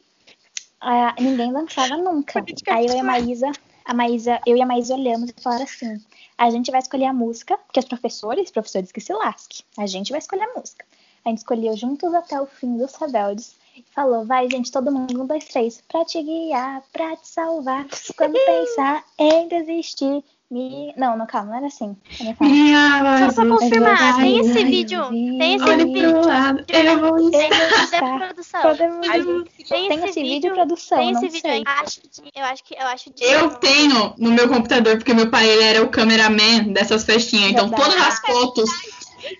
a- 0.79 1.15
ninguém 1.19 1.51
dançava 1.51 1.97
nunca. 1.97 2.39
Aí 2.67 2.85
eu 2.85 2.93
e 2.93 2.99
a 2.99 3.03
Maísa, 3.03 3.51
a 3.89 3.93
Maísa, 3.95 4.39
eu 4.45 4.55
e 4.55 4.61
a 4.61 4.67
Maísa 4.67 4.93
olhamos 4.93 5.31
e 5.31 5.41
falaram 5.41 5.63
assim, 5.63 5.99
a 6.37 6.51
gente 6.51 6.69
vai 6.69 6.79
escolher 6.79 7.05
a 7.05 7.13
música, 7.13 7.57
porque 7.57 7.79
os 7.79 7.85
professores, 7.85 8.51
professores 8.51 8.91
que 8.91 9.01
se 9.01 9.11
lasque, 9.11 9.63
a 9.75 9.87
gente 9.87 10.11
vai 10.11 10.19
escolher 10.19 10.43
a 10.43 10.53
música. 10.53 10.85
A 11.25 11.29
gente 11.29 11.39
escolheu 11.39 11.75
Juntos 11.75 12.13
até 12.13 12.39
o 12.39 12.45
Fim 12.45 12.77
dos 12.77 12.93
Rebeldes. 12.93 13.55
E 13.75 13.83
falou, 13.91 14.25
vai, 14.25 14.47
gente, 14.47 14.71
todo 14.71 14.91
mundo, 14.91 15.23
um, 15.23 15.25
dois, 15.25 15.45
três. 15.45 15.81
Pra 15.87 16.05
te 16.05 16.21
guiar, 16.21 16.83
pra 16.93 17.15
te 17.15 17.29
salvar. 17.29 17.87
Quando 18.15 18.37
pensar 18.45 19.03
em 19.17 19.47
desistir, 19.47 20.23
me... 20.51 20.93
Não, 20.97 21.15
não, 21.17 21.27
calma, 21.27 21.51
não 21.51 21.57
era 21.57 21.67
assim. 21.67 21.95
Minha 22.41 23.29
Só 23.31 23.43
pra 23.43 23.55
confirmar, 23.57 24.13
vai, 24.13 24.21
tem 24.23 24.39
esse 24.39 24.63
vídeo, 24.65 25.09
tem 25.09 25.55
esse 25.55 25.63
Olhe 25.65 25.85
vídeo. 25.85 26.11
pro 26.11 26.27
lado, 26.27 26.65
eu 26.67 26.99
vou 26.99 27.31
Tem 27.31 27.49
Tá. 27.49 27.55
esse 27.57 27.91
vídeo, 27.91 28.17
produção. 28.17 28.61
Podemos- 28.61 29.07
Tem 29.07 29.89
Tem 29.89 30.05
esse 30.05 30.21
vídeo, 30.23 30.53
produção, 30.53 30.97
tem 30.97 31.11
não 31.13 31.19
esse 31.19 31.27
vídeo 31.29 31.41
sei. 31.41 31.51
aí. 31.51 31.63
Acho 31.65 32.01
de- 32.01 32.31
eu 32.35 32.43
acho 32.45 32.63
que 32.63 32.73
eu 32.73 32.87
acho 32.87 33.13
de 33.13 33.23
Eu 33.23 33.49
tenho 33.51 34.13
no 34.17 34.31
meu 34.31 34.47
computador, 34.49 34.97
porque 34.97 35.13
meu 35.13 35.29
pai 35.29 35.47
ele 35.47 35.63
era 35.63 35.83
o 35.83 35.89
cameraman 35.89 36.73
dessas 36.73 37.03
festinhas. 37.03 37.51
Então 37.51 37.69
Verdade. 37.69 37.91
todas 37.91 38.07
as 38.07 38.19
fotos 38.19 38.69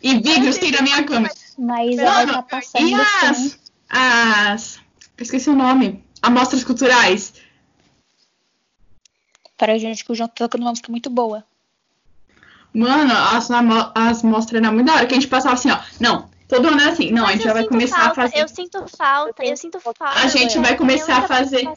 e 0.04 0.15
vídeos 0.19 0.58
tem 0.58 0.72
na 0.72 0.82
minha 0.82 1.04
câmera. 1.04 1.34
Vai 1.58 1.95
Mano, 1.95 2.28
estar 2.30 2.43
passando 2.43 2.88
E 2.88 2.93
as. 2.93 3.60
As. 3.89 4.76
Eu 5.17 5.24
esqueci 5.24 5.50
o 5.50 5.56
nome. 5.56 6.04
Amostras 6.22 6.63
culturais. 6.63 7.34
Para 9.60 9.78
gente 9.78 10.06
que 10.06 10.12
o 10.13 10.15
João 10.15 10.30
tá 10.30 10.36
tocando 10.36 10.62
uma 10.62 10.69
música 10.69 10.89
muito 10.89 11.10
boa. 11.10 11.43
Mano, 12.74 13.12
as, 13.13 13.50
as 13.93 14.24
mostras 14.24 14.63
eram 14.63 14.74
muito 14.74 14.88
da 14.88 14.93
hora, 14.93 15.06
que 15.06 15.13
a 15.13 15.19
gente 15.19 15.28
passava 15.28 15.56
assim, 15.56 15.69
ó. 15.69 15.78
Não, 16.00 16.30
todo 16.48 16.69
ano 16.69 16.80
era 16.80 16.91
assim. 16.93 17.12
Não, 17.12 17.24
a 17.24 17.28
Mas 17.28 17.34
gente 17.34 17.41
eu 17.41 17.48
já 17.48 17.54
vai 17.54 17.62
sinto 17.63 17.72
começar 17.72 17.98
falta, 17.98 18.12
a 18.12 18.15
fazer. 18.15 18.41
Eu 18.41 18.48
sinto 18.48 18.88
falta, 18.88 19.43
eu 19.43 19.50
Eu 19.50 19.58
sinto 19.58 19.80
falta. 19.82 20.06
A 20.06 20.28
gente 20.28 20.58
vai 20.60 20.78
começar 20.78 21.13
a 21.13 21.17
única 21.17 21.28
fazer. 21.28 21.69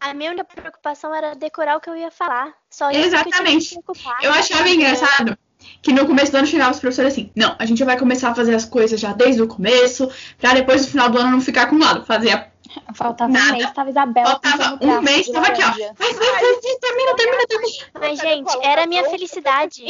A 0.00 0.14
minha 0.14 0.30
única 0.30 0.44
preocupação 0.44 1.14
era 1.14 1.34
decorar 1.34 1.76
o 1.76 1.80
que 1.80 1.90
eu 1.90 1.96
ia 1.96 2.10
falar. 2.10 2.54
Só 2.70 2.90
isso 2.90 3.00
que 3.00 3.06
eu 3.06 3.10
tinha 3.10 3.22
que 3.22 3.28
Exatamente. 3.28 3.76
me 3.76 3.82
preocupar. 3.82 4.18
Eu 4.22 4.32
achava 4.32 4.68
engraçado 4.68 5.38
que 5.82 5.92
no 5.92 6.06
começo 6.06 6.32
do 6.32 6.38
ano 6.38 6.46
chegavam 6.46 6.72
os 6.72 6.80
professores 6.80 7.12
assim, 7.12 7.30
não, 7.36 7.54
a 7.58 7.66
gente 7.66 7.84
vai 7.84 7.98
começar 7.98 8.30
a 8.30 8.34
fazer 8.34 8.54
as 8.54 8.64
coisas 8.64 8.98
já 8.98 9.12
desde 9.12 9.42
o 9.42 9.46
começo, 9.46 10.10
pra 10.38 10.54
depois 10.54 10.82
no 10.82 10.88
final 10.88 11.10
do 11.10 11.18
ano 11.18 11.32
não 11.32 11.40
ficar 11.40 11.62
acumulado. 11.64 12.04
Fazia. 12.06 12.53
Faltava 12.94 13.32
Nada. 13.32 13.52
um 13.52 13.56
mês, 13.56 13.72
tava 13.72 13.90
Isabela 13.90 14.30
Faltava 14.30 14.78
um 14.80 15.00
mês, 15.00 15.26
de 15.26 15.32
tava 15.32 15.46
aqui, 15.46 15.62
ó. 15.62 15.66
laranja. 15.66 15.94
Vai, 15.98 16.12
vai, 16.14 16.30
vai, 16.30 16.40
vai, 16.40 16.76
termina, 16.80 17.16
termina, 17.16 17.46
termina. 17.46 17.86
Mas, 18.00 18.18
gente, 18.18 18.66
era 18.66 18.84
a 18.84 18.86
minha 18.86 19.04
felicidade. 19.10 19.84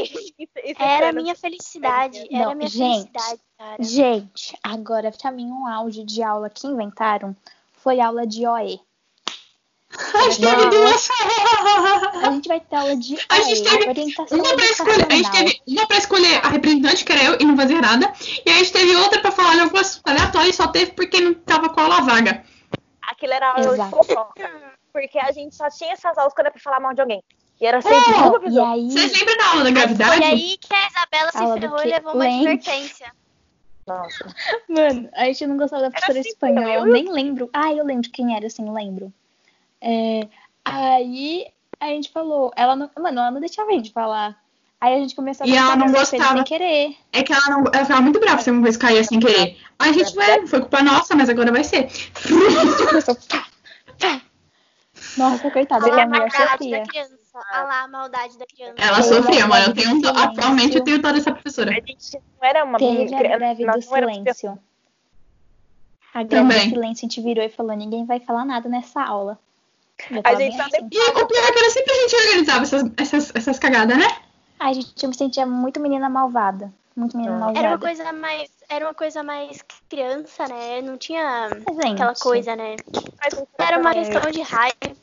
Era 0.79 1.09
a 1.09 1.13
minha 1.13 1.35
felicidade. 1.35 2.27
Era 2.31 2.53
a 2.53 2.55
minha 2.55 2.71
felicidade, 2.71 3.41
cara. 3.59 3.77
Gente, 3.83 4.59
agora 4.63 5.13
pra 5.13 5.31
mim 5.31 5.51
um 5.51 5.67
áudio 5.67 6.05
de 6.05 6.23
aula 6.23 6.51
que 6.51 6.67
inventaram 6.67 7.37
foi 7.73 8.01
aula 8.01 8.27
de 8.27 8.47
OE. 8.47 8.81
A 10.15 10.31
gente 10.31 10.41
teve 10.41 10.71
duas. 10.71 11.09
A 12.23 12.31
gente 12.33 12.49
vai 12.49 12.61
ter 12.61 12.77
aula 12.77 12.97
de 12.97 13.19
A 13.29 13.41
gente 13.43 13.63
teve 13.63 13.89
orientação 13.89 14.39
Uma 14.39 14.55
pra 14.55 14.65
escolher, 14.65 15.07
a 15.09 15.15
gente 15.15 15.31
teve 15.31 15.63
uma 15.69 15.87
pra 15.87 15.99
escolher 15.99 16.41
a 16.43 16.49
representante, 16.49 17.05
que 17.05 17.13
era 17.13 17.25
eu, 17.25 17.37
e 17.41 17.45
não 17.45 17.57
fazia 17.57 17.81
nada. 17.81 18.13
E 18.45 18.51
a 18.51 18.55
gente 18.55 18.73
teve 18.73 18.97
outra 18.97 19.21
pra 19.21 19.31
falar 19.31 19.55
de 19.55 19.61
algumas 19.61 20.01
aleatórias, 20.05 20.57
só 20.57 20.67
teve 20.67 20.93
porque 20.93 21.21
não 21.21 21.35
tava 21.35 21.69
com 21.69 21.81
a 21.81 21.85
aula 21.85 22.01
vaga. 22.01 22.45
Aquilo 23.09 23.33
era 23.33 23.49
aula 23.51 23.61
de 23.63 23.69
Exato. 23.75 23.91
fofoca. 23.91 24.73
Porque 24.93 25.19
a 25.19 25.33
gente 25.33 25.55
só 25.57 25.69
tinha 25.69 25.93
essas 25.93 26.17
aulas 26.17 26.33
quando 26.35 26.47
era 26.47 26.53
pra 26.53 26.61
falar 26.63 26.81
mal 26.81 26.95
de 26.95 27.01
alguém. 27.01 27.23
E 27.61 27.67
era 27.67 27.81
sempre 27.83 28.13
Oh, 28.15 28.29
uma 28.29 28.39
E 28.39 28.41
pessoa. 28.43 28.73
aí, 28.73 28.91
Vocês 28.91 29.13
lembram 29.19 29.37
da 29.37 29.47
aula 29.47 29.59
da 29.59 29.65
Foi 29.65 29.73
gravidade? 29.73 30.25
aí 30.25 30.59
que 30.59 30.75
a 30.75 30.87
Isabela 30.89 31.31
se 31.33 31.39
Aula 31.39 31.61
ferrou 31.61 31.81
e 31.83 31.87
levou 31.87 32.15
uma 32.15 32.25
Lembra? 32.25 32.53
advertência. 32.53 33.13
Nossa. 33.87 34.25
mano, 34.69 35.09
a 35.15 35.25
gente 35.27 35.47
não 35.47 35.57
gostava 35.57 35.83
da 35.83 35.91
professora 35.91 36.15
de 36.15 36.21
assim 36.21 36.29
espanhol, 36.31 36.57
também, 36.65 36.75
eu 36.75 36.87
eu- 36.87 36.93
nem 36.93 37.13
lembro. 37.13 37.51
Ah, 37.53 37.73
eu 37.73 37.85
lembro 37.85 38.11
quem 38.11 38.35
era, 38.37 38.47
assim, 38.47 38.71
lembro. 38.73 39.13
É, 39.81 40.27
aí 40.65 41.47
a 41.81 41.87
gente 41.89 42.11
falou, 42.11 42.51
ela 42.57 42.75
não, 42.75 42.89
mano, 42.99 43.21
ela 43.21 43.31
não 43.31 43.41
deixava 43.41 43.71
a 43.71 43.75
gente 43.75 43.93
falar. 43.93 44.43
Aí 44.81 44.95
a 44.95 44.99
gente 44.99 45.15
começou 45.15 45.45
a 45.45 45.49
E 45.49 45.57
ela 45.57 45.77
não 45.77 45.91
gostava. 45.91 46.35
sem 46.35 46.45
querer. 46.45 46.97
É 47.13 47.23
que 47.23 47.33
ela 47.33 47.49
não. 47.49 47.65
Ela 47.73 47.85
ficava 47.85 48.03
muito 48.03 48.21
brava 48.21 48.43
se 48.43 48.51
alguma 48.51 48.67
coisa 48.67 48.79
caía 48.79 49.03
sem 49.05 49.19
querer. 49.19 49.57
A 49.79 49.93
gente, 49.93 50.17
ué, 50.19 50.47
foi 50.47 50.61
culpa 50.61 50.83
nossa, 50.83 51.15
mas 51.17 51.29
agora 51.29 51.51
vai 51.51 51.65
ser. 51.65 51.89
Começou, 52.89 53.15
pá, 53.29 53.47
pá. 53.99 54.21
Nossa, 55.17 55.51
coitada, 55.51 55.85
Olha 55.85 55.93
ela 55.93 56.03
a 56.03 56.07
mulher 56.07 56.21
maldade 56.21 56.51
sofria. 56.51 56.81
da 56.81 56.87
criança. 56.87 57.19
Olha 57.35 57.63
lá 57.65 57.83
a 57.83 57.89
maldade 57.89 58.39
da 58.39 58.47
criança. 58.47 58.75
Ela 58.79 58.99
a 58.99 59.03
sofria, 59.03 59.47
mano. 59.47 59.67
Eu 59.67 59.75
tenho. 59.75 60.09
Atualmente 60.19 60.77
eu 60.77 60.85
tenho 60.85 61.01
toda 61.03 61.19
essa 61.19 61.31
A 61.31 61.33
professora. 61.33 61.73
gente 61.73 62.15
não 62.41 62.49
era 62.49 62.65
uma 62.65 62.79
Teve 62.79 63.03
a 63.03 63.19
criança, 63.19 63.39
greve 63.39 63.67
do 63.67 63.83
silêncio. 63.83 64.59
A 66.13 66.23
greve 66.23 66.29
Também. 66.49 66.69
do 66.69 66.75
silêncio 66.75 67.07
a 67.07 67.09
gente 67.09 67.21
virou 67.23 67.45
e 67.45 67.49
falou, 67.49 67.75
ninguém 67.77 68.05
vai 68.05 68.21
falar 68.21 68.45
nada 68.45 68.69
nessa 68.69 69.03
aula. 69.03 69.39
A 70.23 70.35
gente 70.35 70.61
assim. 70.61 70.89
E 70.93 70.99
o 71.11 71.27
pior 71.27 71.45
é 71.45 71.53
que 71.53 71.59
era 71.59 71.71
sempre 71.71 71.93
a 71.93 71.97
gente 72.03 72.17
organizava 72.17 72.63
essas, 72.63 72.85
essas, 72.97 73.33
essas 73.35 73.59
cagadas, 73.59 73.97
né? 73.97 74.07
Ai, 74.59 74.75
gente, 74.75 75.03
eu 75.03 75.09
me 75.09 75.17
sentia 75.17 75.47
muito 75.47 75.81
menina 75.81 76.09
malvada. 76.09 76.73
Muito 76.97 77.17
menina 77.17 77.37
Ah. 77.37 77.39
malvada. 77.39 77.59
Era 77.59 77.69
uma 77.69 77.79
coisa 77.79 78.13
mais. 78.13 78.51
Era 78.69 78.87
uma 78.87 78.95
coisa 78.95 79.23
mais 79.23 79.65
criança, 79.89 80.47
né? 80.49 80.81
Não 80.81 80.97
tinha 80.97 81.51
gente, 81.51 81.93
aquela 81.93 82.15
coisa, 82.15 82.57
né? 82.57 82.77
Era 83.59 83.79
uma 83.79 83.93
questão 83.93 84.31
de 84.31 84.41
raiva. 84.43 84.95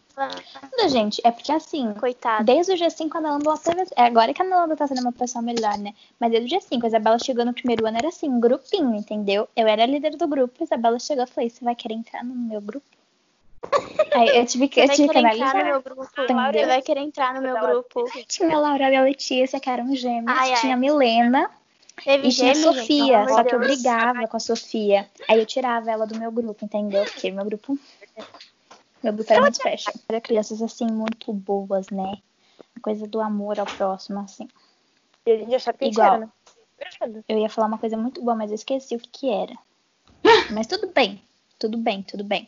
Não, 0.77 0.89
gente, 0.89 1.21
é 1.23 1.31
porque 1.31 1.51
assim, 1.51 1.93
Coitada. 1.93 2.43
desde 2.43 2.73
o 2.73 2.75
G5 2.75 3.15
a 3.15 3.21
Nalanda. 3.21 3.53
É 3.95 4.03
agora 4.03 4.33
que 4.33 4.41
a 4.41 4.45
Nalanda 4.45 4.75
tá 4.75 4.85
sendo 4.87 5.01
uma 5.01 5.11
pessoa 5.11 5.41
melhor, 5.41 5.77
né? 5.77 5.93
Mas 6.19 6.31
desde 6.31 6.55
o 6.55 6.59
G5, 6.59 6.83
a 6.83 6.87
Isabela 6.87 7.17
chegou 7.19 7.45
no 7.45 7.53
primeiro 7.53 7.85
ano, 7.85 7.97
era 7.97 8.09
assim, 8.09 8.29
um 8.29 8.39
grupinho, 8.39 8.93
entendeu? 8.95 9.47
Eu 9.55 9.67
era 9.67 9.83
a 9.83 9.85
líder 9.85 10.15
do 10.17 10.27
grupo, 10.27 10.55
a 10.59 10.63
Isabela 10.63 10.99
chegou 10.99 11.23
e 11.23 11.27
falei, 11.27 11.49
você 11.49 11.63
vai 11.63 11.75
querer 11.75 11.95
entrar 11.95 12.23
no 12.23 12.35
meu 12.35 12.61
grupo? 12.61 12.85
Aí 14.13 14.37
eu 14.37 14.45
tive 14.45 14.67
que, 14.67 14.81
eu 14.81 14.89
tive 14.89 15.07
que 15.07 15.13
querer 15.13 15.33
entrar 15.33 15.37
no 15.37 15.49
analisar. 15.49 15.65
meu 15.65 15.81
grupo. 15.81 16.03
Entendeu? 16.03 16.51
Você 16.51 16.65
vai 16.65 16.81
querer 16.81 17.01
entrar 17.01 17.33
no 17.33 17.41
meu 17.41 17.59
grupo. 17.59 18.03
Tinha 18.27 18.55
a 18.55 18.59
Laura 18.59 18.89
e 18.89 18.95
a 18.95 19.01
Letícia, 19.01 19.59
que 19.59 19.69
eram 19.69 19.95
gêmeas, 19.95 20.37
Ai, 20.37 20.53
ai. 20.53 20.61
tinha 20.61 20.73
a 20.73 20.77
Milena 20.77 21.49
Teve 22.03 22.27
e 22.27 22.31
tinha 22.31 22.51
a 22.51 22.53
gente, 22.53 22.63
Sofia, 22.63 23.19
amor 23.19 23.29
só 23.29 23.43
que 23.43 23.55
eu 23.55 23.59
brigava 23.59 24.27
com 24.27 24.37
a 24.37 24.39
Sofia. 24.39 25.09
Aí 25.27 25.39
eu 25.39 25.45
tirava 25.45 25.91
ela 25.91 26.07
do 26.07 26.17
meu 26.17 26.31
grupo, 26.31 26.65
entendeu? 26.65 27.03
Porque 27.05 27.31
meu 27.31 27.45
grupo. 27.45 27.77
Meu 29.03 29.13
grupo 29.13 29.31
era 29.31 29.41
muito 29.41 29.55
special. 29.55 29.93
Era 30.09 30.21
crianças 30.21 30.61
assim, 30.61 30.87
muito 30.87 31.31
boas, 31.33 31.89
né? 31.89 32.17
Coisa 32.81 33.07
do 33.07 33.21
amor 33.21 33.59
ao 33.59 33.65
próximo, 33.65 34.19
assim. 34.19 34.47
E 35.25 35.31
a 35.31 35.37
gente 35.37 35.55
achava 35.55 35.77
que 35.77 35.85
gente 35.85 35.95
Igual. 35.95 36.15
era, 36.15 36.25
né? 36.25 37.23
Eu 37.29 37.37
ia 37.37 37.49
falar 37.49 37.67
uma 37.67 37.77
coisa 37.77 37.95
muito 37.95 38.21
boa, 38.21 38.35
mas 38.35 38.49
eu 38.49 38.55
esqueci 38.55 38.95
o 38.95 38.99
que, 38.99 39.09
que 39.09 39.29
era. 39.29 39.55
Mas 40.51 40.67
tudo 40.67 40.87
bem, 40.87 41.21
tudo 41.57 41.77
bem, 41.77 42.03
tudo 42.03 42.23
bem. 42.23 42.47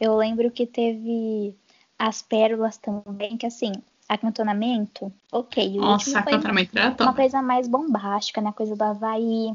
Eu 0.00 0.16
lembro 0.16 0.50
que 0.50 0.66
teve 0.66 1.54
as 1.98 2.22
pérolas 2.22 2.78
também, 2.78 3.36
que 3.36 3.46
assim, 3.46 3.72
acantonamento, 4.08 5.12
ok. 5.30 5.78
O 5.78 5.82
Nossa, 5.82 6.22
foi 6.22 6.32
acantonamento 6.32 6.76
era 6.76 6.88
uma 6.88 6.96
top. 6.96 7.14
coisa 7.14 7.42
mais 7.42 7.68
bombástica, 7.68 8.40
né? 8.40 8.52
Coisa 8.52 8.74
do 8.74 8.82
Havaí. 8.82 9.52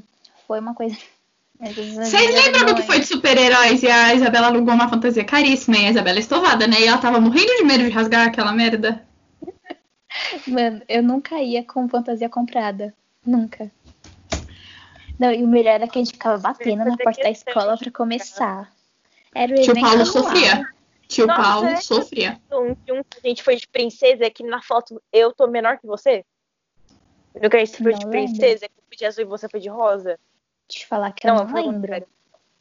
Foi 0.48 0.60
uma 0.60 0.76
coisa. 0.76 0.96
Vocês 1.60 2.34
lembram 2.34 2.66
do 2.66 2.76
que 2.76 2.82
foi 2.84 3.00
de 3.00 3.06
super-heróis 3.06 3.82
e 3.82 3.88
a 3.88 4.14
Isabela 4.14 4.48
alugou 4.48 4.74
uma 4.74 4.90
fantasia 4.90 5.24
caríssima 5.24 5.78
e 5.78 5.86
a 5.86 5.90
Isabela 5.92 6.20
estovada, 6.20 6.68
né? 6.68 6.82
E 6.82 6.86
ela 6.86 6.98
tava 6.98 7.20
morrendo 7.20 7.56
de 7.58 7.64
medo 7.64 7.86
de 7.86 7.90
rasgar 7.90 8.28
aquela 8.28 8.52
merda. 8.52 9.06
Mano, 10.46 10.82
eu 10.88 11.02
nunca 11.02 11.42
ia 11.42 11.64
com 11.64 11.88
fantasia 11.88 12.30
comprada. 12.30 12.94
Nunca. 13.26 13.72
Não, 15.18 15.32
e 15.32 15.44
o 15.44 15.48
melhor 15.48 15.76
era 15.76 15.88
que 15.88 15.98
a 15.98 16.04
gente 16.04 16.14
ficava 16.14 16.38
batendo 16.38 16.84
na 16.84 16.98
porta 16.98 17.24
da 17.24 17.32
escola 17.32 17.78
pra 17.78 17.90
começar. 17.90 18.75
Era 19.36 19.52
o 19.52 19.56
Tio 19.56 19.72
evento 19.72 19.82
Paulo 19.82 20.02
anual. 20.02 20.06
sofria. 20.06 20.64
Tio 21.10 21.28
Nossa, 21.28 21.42
Paulo 21.42 21.68
é? 21.68 21.76
sofria. 21.76 22.42
Um, 22.52 22.72
um 22.72 23.02
a 23.24 23.28
gente 23.28 23.44
foi 23.44 23.58
de 23.58 23.68
princesa, 23.68 24.30
que 24.30 24.44
na 24.44 24.62
foto 24.62 25.00
eu 25.12 25.34
tô 25.34 25.46
menor 25.46 25.78
que 25.78 25.86
você. 25.86 26.24
No 27.40 27.50
que 27.50 27.58
a 27.58 27.66
gente 27.66 27.84
foi 27.84 27.92
Não 27.92 28.00
de 28.00 28.06
lembro. 28.06 28.12
princesa, 28.12 28.60
que 28.68 28.74
eu 28.78 28.84
fui 28.88 28.98
de 28.98 29.06
azul 29.06 29.24
e 29.24 29.28
você 29.28 29.50
foi 29.50 29.60
de 29.60 29.68
rosa. 29.70 30.18
Deixa 30.70 30.84
eu 30.86 30.88
falar 30.88 31.12
que 31.12 31.28
eu 31.28 31.34
não, 31.36 31.46
muito 31.46 31.70
lembro. 31.70 32.08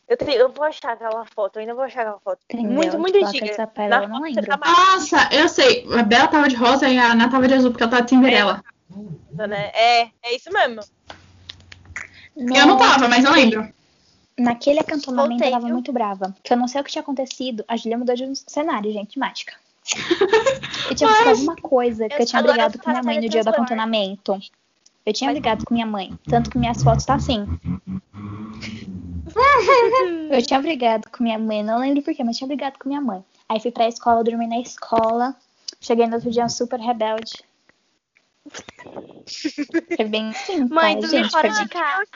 Eu, 0.06 0.16
tenho- 0.18 0.32
eu 0.38 0.52
vou 0.52 0.64
achar 0.64 0.92
aquela 0.92 1.24
foto, 1.24 1.56
eu 1.56 1.60
ainda 1.60 1.74
vou 1.74 1.84
achar 1.84 2.02
aquela 2.02 2.20
foto. 2.20 2.40
Entendeu? 2.50 2.72
Muito, 2.72 2.98
muito 2.98 3.24
antiga. 3.24 3.46
essa 3.46 3.66
pérola 3.66 4.02
eu 4.02 4.08
não 4.08 4.16
foto 4.16 4.24
lembro. 4.24 4.46
Tá 4.46 4.56
Nossa, 4.58 5.28
eu 5.32 5.48
sei. 5.48 5.86
A 5.96 6.02
Bela 6.02 6.26
tava 6.28 6.48
de 6.48 6.56
rosa 6.56 6.88
e 6.88 6.98
a 6.98 7.12
Ana 7.12 7.30
tava 7.30 7.46
de 7.48 7.54
azul, 7.54 7.70
porque 7.70 7.84
ela 7.84 7.90
tava 7.90 8.02
de 8.02 8.10
Cinderela. 8.10 8.62
mais, 9.32 9.48
né? 9.48 9.70
É, 9.74 10.02
é 10.24 10.34
isso 10.36 10.52
mesmo. 10.52 10.82
Eu 12.36 12.66
não 12.66 12.76
tava, 12.76 13.08
mas 13.08 13.24
eu 13.24 13.32
lembro. 13.32 13.72
Naquele 14.38 14.80
acantonamento 14.80 15.38
Voltei, 15.38 15.48
eu 15.48 15.52
tava 15.52 15.68
muito 15.68 15.92
brava. 15.92 16.30
Porque 16.30 16.52
eu 16.52 16.56
não 16.56 16.66
sei 16.66 16.80
o 16.80 16.84
que 16.84 16.90
tinha 16.90 17.02
acontecido. 17.02 17.64
A 17.68 17.76
Julia 17.76 17.96
mudou 17.96 18.16
de 18.16 18.32
cenário, 18.48 18.92
gente, 18.92 19.18
mágica. 19.18 19.54
Eu 20.88 20.94
tinha 20.94 21.08
visto 21.08 21.28
alguma 21.28 21.56
coisa 21.56 22.08
que 22.08 22.14
eu, 22.14 22.18
Eu 22.20 22.26
tinha 22.26 22.42
brigado 22.42 22.78
com 22.78 22.90
minha 22.90 23.02
mãe 23.02 23.20
no 23.20 23.28
dia 23.28 23.42
do 23.42 23.50
acantonamento. 23.50 24.38
Eu 25.04 25.12
tinha 25.12 25.30
brigado 25.30 25.64
com 25.64 25.74
minha 25.74 25.86
mãe. 25.86 26.18
Tanto 26.28 26.50
que 26.50 26.58
minhas 26.58 26.82
fotos 26.82 27.04
tá 27.04 27.14
assim. 27.14 27.46
Eu 30.30 30.42
tinha 30.42 30.60
brigado 30.60 31.08
com 31.10 31.22
minha 31.22 31.38
mãe, 31.38 31.62
não 31.62 31.78
lembro 31.78 32.02
porquê, 32.02 32.24
mas 32.24 32.36
tinha 32.36 32.48
brigado 32.48 32.78
com 32.78 32.88
minha 32.88 33.00
mãe. 33.00 33.24
Aí 33.48 33.60
fui 33.60 33.70
pra 33.70 33.88
escola, 33.88 34.24
dormi 34.24 34.46
na 34.46 34.60
escola. 34.60 35.36
Cheguei 35.80 36.06
no 36.06 36.14
outro 36.14 36.30
dia 36.30 36.48
super 36.48 36.80
rebelde. 36.80 37.32
Foi 39.96 40.04
bem 40.04 40.30
assim, 40.30 40.64
Mãe, 40.64 40.94
tá, 40.94 41.00
dormir 41.00 41.22
gente? 41.24 41.30
fora 41.30 41.52
Foi 41.52 41.64
de 41.64 41.68
casa. 41.70 42.06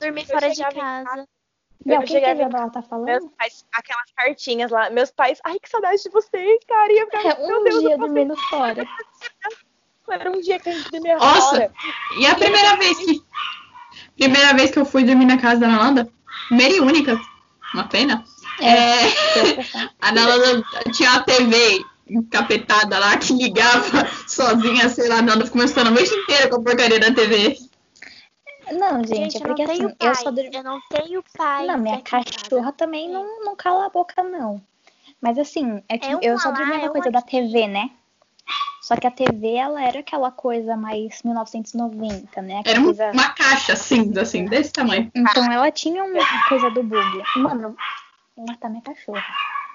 Dormir 0.00 0.22
eu 0.22 0.26
fora 0.26 0.50
de 0.50 0.62
casa. 0.62 1.28
Não, 1.84 1.94
eu 1.96 2.00
o 2.00 2.04
que, 2.04 2.12
cheguei 2.12 2.30
a 2.30 2.34
Isabela 2.34 2.70
tá 2.70 2.82
falando? 2.82 3.06
Meus 3.06 3.24
pais, 3.38 3.64
aquelas 3.72 4.10
cartinhas 4.16 4.70
lá. 4.70 4.90
Meus 4.90 5.10
pais, 5.10 5.38
ai, 5.44 5.58
que 5.58 5.68
saudade 5.68 6.02
de 6.02 6.10
vocês, 6.10 6.60
cara. 6.68 6.92
E 6.92 6.98
eu 6.98 7.06
ficava, 7.06 7.28
É, 7.28 7.46
meu 7.46 7.60
um 7.60 7.64
Deus, 7.64 7.80
dia 7.80 7.98
dormindo 7.98 8.36
fora. 8.48 8.86
Era 10.10 10.30
um 10.30 10.40
dia 10.40 10.58
que 10.58 10.68
a 10.68 10.72
gente 10.72 10.90
dormia 10.90 11.16
Nossa. 11.16 11.50
fora. 11.50 11.72
E 12.18 12.26
a 12.26 12.34
primeira 12.34 12.76
vez 12.76 12.98
que. 12.98 13.22
Primeira 14.16 14.54
vez 14.54 14.70
que 14.70 14.78
eu 14.78 14.84
fui 14.84 15.04
dormir 15.04 15.24
na 15.24 15.38
casa 15.38 15.60
da 15.60 15.68
Nalanda, 15.68 16.08
primeira 16.48 16.74
e 16.74 16.80
única. 16.80 17.18
Uma 17.72 17.88
pena. 17.88 18.22
É, 18.60 19.10
Preocupação. 19.32 19.88
a 20.00 20.12
Nalanda 20.12 20.64
tinha 20.92 21.10
uma 21.10 21.22
TV 21.22 21.84
encapetada 22.08 22.98
lá 22.98 23.16
que 23.16 23.32
ligava 23.32 24.06
sozinha, 24.28 24.88
sei 24.88 25.08
lá, 25.08 25.22
Nalanda 25.22 25.46
ficou 25.46 25.62
mostrando 25.62 25.88
a 25.88 25.90
noite 25.92 26.14
inteira 26.14 26.48
com 26.48 26.56
a 26.56 26.62
porcaria 26.62 27.00
da 27.00 27.12
TV. 27.12 27.56
Não, 28.70 28.98
gente, 29.04 29.16
Gente, 29.16 29.36
é 29.36 29.40
eu 29.40 29.48
não 29.48 29.54
porque 29.56 29.66
tenho 29.66 29.86
assim, 29.86 29.96
pai. 29.96 30.08
eu 30.08 30.14
só 30.14 30.30
dormi. 30.30 30.50
Eu 30.56 30.62
não 30.62 30.80
tenho 30.90 31.24
pai. 31.36 31.66
Não, 31.66 31.78
minha 31.78 32.00
cachorra 32.00 32.72
também 32.72 33.08
não, 33.10 33.44
não 33.44 33.56
cala 33.56 33.86
a 33.86 33.90
boca, 33.90 34.22
não. 34.22 34.62
Mas 35.20 35.38
assim, 35.38 35.82
é 35.88 35.98
que 35.98 36.06
É 36.06 36.18
eu 36.22 36.38
só 36.38 36.50
dormia 36.52 36.76
é 36.76 36.78
na 36.82 36.84
um 36.86 36.92
coisa 36.92 37.08
aqui. 37.08 37.12
da 37.12 37.22
TV, 37.22 37.66
né? 37.66 37.90
Só 38.82 38.96
que 38.96 39.06
a 39.06 39.10
TV, 39.10 39.54
ela 39.54 39.80
era 39.82 40.00
aquela 40.00 40.30
coisa 40.32 40.76
mais 40.76 41.22
1990, 41.22 42.42
né? 42.42 42.54
Era 42.54 42.60
Aquela 42.60 42.80
um- 42.80 42.84
coisa... 42.86 43.10
uma 43.12 43.30
caixa 43.30 43.76
cinza, 43.76 44.22
assim, 44.22 44.44
desse 44.46 44.72
tamanho. 44.72 45.10
Então 45.14 45.50
ela 45.52 45.70
tinha 45.70 46.02
uma 46.02 46.48
coisa 46.48 46.68
do 46.70 46.82
bug. 46.82 47.22
Mano, 47.36 47.76
vou 48.36 48.46
matar 48.48 48.68
minha 48.68 48.82
cachorra. 48.82 49.24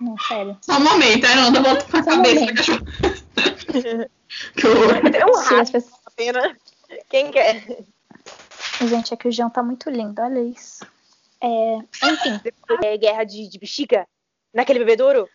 Não, 0.01 0.17
sério. 0.19 0.57
Só 0.61 0.73
um 0.77 0.83
momento, 0.83 1.25
a 1.25 1.35
Nalanda 1.35 1.61
volta 1.61 1.85
com 1.85 1.97
a 1.97 2.03
Só 2.03 2.11
cabeça 2.11 2.45
da 2.45 2.53
cachorra. 2.53 2.81
que 4.55 4.67
horror. 4.67 5.15
É 5.15 5.25
um 5.25 5.35
rato, 5.35 5.71
pessoas- 5.71 6.01
pena. 6.15 6.57
Quem 7.09 7.31
quer? 7.31 7.63
Gente, 8.85 9.13
é 9.13 9.17
que 9.17 9.27
o 9.27 9.31
João 9.31 9.49
tá 9.49 9.63
muito 9.63 9.89
lindo, 9.89 10.21
olha 10.21 10.39
isso. 10.41 10.85
É, 11.41 11.77
enfim, 12.03 12.39
É 12.83 12.97
guerra 12.97 13.23
de, 13.23 13.47
de 13.47 13.57
bexiga? 13.59 14.07
Naquele 14.53 14.79
bebedouro? 14.79 15.27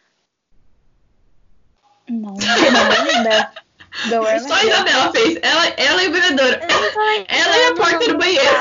não, 2.09 2.35
não 2.35 2.35
lembro. 2.35 3.63
Não 4.09 4.27
é 4.27 4.39
Só 4.39 4.55
a 4.55 4.65
Isabela 4.65 5.13
fez. 5.13 5.39
Ela, 5.43 5.67
ela 5.77 6.03
e 6.03 6.09
o 6.09 6.13
bebedouro. 6.13 6.51
Lembrada. 6.65 7.27
Ela 7.29 7.59
e 7.59 7.67
a 7.67 7.75
porta 7.75 8.09
do 8.09 8.17
banheiro. 8.17 8.57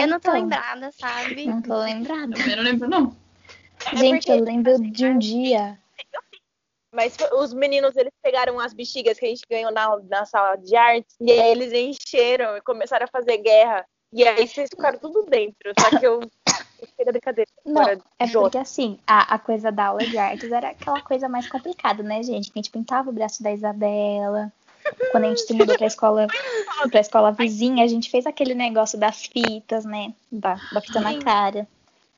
Eu 0.00 0.06
não 0.08 0.18
tô 0.18 0.30
Então. 0.30 0.32
lembrada, 0.40 0.90
sabe? 0.98 1.44
Não 1.46 1.60
tô 1.60 1.78
lembrada. 1.78 2.38
Eu 2.48 2.56
não 2.56 2.62
lembro, 2.64 2.88
não. 2.88 3.16
Gente, 3.92 4.26
porque- 4.26 4.32
eu 4.32 4.42
lembro 4.42 4.78
de 4.80 5.04
um 5.04 5.18
dia. 5.18 5.78
Mas 6.92 7.16
os 7.32 7.54
meninos, 7.54 7.96
eles 7.96 8.12
pegaram 8.22 8.58
as 8.58 8.72
bexigas 8.72 9.18
que 9.18 9.24
a 9.24 9.28
gente 9.28 9.42
ganhou 9.48 9.70
na, 9.70 9.96
na 10.08 10.26
sala 10.26 10.56
de 10.56 10.74
artes 10.74 11.14
e 11.20 11.30
aí 11.30 11.52
eles 11.52 11.72
encheram 11.72 12.56
e 12.56 12.60
começaram 12.60 13.04
a 13.04 13.08
fazer 13.08 13.38
guerra. 13.38 13.84
E 14.12 14.26
aí 14.26 14.46
vocês 14.46 14.68
ficaram 14.68 14.98
tudo 14.98 15.24
dentro. 15.24 15.72
Só 15.78 15.98
que 15.98 16.04
eu, 16.04 16.20
da 17.04 17.12
brincadeira. 17.12 17.50
Não, 17.64 17.82
é 18.18 18.26
porque 18.32 18.58
assim, 18.58 18.98
a, 19.06 19.34
a 19.34 19.38
coisa 19.38 19.70
da 19.70 19.86
aula 19.86 20.04
de 20.04 20.18
artes 20.18 20.50
era 20.50 20.70
aquela 20.70 21.00
coisa 21.00 21.28
mais 21.28 21.48
complicada, 21.48 22.02
né, 22.02 22.22
gente? 22.22 22.50
Que 22.50 22.58
a 22.58 22.62
gente 22.62 22.72
pintava 22.72 23.10
o 23.10 23.12
braço 23.12 23.42
da 23.42 23.52
Isabela. 23.52 24.52
Quando 25.12 25.24
a 25.24 25.28
gente 25.28 25.42
se 25.42 25.52
mudou 25.52 25.76
pra 25.76 25.86
escola, 25.86 26.26
pra 26.90 27.00
escola 27.00 27.32
vizinha, 27.32 27.84
a 27.84 27.88
gente 27.88 28.10
fez 28.10 28.26
aquele 28.26 28.54
negócio 28.54 28.98
das 28.98 29.26
fitas, 29.26 29.84
né? 29.84 30.12
Da, 30.32 30.58
da 30.72 30.80
fita 30.80 31.00
na 31.00 31.18
cara. 31.18 31.68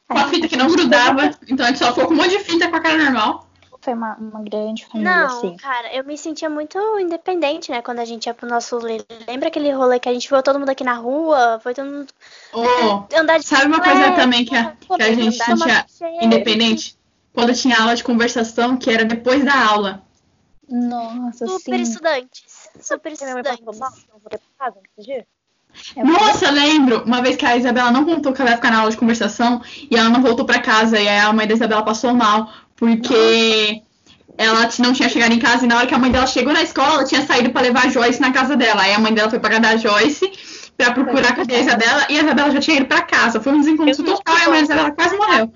Com 0.09 0.19
a 0.19 0.29
fita 0.29 0.49
que 0.49 0.57
não 0.57 0.69
grudava. 0.69 1.31
Então 1.49 1.67
a 1.67 1.69
gente 1.69 1.79
só 1.79 1.89
ficou 1.89 2.07
com 2.07 2.15
um 2.15 2.17
monte 2.17 2.31
de 2.31 2.39
fita 2.39 2.71
com 2.71 2.77
a 2.77 2.81
cara 2.81 2.97
normal. 2.97 3.47
Foi 3.83 3.95
uma, 3.95 4.15
uma 4.15 4.41
grande 4.43 4.87
família, 4.87 5.13
Não, 5.13 5.27
assim. 5.27 5.57
cara, 5.57 5.93
eu 5.93 6.05
me 6.05 6.17
sentia 6.17 6.49
muito 6.49 6.79
independente, 7.01 7.69
né? 7.73 7.83
Quando 7.83 7.99
a 7.99 8.05
gente 8.05 8.27
ia 8.27 8.33
pro 8.33 8.49
nosso 8.49 8.79
rolê. 8.79 9.05
Lembra 9.27 9.49
aquele 9.49 9.73
rolê 9.73 9.99
que 9.99 10.09
a 10.09 10.13
gente 10.13 10.29
foi 10.29 10.41
todo 10.41 10.57
mundo 10.59 10.69
aqui 10.69 10.85
na 10.85 10.95
rua? 10.95 11.59
Foi 11.61 11.75
todo 11.75 11.87
mundo 11.87 12.07
Oh, 12.53 13.05
andar 13.19 13.39
de 13.39 13.45
sabe 13.47 13.67
uma 13.67 13.81
coisa 13.81 14.13
também 14.13 14.45
que 14.45 14.55
a, 14.55 14.77
que 14.77 15.03
a 15.03 15.13
gente 15.13 15.37
café. 15.37 15.85
independente? 16.23 16.97
Quando 17.35 17.53
tinha 17.55 17.77
aula 17.77 17.97
de 17.97 18.05
conversação, 18.05 18.77
que 18.77 18.89
era 18.89 19.05
depois 19.05 19.45
da 19.45 19.67
aula. 19.67 20.03
Nossa, 20.69 21.47
Super 21.49 21.77
sim. 21.77 21.83
estudantes. 21.83 22.69
Super 22.81 23.13
estudantes. 23.13 23.61
É 25.97 26.05
Nossa, 26.05 26.47
eu 26.47 26.53
lembro 26.53 27.03
uma 27.05 27.23
vez 27.23 27.35
que 27.37 27.47
a 27.47 27.57
Isabela 27.57 27.91
não 27.91 28.05
contou 28.05 28.33
que 28.33 28.41
ela 28.43 28.51
ia 28.51 28.57
ficar 28.57 28.71
na 28.71 28.79
aula 28.81 28.91
de 28.91 28.97
conversação 28.97 29.63
e 29.91 29.97
ela 29.97 30.09
não 30.11 30.23
voltou 30.23 30.45
pra 30.45 30.61
casa. 30.61 31.01
E 31.01 31.09
aí 31.09 31.19
a 31.19 31.33
mãe 31.33 31.47
da 31.49 31.55
Isabela 31.55 31.83
passou 31.83 32.15
mal 32.15 32.49
porque 32.83 33.81
ela 34.37 34.69
não 34.81 34.93
tinha 34.93 35.09
chegado 35.09 35.33
em 35.33 35.39
casa 35.39 35.65
e 35.65 35.69
na 35.69 35.77
hora 35.77 35.87
que 35.87 35.95
a 35.95 35.99
mãe 35.99 36.11
dela 36.11 36.27
chegou 36.27 36.53
na 36.53 36.63
escola, 36.63 36.95
ela 36.95 37.05
tinha 37.05 37.25
saído 37.25 37.53
pra 37.53 37.63
levar 37.63 37.87
a 37.87 37.89
Joyce 37.89 38.21
na 38.21 38.33
casa 38.33 38.57
dela. 38.57 38.83
Aí 38.83 38.93
a 38.93 38.99
mãe 38.99 39.15
dela 39.15 39.31
foi 39.31 39.39
pra 39.39 39.51
casa 39.51 39.61
da 39.63 39.77
Joyce 39.77 40.73
pra 40.77 40.91
procurar 40.91 41.37
cadê 41.37 41.55
a 41.55 41.61
Isabela 41.61 42.07
e 42.11 42.19
a 42.19 42.23
Isabela 42.25 42.51
já 42.51 42.59
tinha 42.61 42.79
ido 42.79 42.87
pra 42.87 43.03
casa. 43.03 43.41
Foi 43.41 43.53
um 43.53 43.61
desencontro 43.61 44.05
total 44.05 44.37
e 44.37 44.43
a 44.43 44.49
mãe 44.49 44.59
da 44.59 44.65
Isabela 44.65 44.91
quase 44.91 45.17
morreu. 45.17 45.53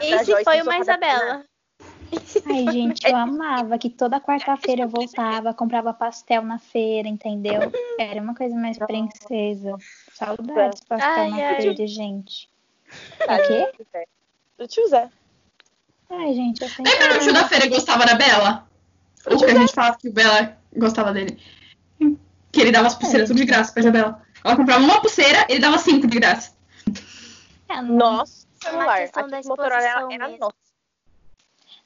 Esse 0.00 0.42
foi 0.42 0.60
uma 0.60 0.76
Isabela. 0.76 1.44
Ai, 2.46 2.72
gente, 2.72 3.06
eu 3.06 3.16
amava 3.16 3.78
que 3.78 3.88
toda 3.88 4.20
quarta-feira 4.20 4.82
eu 4.82 4.88
voltava, 4.88 5.54
comprava 5.54 5.94
pastel 5.94 6.42
na 6.42 6.58
feira, 6.58 7.06
entendeu? 7.06 7.60
Era 7.96 8.20
uma 8.20 8.34
coisa 8.34 8.56
mais 8.56 8.76
princesa. 8.76 9.76
Saudades 10.14 10.82
pastel 10.82 11.22
Ai, 11.22 11.30
na 11.30 11.36
ai. 11.36 11.62
feira, 11.62 11.86
gente. 11.86 12.50
Tá, 13.24 13.34
É 13.34 13.46
quê? 13.46 13.72
Do 14.58 14.66
tio 14.66 14.88
Zé. 14.88 15.08
Ai, 16.10 16.34
gente, 16.34 16.62
eu 16.62 16.68
sempre. 16.68 16.90
Lembra 16.92 17.08
que 17.08 17.16
o 17.16 17.20
tio 17.20 17.32
da 17.32 17.48
feira 17.48 17.68
gostava 17.68 18.04
da 18.04 18.14
Bela? 18.14 18.68
Ou 19.26 19.38
que 19.38 19.44
a 19.44 19.54
gente 19.54 19.72
falava 19.72 19.96
que 19.98 20.08
o 20.08 20.12
Bela 20.12 20.56
gostava 20.76 21.12
dele? 21.12 21.40
Que 22.52 22.60
ele 22.62 22.72
dava 22.72 22.88
as 22.88 22.94
pulseiras 22.96 23.28
tudo 23.28 23.36
de 23.38 23.44
graça 23.46 23.72
pra 23.72 23.80
Isabela. 23.80 24.20
Ela 24.44 24.56
comprava 24.56 24.82
uma 24.82 25.00
pulseira, 25.00 25.46
ele 25.48 25.60
dava 25.60 25.78
cinco 25.78 26.06
de 26.06 26.18
graça. 26.18 26.52
Nosso 27.84 28.46
É 28.64 28.70
uma 28.70 28.78
celular. 28.84 28.98
questão 29.02 29.22
Aqui 29.22 29.30
da 29.30 29.40
Motorola 29.48 29.74
era, 29.82 30.00
era 30.12 30.28
mesmo. 30.28 30.38
nosso. 30.40 30.54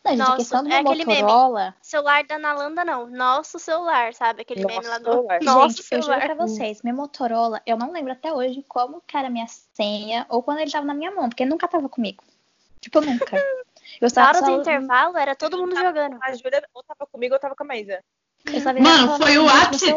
Não, 0.05 0.13
gente, 0.13 0.21
a 0.21 0.25
Nossa, 0.25 0.37
questão 0.37 0.63
do 0.65 0.73
é 0.73 0.79
aquele 0.79 1.05
meme. 1.07 1.23
Motorola. 1.23 1.75
Celular 1.83 2.25
da 2.25 2.39
Nalanda, 2.39 2.85
não. 2.85 3.07
Nosso 3.07 3.59
celular, 3.59 4.13
sabe? 4.15 4.43
Aquele 4.43 4.63
Nosso 4.63 4.75
meme 4.77 4.89
lá 4.89 4.99
do. 4.99 5.05
celular. 5.05 5.39
Nosso 5.43 5.77
gente, 5.77 5.93
eu 5.93 6.03
juro 6.03 6.15
celular. 6.15 6.35
pra 6.37 6.47
vocês, 6.47 6.83
meu 6.83 6.95
Motorola, 6.95 7.63
eu 7.67 7.77
não 7.77 7.91
lembro 7.93 8.13
até 8.13 8.33
hoje 8.33 8.65
como 8.69 9.03
que 9.07 9.17
era 9.17 9.29
a 9.29 9.31
minha 9.31 9.47
senha 9.49 10.25
ou 10.29 10.43
quando 10.43 10.59
ele 10.61 10.71
tava 10.71 10.87
na 10.87 10.95
minha 10.95 11.11
mão, 11.11 11.29
porque 11.29 11.43
ele 11.43 11.51
nunca 11.51 11.67
tava 11.69 11.89
comigo. 11.89 12.23
Tipo, 12.81 13.01
nunca. 13.01 13.25
Eu 14.01 14.09
Na 14.15 14.29
hora 14.29 14.39
só, 14.39 14.47
do 14.47 14.61
intervalo, 14.61 15.17
era 15.17 15.35
todo 15.35 15.59
mundo 15.59 15.77
jogando. 15.77 16.19
A 16.23 16.35
Júlia 16.35 16.63
ou 16.73 16.83
tava 16.83 17.09
comigo 17.11 17.35
ou 17.35 17.41
tava 17.41 17.55
com 17.55 17.65
a 17.65 17.67
Maísa. 17.67 18.01
eu 18.47 18.61
só 18.61 18.73
Mano, 18.73 19.17
foi 19.17 19.39
o 19.39 19.49
ápice-. 19.49 19.95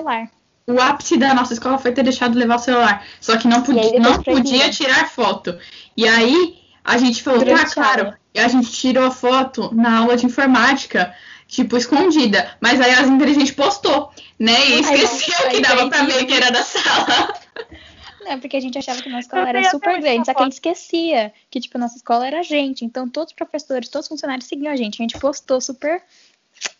O 0.67 0.81
ápice 0.81 1.17
da 1.17 1.33
nossa 1.33 1.53
escola 1.53 1.77
foi 1.77 1.93
ter 1.93 2.03
deixado 2.03 2.33
de 2.33 2.39
levar 2.39 2.55
o 2.55 2.59
celular. 2.59 3.05
Só 3.21 3.37
que 3.37 3.47
não 3.47 3.63
podia, 3.63 3.99
não 3.99 4.21
podia 4.21 4.69
tirar 4.69 5.09
foto. 5.09 5.57
E 5.95 6.07
aí 6.07 6.57
a 6.83 6.97
gente 6.97 7.23
falou, 7.23 7.43
tá, 7.45 7.65
claro. 7.65 8.13
E 8.33 8.39
a 8.39 8.47
gente 8.47 8.71
tirou 8.71 9.05
a 9.05 9.11
foto 9.11 9.73
na 9.73 9.99
aula 9.99 10.17
de 10.17 10.25
informática, 10.25 11.13
tipo, 11.47 11.77
escondida. 11.77 12.57
Mas 12.61 12.81
aí 12.81 12.91
as 12.91 13.07
inteligentes 13.07 13.51
postou, 13.51 14.11
né? 14.37 14.69
E 14.69 14.73
Ai, 14.73 14.79
esqueceu 14.79 15.49
que 15.49 15.61
dava 15.61 15.89
pra 15.89 16.03
ver 16.03 16.25
que 16.25 16.33
era 16.33 16.51
da 16.51 16.63
sala. 16.63 17.33
Não, 18.27 18.33
é 18.33 18.37
porque 18.37 18.57
a 18.57 18.59
gente 18.59 18.77
achava 18.77 19.01
que 19.01 19.07
nossa 19.09 19.21
escola 19.27 19.47
era 19.47 19.69
super 19.69 20.01
grande, 20.01 20.25
só 20.25 20.33
que 20.33 20.41
a 20.41 20.43
gente 20.43 20.53
esquecia 20.53 21.33
que, 21.49 21.59
tipo, 21.61 21.77
nossa 21.77 21.95
escola 21.95 22.27
era 22.27 22.39
a 22.39 22.43
gente. 22.43 22.83
Então, 22.83 23.07
todos 23.07 23.31
os 23.31 23.35
professores, 23.35 23.87
todos 23.89 24.05
os 24.05 24.09
funcionários 24.09 24.47
seguiam 24.47 24.71
a 24.71 24.75
gente. 24.75 25.01
A 25.01 25.03
gente 25.03 25.17
postou 25.17 25.61
super. 25.61 26.03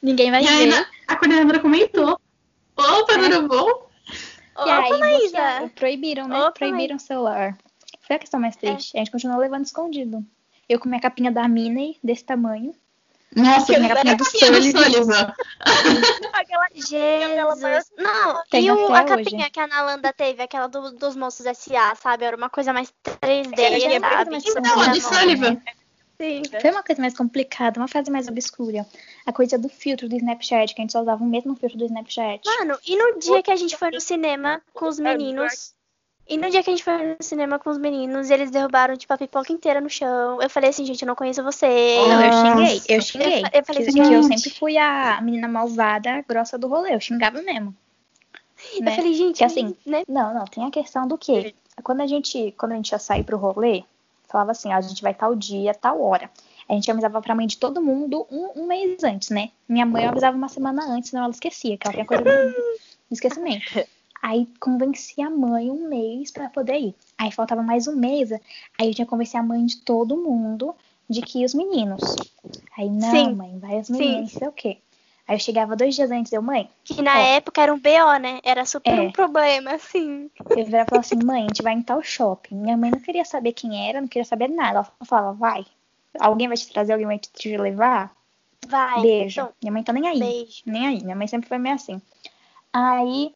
Ninguém 0.02 0.30
vai 0.30 0.43
E 0.43 0.48
aí 0.48 0.58
ver. 0.58 0.76
na- 0.76 0.86
a 1.08 1.16
coordenadora 1.16 1.60
comentou. 1.60 2.20
Opa, 2.76 3.14
É. 3.14 3.30
tudo 3.30 3.48
bom? 3.48 3.88
E 4.66 4.70
aí, 4.70 4.86
Opa, 4.91 4.98
Maísa. 4.98 5.72
proibiram, 5.76 6.28
né? 6.28 6.38
Opa, 6.39 6.52
proibiram 6.52 6.95
o 6.98 7.00
celular. 7.00 7.58
Foi 8.02 8.16
a 8.16 8.20
questão 8.20 8.39
mais 8.39 8.56
É. 8.58 8.60
triste. 8.60 8.95
A 8.95 9.00
gente 9.00 9.12
continuou 9.12 9.39
levando 9.39 9.66
escondido. 9.66 10.26
Eu 10.68 10.80
com 10.80 10.89
minha 10.89 11.00
capinha 11.02 11.32
da 11.32 11.48
Minnie, 11.48 11.98
desse 12.04 12.26
tamanho. 12.26 12.76
Nossa, 13.36 13.78
minha 13.78 13.94
capinha 13.96 14.16
do 14.16 14.24
capinha 14.24 14.52
do 14.52 14.62
Sullivan. 14.64 15.34
Aquela 16.34 16.68
Jesus. 16.74 17.92
Não, 17.98 18.44
Tem 18.50 18.66
e 18.66 18.72
o, 18.72 18.94
a 18.94 19.04
hoje. 19.04 19.08
capinha 19.08 19.50
que 19.50 19.60
a 19.60 19.68
Nalanda 19.68 20.14
teve, 20.14 20.42
aquela 20.42 20.68
do- 20.68 20.92
dos 20.94 21.16
moços 21.16 21.46
SA, 21.46 21.96
sabe? 21.96 22.26
Era 22.26 22.38
uma 22.38 22.50
coisa 22.50 22.72
mais 22.74 22.92
3D, 23.04 23.60
Era 23.60 23.78
de 23.80 24.00
sabe? 24.00 24.32
mais 24.32 24.56
Não, 24.56 24.82
a 24.82 24.88
do 24.88 25.02
Não, 25.02 25.02
Sullivan. 25.02 25.62
Sim. 26.20 26.42
Foi 26.60 26.72
uma 26.72 26.82
coisa 26.82 27.00
mais 27.02 27.16
complicada, 27.16 27.80
uma 27.80 27.88
fase 27.88 28.10
mais 28.10 28.28
obscura. 28.28 28.88
A 29.26 29.32
coisa 29.32 29.56
do 29.58 29.70
filtro 29.70 30.10
do 30.10 30.16
Snapchat, 30.16 30.74
que 30.74 30.82
a 30.82 30.84
gente 30.84 30.92
só 30.92 31.02
usava 31.02 31.24
o 31.24 31.28
mesmo 31.28 31.56
filtro 31.56 31.78
do 31.78 31.86
Snapchat. 31.86 32.42
Mano, 32.44 32.80
e 32.88 32.98
no 32.98 33.20
dia 33.20 33.44
que 33.44 33.52
a 33.52 33.56
gente 33.56 33.78
foi 33.78 33.92
no 33.92 34.02
cinema 34.02 34.60
com 34.74 34.88
os 34.88 34.98
meninos. 35.00 35.76
E 36.30 36.38
no 36.38 36.50
dia 36.50 36.62
que 36.62 36.70
a 36.70 36.74
gente 36.74 36.84
foi 36.84 36.98
no 36.98 37.16
cinema 37.22 37.58
com 37.58 37.70
os 37.70 37.78
meninos, 37.78 38.30
eles 38.30 38.52
derrubaram, 38.52 38.98
tipo, 38.98 39.14
a 39.14 39.18
pipoca 39.18 39.54
inteira 39.54 39.80
no 39.80 39.90
chão. 39.90 40.42
Eu 40.42 40.50
falei 40.50 40.70
assim, 40.70 40.86
gente, 40.86 41.02
eu 41.02 41.08
não 41.08 41.16
conheço 41.16 41.42
vocês. 41.42 42.08
Não, 42.08 42.22
eu 42.22 42.32
xinguei, 42.34 42.82
eu 42.90 43.02
xinguei. 43.02 43.44
Eu 43.54 43.66
falei 43.66 43.84
que, 43.84 43.90
assim, 43.90 44.02
que 44.02 44.14
eu 44.14 44.24
gente. 44.24 44.40
sempre 44.40 44.60
fui 44.60 44.78
a 44.78 45.22
menina 45.22 45.48
malvada, 45.48 46.24
grossa 46.28 46.58
do 46.58 46.68
rolê. 46.68 46.94
Eu 46.94 47.00
xingava 47.00 47.42
mesmo. 47.42 47.74
Eu 48.76 48.84
né? 48.84 48.96
falei, 48.96 49.14
gente, 49.14 49.38
Que 49.38 49.44
assim, 49.44 49.76
né? 49.86 50.04
Não, 50.08 50.34
não, 50.34 50.46
tem 50.46 50.66
a 50.66 50.72
questão 50.72 51.08
do 51.08 51.18
quê? 51.18 51.54
Quando 51.84 52.02
a 52.02 52.08
gente, 52.08 52.54
quando 52.58 52.74
a 52.74 52.76
gente 52.76 52.92
ia 52.92 53.00
sair 53.00 53.24
pro 53.24 53.38
rolê, 53.38 53.84
falava 54.28 54.52
assim, 54.52 54.70
ó, 54.74 54.76
a 54.76 54.82
gente 54.82 55.02
vai 55.02 55.14
tal 55.14 55.36
dia, 55.36 55.74
tal 55.74 56.02
hora. 56.02 56.30
A 56.68 56.74
gente 56.74 56.92
avisava 56.92 57.22
pra 57.22 57.36
mãe 57.36 57.48
de 57.48 57.58
todo 57.58 57.82
mundo 57.82 58.28
um, 58.30 58.64
um 58.64 58.68
mês 58.68 59.02
antes, 59.04 59.30
né? 59.30 59.52
Minha 59.70 59.86
mãe 59.86 60.04
eu 60.04 60.10
avisava 60.10 60.36
uma 60.36 60.50
semana 60.50 60.84
antes, 60.84 61.12
senão 61.12 61.24
ela 61.24 61.32
esquecia, 61.32 61.78
que 61.78 61.88
ela 61.88 61.94
tem 61.94 62.04
a 62.04 62.06
coisa 62.06 62.24
do 62.24 62.54
esquecimento. 63.10 63.88
Aí 64.22 64.47
convenci 64.59 65.22
a 65.22 65.30
mãe 65.30 65.70
um 65.70 65.88
mês 65.88 66.32
pra 66.32 66.49
poder 66.49 66.80
ir. 66.80 66.95
Aí 67.18 67.32
faltava 67.32 67.61
mais 67.61 67.88
um 67.88 67.95
mês, 67.95 68.32
aí 68.32 68.88
eu 68.89 68.93
tinha 68.93 69.05
que 69.05 69.09
convencer 69.09 69.39
a 69.39 69.43
mãe 69.43 69.65
de 69.65 69.78
todo 69.82 70.18
mundo 70.18 70.76
de 71.09 71.22
que 71.22 71.45
os 71.45 71.53
meninos. 71.53 72.01
Aí, 72.78 72.89
não, 72.89 73.09
Sim. 73.11 73.36
mãe, 73.36 73.57
vai 73.59 73.80
os 73.80 73.89
meninos, 73.89 74.34
não 74.34 74.39
sei 74.39 74.47
o 74.47 74.51
quê. 74.51 74.78
Aí 75.28 75.36
eu 75.36 75.39
chegava 75.39 75.76
dois 75.76 75.93
dias 75.93 76.09
antes, 76.09 76.32
eu, 76.32 76.41
mãe, 76.41 76.70
Que 76.86 77.01
na 77.01 77.20
Ó. 77.20 77.24
época 77.24 77.61
era 77.61 77.74
um 77.74 77.78
BO, 77.80 78.18
né? 78.22 78.39
Era 78.43 78.65
super 78.65 78.97
É. 78.97 79.01
um 79.01 79.11
problema, 79.11 79.72
assim. 79.72 80.30
Eu 80.51 80.65
virava 80.65 80.84
e 80.86 80.89
falava 80.89 80.99
assim, 80.99 81.20
mãe, 81.24 81.43
a 81.43 81.47
gente 81.47 81.61
vai 81.63 81.74
em 81.74 81.82
tal 81.82 82.01
shopping. 82.01 82.55
Minha 82.55 82.78
mãe 82.78 82.91
não 82.91 82.99
queria 82.99 83.26
saber 83.26 83.51
quem 83.53 83.89
era, 83.89 83.99
não 83.99 84.07
queria 84.07 84.26
saber 84.26 84.47
nada. 84.49 84.80
Ela 84.80 84.91
falava, 85.05 85.34
vai. 85.34 85.65
Alguém 86.20 86.47
vai 86.47 86.55
te 86.57 86.72
trazer, 86.72 86.93
alguém 86.93 87.07
vai 87.07 87.20
te 87.20 87.57
levar? 87.57 88.15
Vai. 88.68 89.01
Beijo. 89.01 89.41
então, 89.41 89.53
Minha 89.61 89.72
mãe 89.74 89.84
tá 89.84 89.91
nem 89.93 90.07
aí. 90.07 90.20
beijo. 90.20 90.61
Nem 90.65 90.88
aí. 90.88 91.03
Minha 91.03 91.15
mãe 91.15 91.28
sempre 91.28 91.47
foi 91.49 91.57
meio 91.57 91.76
assim. 91.76 92.01
Aí 92.72 93.34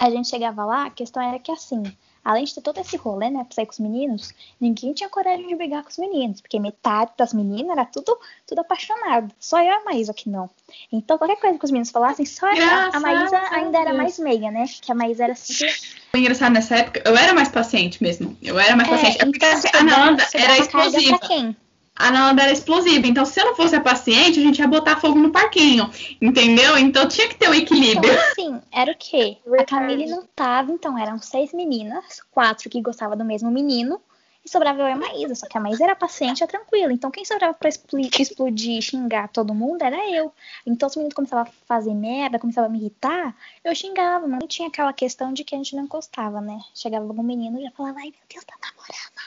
a 0.00 0.10
gente 0.10 0.28
chegava 0.28 0.64
lá, 0.64 0.86
a 0.86 0.90
questão 0.90 1.22
era 1.22 1.38
que 1.38 1.52
assim, 1.52 1.82
além 2.24 2.44
de 2.44 2.54
ter 2.54 2.62
todo 2.62 2.80
esse 2.80 2.96
rolê, 2.96 3.28
né, 3.28 3.44
pra 3.44 3.54
sair 3.54 3.66
com 3.66 3.72
os 3.72 3.78
meninos, 3.78 4.32
ninguém 4.58 4.94
tinha 4.94 5.10
coragem 5.10 5.46
de 5.46 5.54
brigar 5.54 5.82
com 5.82 5.90
os 5.90 5.98
meninos, 5.98 6.40
porque 6.40 6.58
metade 6.58 7.12
das 7.18 7.34
meninas 7.34 7.72
era 7.72 7.84
tudo, 7.84 8.18
tudo 8.46 8.60
apaixonado. 8.60 9.30
Só 9.38 9.58
eu 9.58 9.66
e 9.66 9.68
a 9.68 9.84
Maísa 9.84 10.14
que 10.14 10.30
não. 10.30 10.48
Então, 10.90 11.18
qualquer 11.18 11.36
coisa 11.36 11.58
que 11.58 11.64
os 11.66 11.70
meninos 11.70 11.90
falassem, 11.90 12.24
só 12.24 12.46
a, 12.46 12.50
a 12.50 12.54
Graças 12.54 13.02
Maísa 13.02 13.36
a 13.36 13.54
ainda 13.56 13.78
era 13.78 13.92
mais 13.92 14.18
meia, 14.18 14.50
né? 14.50 14.64
Que 14.80 14.90
a 14.90 14.94
Maísa 14.94 15.24
era 15.24 15.34
sempre 15.34 15.74
O 16.14 16.16
engraçado 16.16 16.52
nessa 16.52 16.76
época, 16.76 17.02
eu 17.04 17.14
era 17.14 17.34
mais 17.34 17.48
paciente 17.48 18.02
mesmo. 18.02 18.34
Eu 18.40 18.58
era 18.58 18.74
mais 18.74 18.88
paciente. 18.88 19.20
É 19.20 19.26
porque 19.26 19.44
então, 19.44 19.80
a 19.80 19.84
Nanda 19.84 20.24
você 20.24 20.38
era 20.38 20.58
explosiva. 20.58 21.18
Pra 21.18 21.28
quem? 21.28 21.56
A 22.00 22.10
Nalanda 22.10 22.42
era 22.42 22.52
explosiva. 22.52 23.06
Então, 23.06 23.26
se 23.26 23.38
eu 23.38 23.44
não 23.44 23.54
fosse 23.54 23.76
a 23.76 23.80
paciente, 23.80 24.40
a 24.40 24.42
gente 24.42 24.58
ia 24.58 24.66
botar 24.66 24.96
fogo 24.96 25.18
no 25.18 25.30
parquinho. 25.30 25.90
Entendeu? 26.20 26.78
Então 26.78 27.06
tinha 27.06 27.28
que 27.28 27.36
ter 27.36 27.48
o 27.48 27.50
um 27.50 27.54
equilíbrio. 27.54 28.10
Então, 28.10 28.24
assim, 28.30 28.62
era 28.72 28.90
o 28.90 28.96
quê? 28.96 29.36
A 29.58 29.64
Camille 29.64 30.06
não 30.06 30.24
tava, 30.34 30.72
então 30.72 30.98
eram 30.98 31.18
seis 31.18 31.52
meninas, 31.52 32.22
quatro 32.30 32.70
que 32.70 32.80
gostavam 32.80 33.18
do 33.18 33.24
mesmo 33.24 33.50
menino, 33.50 34.00
e 34.42 34.48
sobrava 34.48 34.80
eu 34.80 34.88
e 34.88 34.92
a 34.92 34.96
Maísa. 34.96 35.34
Só 35.34 35.46
que 35.46 35.58
a 35.58 35.60
Maísa 35.60 35.84
era 35.84 35.94
paciente, 35.94 36.42
é 36.42 36.46
tranquila. 36.46 36.90
Então 36.90 37.10
quem 37.10 37.22
sobrava 37.22 37.52
pra 37.52 37.68
explodir, 37.68 38.80
xingar 38.80 39.28
todo 39.28 39.54
mundo 39.54 39.82
era 39.82 40.10
eu. 40.10 40.32
Então 40.66 40.88
os 40.88 40.96
meninos 40.96 41.14
começavam 41.14 41.44
a 41.44 41.66
fazer 41.66 41.92
merda, 41.92 42.38
começavam 42.38 42.70
a 42.70 42.72
me 42.72 42.78
irritar, 42.78 43.36
eu 43.62 43.74
xingava, 43.74 44.26
mas 44.26 44.40
não 44.40 44.48
tinha 44.48 44.68
aquela 44.68 44.92
questão 44.94 45.34
de 45.34 45.44
que 45.44 45.54
a 45.54 45.58
gente 45.58 45.76
não 45.76 45.84
encostava, 45.84 46.40
né? 46.40 46.58
Chegava 46.74 47.04
algum 47.04 47.22
menino 47.22 47.60
e 47.60 47.64
já 47.64 47.70
falava, 47.72 47.98
ai 47.98 48.10
meu 48.10 48.22
Deus, 48.32 48.44
tá 48.44 48.54
namorando. 48.62 49.19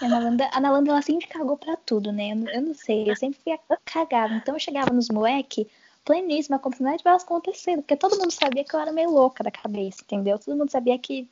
E 0.00 0.04
a 0.04 0.08
Nalanda, 0.08 0.48
a 0.52 0.60
Nalanda, 0.60 0.90
ela 0.90 1.02
sempre 1.02 1.26
cagou 1.26 1.56
pra 1.56 1.76
tudo, 1.76 2.12
né? 2.12 2.32
Eu, 2.32 2.48
eu 2.48 2.62
não 2.62 2.74
sei, 2.74 3.10
eu 3.10 3.16
sempre 3.16 3.40
fui 3.42 3.56
cagada. 3.84 4.34
Então 4.34 4.54
eu 4.54 4.60
chegava 4.60 4.92
nos 4.92 5.08
moleque 5.08 5.68
pleníssima, 6.04 6.58
como 6.58 6.76
se 6.76 6.82
nada 6.82 6.98
tivesse 6.98 7.24
acontecendo. 7.24 7.82
Porque 7.82 7.96
todo 7.96 8.18
mundo 8.18 8.30
sabia 8.30 8.64
que 8.64 8.74
eu 8.74 8.80
era 8.80 8.92
meio 8.92 9.10
louca 9.10 9.42
da 9.42 9.50
cabeça, 9.50 10.02
entendeu? 10.02 10.38
Todo 10.38 10.56
mundo 10.56 10.70
sabia 10.70 10.98
que 10.98 11.28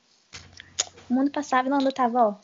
o 1.11 1.15
mundo 1.15 1.31
passava 1.31 1.69
e 1.69 1.71
não 1.71 1.79
tava, 1.91 2.29
ó. 2.29 2.35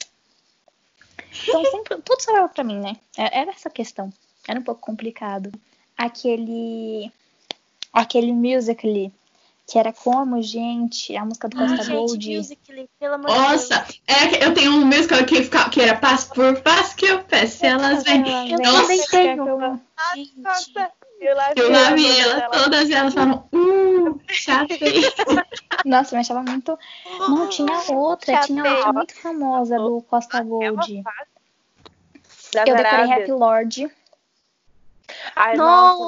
Então 1.43 1.65
sempre, 1.67 2.01
tudo 2.03 2.23
sobrava 2.23 2.49
pra 2.49 2.65
mim, 2.65 2.81
né? 2.81 2.97
É, 3.17 3.41
era 3.41 3.51
essa 3.51 3.71
questão. 3.71 4.13
Era 4.47 4.59
um 4.61 4.63
pouco 4.63 4.81
complicado. 4.81 5.53
Aquele. 5.97 7.11
Aquele 7.93 8.33
musical 8.33 9.13
que 9.69 9.79
era 9.79 9.93
como, 9.93 10.41
gente, 10.43 11.15
a 11.15 11.27
música 11.27 11.47
do 11.47 11.57
Costa 11.59 11.85
Gold. 11.93 12.25
Gente, 12.25 12.37
musical, 12.39 13.15
amor 13.15 13.29
Nossa, 13.31 13.85
de 13.87 14.01
Deus. 14.07 14.23
é, 14.41 14.45
eu 14.47 14.55
tenho 14.55 14.73
um 14.73 14.87
musical 14.87 15.23
que, 15.27 15.43
fica- 15.43 15.69
que 15.69 15.83
era 15.83 15.95
passo 15.95 16.31
por 16.33 16.59
passo 16.63 16.97
que 16.97 17.05
eu 17.05 17.23
peço, 17.25 17.67
elas 17.67 18.03
vêm. 18.03 18.51
Eu 18.51 18.59
Nossa, 18.61 18.81
também 18.83 19.07
tenho 19.11 19.57
uma. 19.57 19.81
Nossa, 20.39 20.91
eu 21.21 21.67
ela, 21.67 21.91
elas, 22.01 22.43
ela- 22.43 22.49
todas 22.51 22.89
elas 22.91 23.13
falam, 23.13 23.47
uh, 23.53 24.19
chatei. 24.29 25.03
Nossa, 25.85 26.17
eu 26.17 26.21
achava 26.21 26.43
muito. 26.43 26.79
Não, 27.19 27.47
tinha 27.51 27.79
outra, 27.93 28.33
Chatei. 28.37 28.47
tinha 28.57 28.65
outra 28.75 28.93
muito 28.93 29.15
famosa 29.21 29.77
do 29.77 30.01
Costa 30.03 30.43
Gold. 30.43 31.03
Eu 32.67 32.75
decorei. 32.75 33.13
Happy 33.13 33.33
Lord. 33.33 33.91
Ai, 35.35 35.57
nossa, 35.57 36.03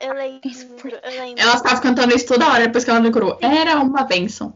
eu 0.00 0.12
lembro, 0.12 1.00
eu 1.02 1.10
lembro. 1.20 1.42
Ela 1.42 1.56
ficava 1.56 1.80
cantando 1.80 2.14
isso 2.14 2.26
toda 2.26 2.48
hora 2.48 2.66
depois 2.66 2.84
que 2.84 2.90
ela 2.90 3.00
decorou. 3.00 3.38
Era 3.40 3.78
uma 3.80 4.04
benção. 4.04 4.52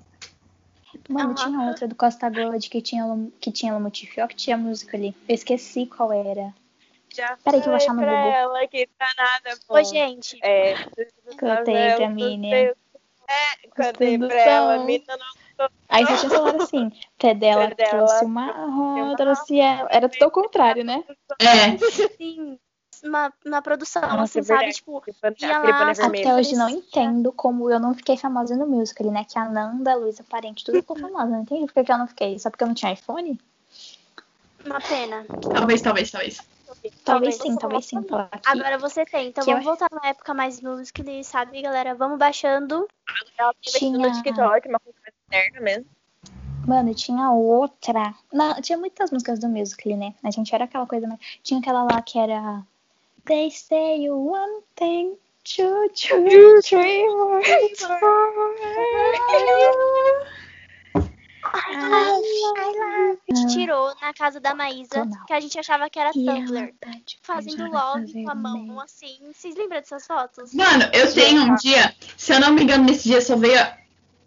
Mano, 1.08 1.30
Aham. 1.30 1.34
tinha 1.34 1.60
outra 1.68 1.88
do 1.88 1.94
Costa 1.94 2.28
Gold 2.28 2.68
que 2.68 2.80
tinha, 2.80 3.04
que 3.40 3.50
tinha 3.50 3.72
Lamutifió, 3.72 4.26
que 4.26 4.36
tinha 4.36 4.56
música 4.56 4.96
ali. 4.96 5.14
Eu 5.28 5.34
esqueci 5.34 5.86
qual 5.86 6.12
era. 6.12 6.54
Já 7.14 7.36
Peraí 7.44 7.60
que 7.60 7.68
eu 7.68 7.72
vou 7.72 7.76
achar 7.76 7.94
no 7.94 8.00
Google. 8.00 8.32
ela 8.32 8.66
que 8.66 8.88
tá 8.98 9.12
nada 9.16 9.58
bom. 9.68 9.78
Ô, 9.78 9.84
gente, 9.84 10.38
É, 10.42 10.74
Cantei 11.36 11.94
pra 11.96 12.08
mim, 12.08 12.38
né? 12.38 12.62
É, 12.64 13.68
cantei 13.74 14.18
pra 14.18 14.34
ela, 14.34 14.76
som. 14.76 14.82
a 14.82 14.86
mina 14.86 15.16
não 15.16 15.42
Aí 15.88 16.06
falado 16.06 16.62
assim, 16.62 16.90
pé 17.18 17.34
dela 17.34 17.68
Pé 17.68 17.74
dela 17.74 17.90
trouxe 17.90 18.24
uma 18.24 18.46
roda, 18.46 19.16
trouxe 19.16 19.60
ela. 19.60 19.88
Era 19.90 20.08
tudo 20.08 20.22
ao 20.24 20.30
contrário, 20.30 20.84
né? 20.84 21.04
É, 21.38 21.74
assim, 22.04 22.58
na, 23.02 23.32
na 23.44 23.60
produção, 23.60 24.02
Nossa, 24.02 24.22
assim, 24.22 24.40
é 24.40 24.42
sabe? 24.42 24.72
Tipo, 24.72 24.98
Aquele 25.22 25.50
ia 25.50 25.58
lá, 25.58 25.92
vermelho. 25.92 26.28
Até 26.28 26.34
hoje 26.34 26.54
não 26.54 26.68
entendo 26.68 27.32
como 27.32 27.70
eu 27.70 27.80
não 27.80 27.94
fiquei 27.94 28.16
famosa 28.16 28.56
no 28.56 28.66
musical, 28.66 29.10
né? 29.10 29.24
Que 29.24 29.38
a 29.38 29.48
Nanda, 29.48 29.92
a 29.92 29.96
Luísa 29.96 30.24
Parente, 30.28 30.64
tudo 30.64 30.76
ficou 30.80 30.98
famosa. 30.98 31.26
Não 31.26 31.42
entendi 31.42 31.72
por 31.72 31.84
que 31.84 31.92
eu 31.92 31.98
não 31.98 32.06
fiquei. 32.06 32.38
Só 32.38 32.50
porque 32.50 32.64
eu 32.64 32.68
não 32.68 32.74
tinha 32.74 32.92
iPhone? 32.92 33.38
uma 34.64 34.80
pena. 34.80 35.24
talvez, 35.54 35.82
talvez, 35.82 36.10
talvez. 36.10 36.40
Talvez 37.04 37.36
sim, 37.36 37.56
talvez 37.56 37.84
sim. 37.86 38.02
Falar 38.04 38.28
aqui. 38.30 38.48
Agora 38.48 38.78
você 38.78 39.04
tem, 39.04 39.28
então 39.28 39.44
Que 39.44 39.50
eu 39.50 39.54
vamos 39.54 39.66
voltar 39.66 39.88
na 39.92 40.08
época 40.08 40.32
mais 40.32 40.60
musical, 40.60 41.04
sabe, 41.22 41.60
galera? 41.60 41.94
Vamos 41.94 42.18
baixando. 42.18 42.88
Ela 43.36 43.52
Tinha- 43.60 43.98
no 43.98 44.12
TikTok, 44.12 44.68
uma 44.68 44.80
coisa 44.80 44.98
mais 45.02 45.14
interna 45.26 45.60
mesmo. 45.60 45.86
Mano, 46.66 46.94
tinha 46.94 47.30
outra. 47.30 48.14
Não, 48.32 48.60
tinha 48.60 48.78
muitas 48.78 49.10
músicas 49.10 49.38
do 49.38 49.48
musical, 49.48 49.96
né? 49.96 50.14
A 50.22 50.30
gente 50.30 50.54
era 50.54 50.64
aquela 50.64 50.86
coisa 50.86 51.06
mais. 51.06 51.20
Tinha 51.42 51.60
aquela 51.60 51.82
lá 51.82 52.00
que 52.00 52.18
era. 52.18 52.64
They 53.26 53.50
say 53.50 53.98
you 53.98 54.16
one 54.16 54.62
thing, 54.76 55.16
two, 55.44 55.88
two, 55.94 56.60
three, 56.62 57.06
words 57.08 57.84
I 61.44 61.76
love, 61.88 62.24
I 62.58 62.72
love. 62.76 63.18
A 63.30 63.34
gente 63.34 63.54
tirou 63.54 63.94
na 64.00 64.12
casa 64.12 64.40
da 64.40 64.54
Maísa, 64.54 65.06
que 65.26 65.32
a 65.32 65.40
gente 65.40 65.58
achava 65.58 65.88
que 65.90 65.98
era 65.98 66.10
ela 66.14 66.34
Tumblr. 66.34 66.74
tá 66.80 66.90
Fazendo 67.22 67.70
love 67.70 68.12
com 68.24 68.30
a 68.30 68.34
mão, 68.34 68.80
assim. 68.80 69.18
Vocês 69.32 69.54
lembram 69.56 69.78
dessas 69.78 70.06
fotos? 70.06 70.54
Mano, 70.54 70.84
eu 70.92 71.12
tenho 71.12 71.42
um 71.42 71.54
dia, 71.56 71.94
se 72.16 72.32
eu 72.32 72.40
não 72.40 72.52
me 72.52 72.62
engano, 72.62 72.84
nesse 72.84 73.04
dia 73.04 73.20
só 73.20 73.36
veio. 73.36 73.60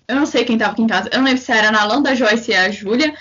Eu 0.08 0.16
não 0.16 0.26
sei 0.26 0.46
quem 0.46 0.58
tava 0.58 0.74
aqui 0.74 0.84
em 0.84 0.88
casa. 0.88 1.10
Eu 1.12 1.18
não 1.20 1.26
lembro 1.26 1.42
se 1.42 1.52
era 1.52 1.70
a 1.70 1.72
Nalanda, 1.72 2.12
a 2.12 2.16
Joyce 2.16 2.52
e 2.52 2.56
a 2.56 2.70
Júlia, 2.70 3.16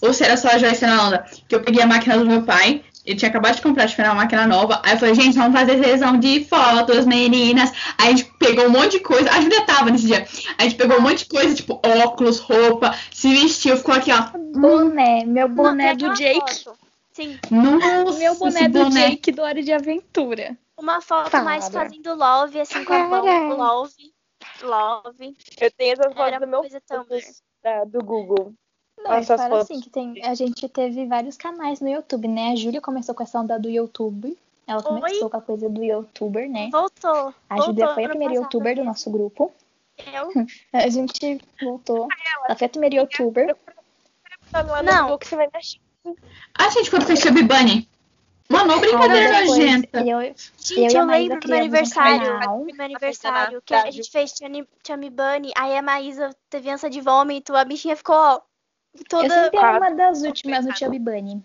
ou 0.00 0.12
se 0.12 0.24
era 0.24 0.36
só 0.36 0.48
a 0.48 0.58
Joyce 0.58 0.84
e 0.84 0.88
a 0.88 0.96
Nalanda. 0.96 1.26
Que 1.48 1.54
eu 1.54 1.62
peguei 1.62 1.82
a 1.82 1.86
máquina 1.86 2.18
do 2.18 2.26
meu 2.26 2.42
pai. 2.42 2.82
Ele 3.10 3.18
tinha 3.18 3.28
acabado 3.28 3.56
de 3.56 3.62
comprar, 3.62 3.86
de 3.86 4.00
uma 4.00 4.14
máquina 4.14 4.46
nova. 4.46 4.80
Aí 4.84 4.92
eu 4.92 4.98
falei, 4.98 5.16
gente, 5.16 5.36
vamos 5.36 5.52
fazer 5.58 5.82
sessão 5.82 6.16
de 6.16 6.44
fotos, 6.44 7.04
meninas. 7.04 7.72
Aí 7.98 8.06
a 8.06 8.16
gente 8.16 8.24
pegou 8.38 8.66
um 8.66 8.70
monte 8.70 8.92
de 8.92 9.00
coisa. 9.00 9.28
A 9.32 9.40
Júlia 9.40 9.66
tava 9.66 9.90
nesse 9.90 10.06
dia. 10.06 10.24
A 10.56 10.62
gente 10.62 10.76
pegou 10.76 10.96
um 10.96 11.00
monte 11.00 11.18
de 11.18 11.26
coisa, 11.26 11.52
tipo 11.52 11.80
óculos, 12.04 12.38
roupa, 12.38 12.94
se 13.10 13.34
vestiu, 13.34 13.76
ficou 13.76 13.92
aqui, 13.96 14.12
ó. 14.12 14.38
Boné, 14.52 15.24
meu 15.24 15.48
boné 15.48 15.88
Não, 15.90 15.96
tem 15.96 16.08
do 16.08 16.14
Jake. 16.14 16.38
foto. 16.64 16.78
Sim, 17.12 17.36
Nossa, 17.50 18.16
Meu 18.20 18.36
boné 18.36 18.60
esse 18.60 18.68
do 18.68 18.84
boné. 18.84 19.10
Jake 19.10 19.32
do 19.32 19.42
Hora 19.42 19.60
de 19.60 19.72
Aventura. 19.72 20.56
uma 20.78 21.00
foto 21.00 21.32
Para. 21.32 21.42
mais 21.42 21.68
fazendo 21.68 22.14
love, 22.14 22.60
assim, 22.60 22.84
com 22.84 22.92
a 22.92 23.08
mão. 23.08 23.56
Love, 23.56 24.12
love. 24.62 25.36
Eu 25.60 25.70
tenho 25.72 25.94
essas 25.94 26.14
fotos 26.14 26.38
do 26.38 26.46
meu 26.46 26.60
coisa 26.60 26.80
Tumblr. 26.88 27.20
da- 27.64 27.84
do 27.86 27.98
Google. 28.04 28.54
Não, 29.02 29.12
eu 29.12 29.18
Essas 29.18 29.40
fotos. 29.40 29.58
assim, 29.60 29.80
que 29.80 29.90
tem, 29.90 30.22
a 30.24 30.34
gente 30.34 30.68
teve 30.68 31.06
vários 31.06 31.36
canais 31.36 31.80
no 31.80 31.88
YouTube, 31.88 32.28
né? 32.28 32.52
A 32.52 32.56
Júlia 32.56 32.80
começou 32.80 33.14
com 33.14 33.22
essa 33.22 33.40
onda 33.40 33.58
do 33.58 33.68
YouTube. 33.68 34.36
Ela 34.66 34.78
Oi? 34.78 35.00
começou 35.00 35.30
com 35.30 35.36
a 35.36 35.40
coisa 35.40 35.68
do 35.68 35.82
youtuber, 35.82 36.48
né? 36.48 36.68
Voltou. 36.70 37.34
A 37.48 37.60
Júlia 37.60 37.94
foi 37.94 38.04
a 38.04 38.08
primeira 38.08 38.34
youtuber 38.34 38.76
do 38.76 38.84
nosso 38.84 39.10
grupo. 39.10 39.52
Eu? 40.12 40.30
A 40.72 40.88
gente 40.88 41.40
voltou. 41.60 42.08
Ela 42.46 42.56
foi 42.56 42.66
a 42.66 42.70
primeira 42.70 42.96
youtuber. 42.96 43.56
Tá 44.50 44.82
Não. 44.82 45.10
no 45.10 45.18
que 45.18 45.26
você 45.28 45.36
vai 45.36 45.48
mexer. 45.52 45.78
Ah, 46.54 46.70
gente, 46.70 46.90
quando 46.90 47.04
fez 47.04 47.20
Chubby 47.20 47.42
Bunny. 47.42 47.88
Mano, 48.48 48.80
brincadeira 48.80 49.44
nojenta. 49.44 50.00
eu, 50.00 50.20
eu 50.20 50.34
Gente, 50.58 50.96
eu 50.96 51.06
Maísa 51.06 51.34
lembro 51.34 51.40
do 51.40 51.48
meu 51.48 51.56
um 51.56 51.60
aniversário. 51.60 52.40
Do 52.40 52.64
meu 52.64 52.84
aniversário, 52.84 53.62
que 53.64 53.74
a 53.74 53.90
gente 53.90 54.10
fez 54.10 54.34
Chami 54.84 55.10
Bunny. 55.10 55.52
Aí 55.56 55.76
a 55.76 55.82
Maísa 55.82 56.34
teve 56.48 56.68
ânsia 56.68 56.90
de 56.90 57.00
vômito. 57.00 57.54
A 57.54 57.64
bichinha 57.64 57.94
ficou, 57.94 58.42
ó, 58.94 58.98
eu 58.98 59.04
toda. 59.08 59.44
sempre 59.44 59.58
era 59.58 59.78
uma 59.78 59.90
das 59.90 60.22
últimas 60.22 60.64
no 60.64 60.76
Chubby 60.76 60.98
Bunny. 60.98 61.42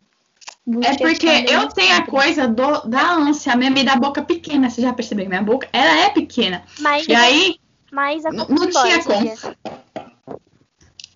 É 0.68 0.72
Música 0.72 0.98
porque 0.98 1.28
eu 1.28 1.70
tenho 1.70 1.96
a 1.96 2.06
coisa 2.08 2.48
do, 2.48 2.82
da 2.88 3.14
ânsia, 3.14 3.54
a 3.54 3.56
minha 3.56 3.70
me 3.70 3.84
dá 3.84 3.96
boca 3.96 4.24
pequena, 4.24 4.68
você 4.70 4.82
já 4.82 4.92
percebeu? 4.94 5.28
Minha 5.30 5.44
boca, 5.44 5.70
ela 5.72 6.06
é 6.06 6.10
pequena. 6.10 6.66
Mas, 6.80 7.08
E 7.08 7.14
aí, 7.14 7.60
mas 7.92 8.26
a 8.26 8.32
não, 8.32 8.48
não 8.48 8.68
tinha 8.70 9.04
como. 9.04 9.30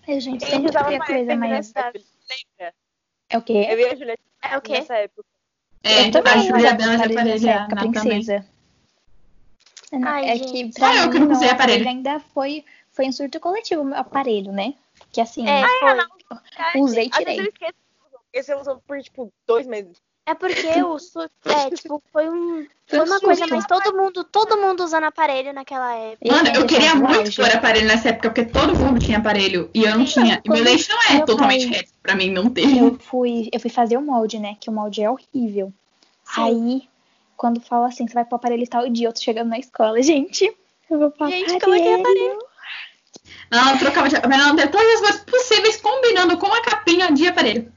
Eu, 0.06 0.20
gente, 0.20 0.44
Eu 0.44 0.50
sempre 0.50 0.70
usava 0.70 0.84
foi 0.86 0.94
a 0.94 0.98
mais 0.98 1.10
coisa 1.10 1.36
mais. 1.36 1.72
Lembra? 1.74 2.74
É 3.28 3.38
o 3.38 3.42
quê? 3.42 3.66
Eu 3.70 3.76
vi 3.76 3.84
a 3.86 3.94
Julia 3.96 4.18
É 4.42 4.56
o 4.56 4.60
quê? 4.60 4.72
nessa 4.72 4.94
época. 4.94 5.24
É, 5.82 6.06
eu 6.06 6.10
também 6.12 6.32
a 6.32 6.38
Júlia 6.38 6.74
Bela 6.74 6.96
de 6.96 7.02
aparelho 7.04 7.48
época, 7.48 7.76
princesa. 7.76 8.46
Ai, 10.04 10.28
é 10.28 10.36
gente. 10.36 10.52
que 10.52 10.72
pra 10.78 10.88
Só 10.88 10.94
eu 10.94 11.04
mim, 11.06 11.10
que 11.10 11.18
não 11.18 11.30
usei 11.32 11.48
aparelho. 11.50 11.88
ainda 11.88 12.20
foi, 12.20 12.64
foi 12.92 13.08
um 13.08 13.12
surto 13.12 13.40
coletivo 13.40 13.82
o 13.82 13.84
meu 13.84 13.98
aparelho, 13.98 14.52
né? 14.52 14.74
Que 15.12 15.20
assim, 15.20 15.46
É, 15.48 15.62
foi. 15.78 16.80
usei 16.80 17.06
e 17.06 17.10
Às 17.12 17.18
vezes 17.18 17.28
eu 17.28 17.34
tirei. 17.34 17.48
esqueço. 17.48 17.74
Porque 18.32 18.42
você 18.42 18.54
usou 18.54 18.82
por, 18.86 19.00
tipo, 19.02 19.32
dois 19.46 19.66
meses. 19.66 19.96
É 20.26 20.34
porque 20.34 20.82
o 20.84 20.98
su... 20.98 21.20
é, 21.46 21.70
tipo, 21.70 22.00
foi 22.12 22.28
um. 22.30 22.66
Foi 22.86 23.00
um 23.00 23.04
uma 23.04 23.20
coisa, 23.20 23.46
mas 23.48 23.66
todo 23.66 23.96
mundo, 23.96 24.22
todo 24.22 24.56
mundo 24.58 24.84
usando 24.84 25.04
aparelho 25.04 25.52
naquela 25.52 25.92
época. 25.94 26.18
Esse 26.28 26.32
Mano, 26.36 26.48
é 26.48 26.56
eu 26.56 26.66
queria 26.66 26.94
muito 26.94 27.34
pôr 27.34 27.50
aparelho 27.52 27.88
nessa 27.88 28.10
época, 28.10 28.30
porque 28.30 28.44
todo 28.44 28.76
mundo 28.78 29.00
tinha 29.00 29.18
aparelho 29.18 29.68
e 29.74 29.82
eu 29.82 29.98
não 29.98 30.04
tinha. 30.04 30.40
E 30.44 30.48
meu 30.48 30.62
dente 30.62 30.88
não 30.88 31.02
é 31.02 31.24
totalmente 31.24 31.68
pai- 31.68 31.78
reto, 31.78 31.92
pra 32.02 32.14
mim 32.14 32.30
não 32.30 32.48
ter. 32.48 32.76
Eu 32.76 32.96
fui, 33.00 33.48
eu 33.52 33.58
fui 33.58 33.70
fazer 33.70 33.96
o 33.96 34.02
molde, 34.02 34.38
né? 34.38 34.56
Que 34.60 34.70
o 34.70 34.72
molde 34.72 35.02
é 35.02 35.10
horrível. 35.10 35.72
Sim. 36.24 36.42
Aí, 36.42 36.88
quando 37.36 37.60
fala 37.60 37.88
assim, 37.88 38.06
você 38.06 38.14
vai 38.14 38.24
pro 38.24 38.36
aparelho 38.36 38.68
tal 38.68 38.88
dia, 38.88 39.08
eu 39.08 39.12
tô 39.12 39.20
chegando 39.20 39.48
na 39.48 39.58
escola, 39.58 40.00
gente. 40.02 40.44
Eu 40.88 40.98
vou 40.98 41.10
pro 41.10 41.28
Gente, 41.28 41.58
como 41.58 41.74
é 41.74 41.80
que 41.80 41.88
é 41.88 41.94
aparelho? 41.94 42.38
Não, 43.50 43.72
eu 43.72 43.78
trocava 43.78 44.08
de 44.08 44.14
mas 44.28 44.38
não, 44.38 44.56
todas 44.56 44.94
as 44.94 45.00
coisas 45.00 45.20
possíveis 45.24 45.76
combinando 45.80 46.38
com 46.38 46.46
a 46.46 46.62
capinha 46.62 47.10
de 47.12 47.26
aparelho. 47.26 47.72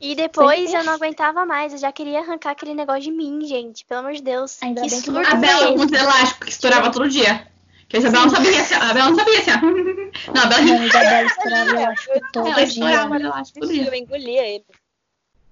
E 0.00 0.14
depois 0.14 0.70
Sempre. 0.70 0.76
eu 0.76 0.84
não 0.84 0.92
aguentava 0.92 1.44
mais, 1.44 1.72
eu 1.72 1.78
já 1.78 1.90
queria 1.90 2.20
arrancar 2.20 2.52
aquele 2.52 2.72
negócio 2.72 3.02
de 3.02 3.10
mim, 3.10 3.44
gente. 3.44 3.84
Pelo 3.84 4.00
amor 4.00 4.12
de 4.12 4.22
Deus. 4.22 4.56
Ainda 4.62 4.82
que 4.82 4.90
bem 4.90 5.02
que 5.02 5.10
A 5.10 5.34
Bela 5.34 5.72
com 5.72 5.84
os 5.84 5.92
elásticos 5.92 6.44
que 6.44 6.50
estourava 6.50 6.90
todo 6.90 7.08
dia. 7.08 7.48
Que 7.88 7.96
a 7.96 8.00
Isabela 8.00 8.26
não 8.26 8.34
sabia 8.34 8.64
se. 8.64 8.74
A 8.74 8.92
Bela 8.94 9.10
não 9.10 9.16
sabia 9.16 9.42
se. 9.42 9.50
Não, 10.32 10.42
a 10.42 10.46
Bela. 10.46 10.62
Mano, 10.62 10.84
Isabela 10.84 11.26
estourava, 11.26 11.70
eu 11.70 11.88
acho 11.88 12.12
que 12.12 12.20
todo 12.32 12.46
Ela 12.46 12.54
dia. 12.56 12.64
estourava 12.64 13.10
o 13.12 13.16
elástico 13.16 13.60
todo 13.60 13.72
dia. 13.72 13.84
Eu 13.84 13.94
engolia 13.94 14.46
ele. 14.46 14.64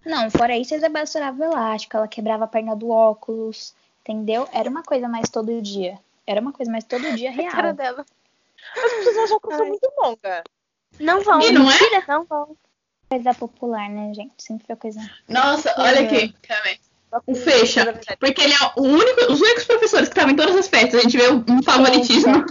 Não, 0.05 0.31
fora 0.31 0.57
isso, 0.57 0.75
a 0.75 0.77
Isabela 0.77 1.05
estourava 1.05 1.41
o 1.43 1.45
elástico, 1.45 1.97
ela 1.97 2.07
quebrava 2.07 2.45
a 2.45 2.47
perna 2.47 2.77
do 2.77 2.91
óculos, 2.91 3.75
entendeu? 4.03 4.49
Era 4.53 4.71
uma 4.71 4.83
coisa 4.83 5.09
mais 5.09 5.29
todo 5.29 5.61
dia. 5.61 5.99
Era 6.27 6.41
uma 6.41 6.53
coisa 6.53 6.71
mais 6.71 6.85
todo 6.85 7.13
dia 7.17 7.31
A 7.35 7.51
cara 7.51 7.63
real. 7.63 7.75
dela. 7.75 8.07
As 8.77 8.93
pessoas 8.93 9.17
acham 9.19 9.41
que 9.41 9.47
eu 9.47 9.53
sou 9.53 9.63
Ai. 9.63 9.69
muito 9.69 9.93
longa. 9.99 10.45
Não 11.01 11.23
vão. 11.23 11.41
E 11.41 11.53
não 11.53 11.71
é? 11.71 11.77
Não 12.09 12.25
vão. 12.25 12.57
Coisa 13.09 13.35
popular, 13.35 13.89
né, 13.89 14.13
gente? 14.15 14.35
Sempre 14.39 14.67
foi 14.67 14.77
coisa. 14.77 15.01
Nossa, 15.29 15.75
olha 15.79 16.01
aqui. 16.01 16.35
Aí. 16.65 16.79
O 17.27 17.35
Fecha. 17.35 18.01
Porque 18.19 18.43
ele 18.43 18.53
é 18.53 18.81
o 18.81 18.83
único, 18.83 19.33
os 19.33 19.41
únicos 19.41 19.65
professores 19.65 20.09
que 20.09 20.13
estavam 20.13 20.33
em 20.33 20.37
todas 20.37 20.57
as 20.57 20.69
festas. 20.69 21.01
A 21.01 21.03
gente 21.03 21.17
vê 21.17 21.31
um 21.31 21.63
favoritismo. 21.63 22.45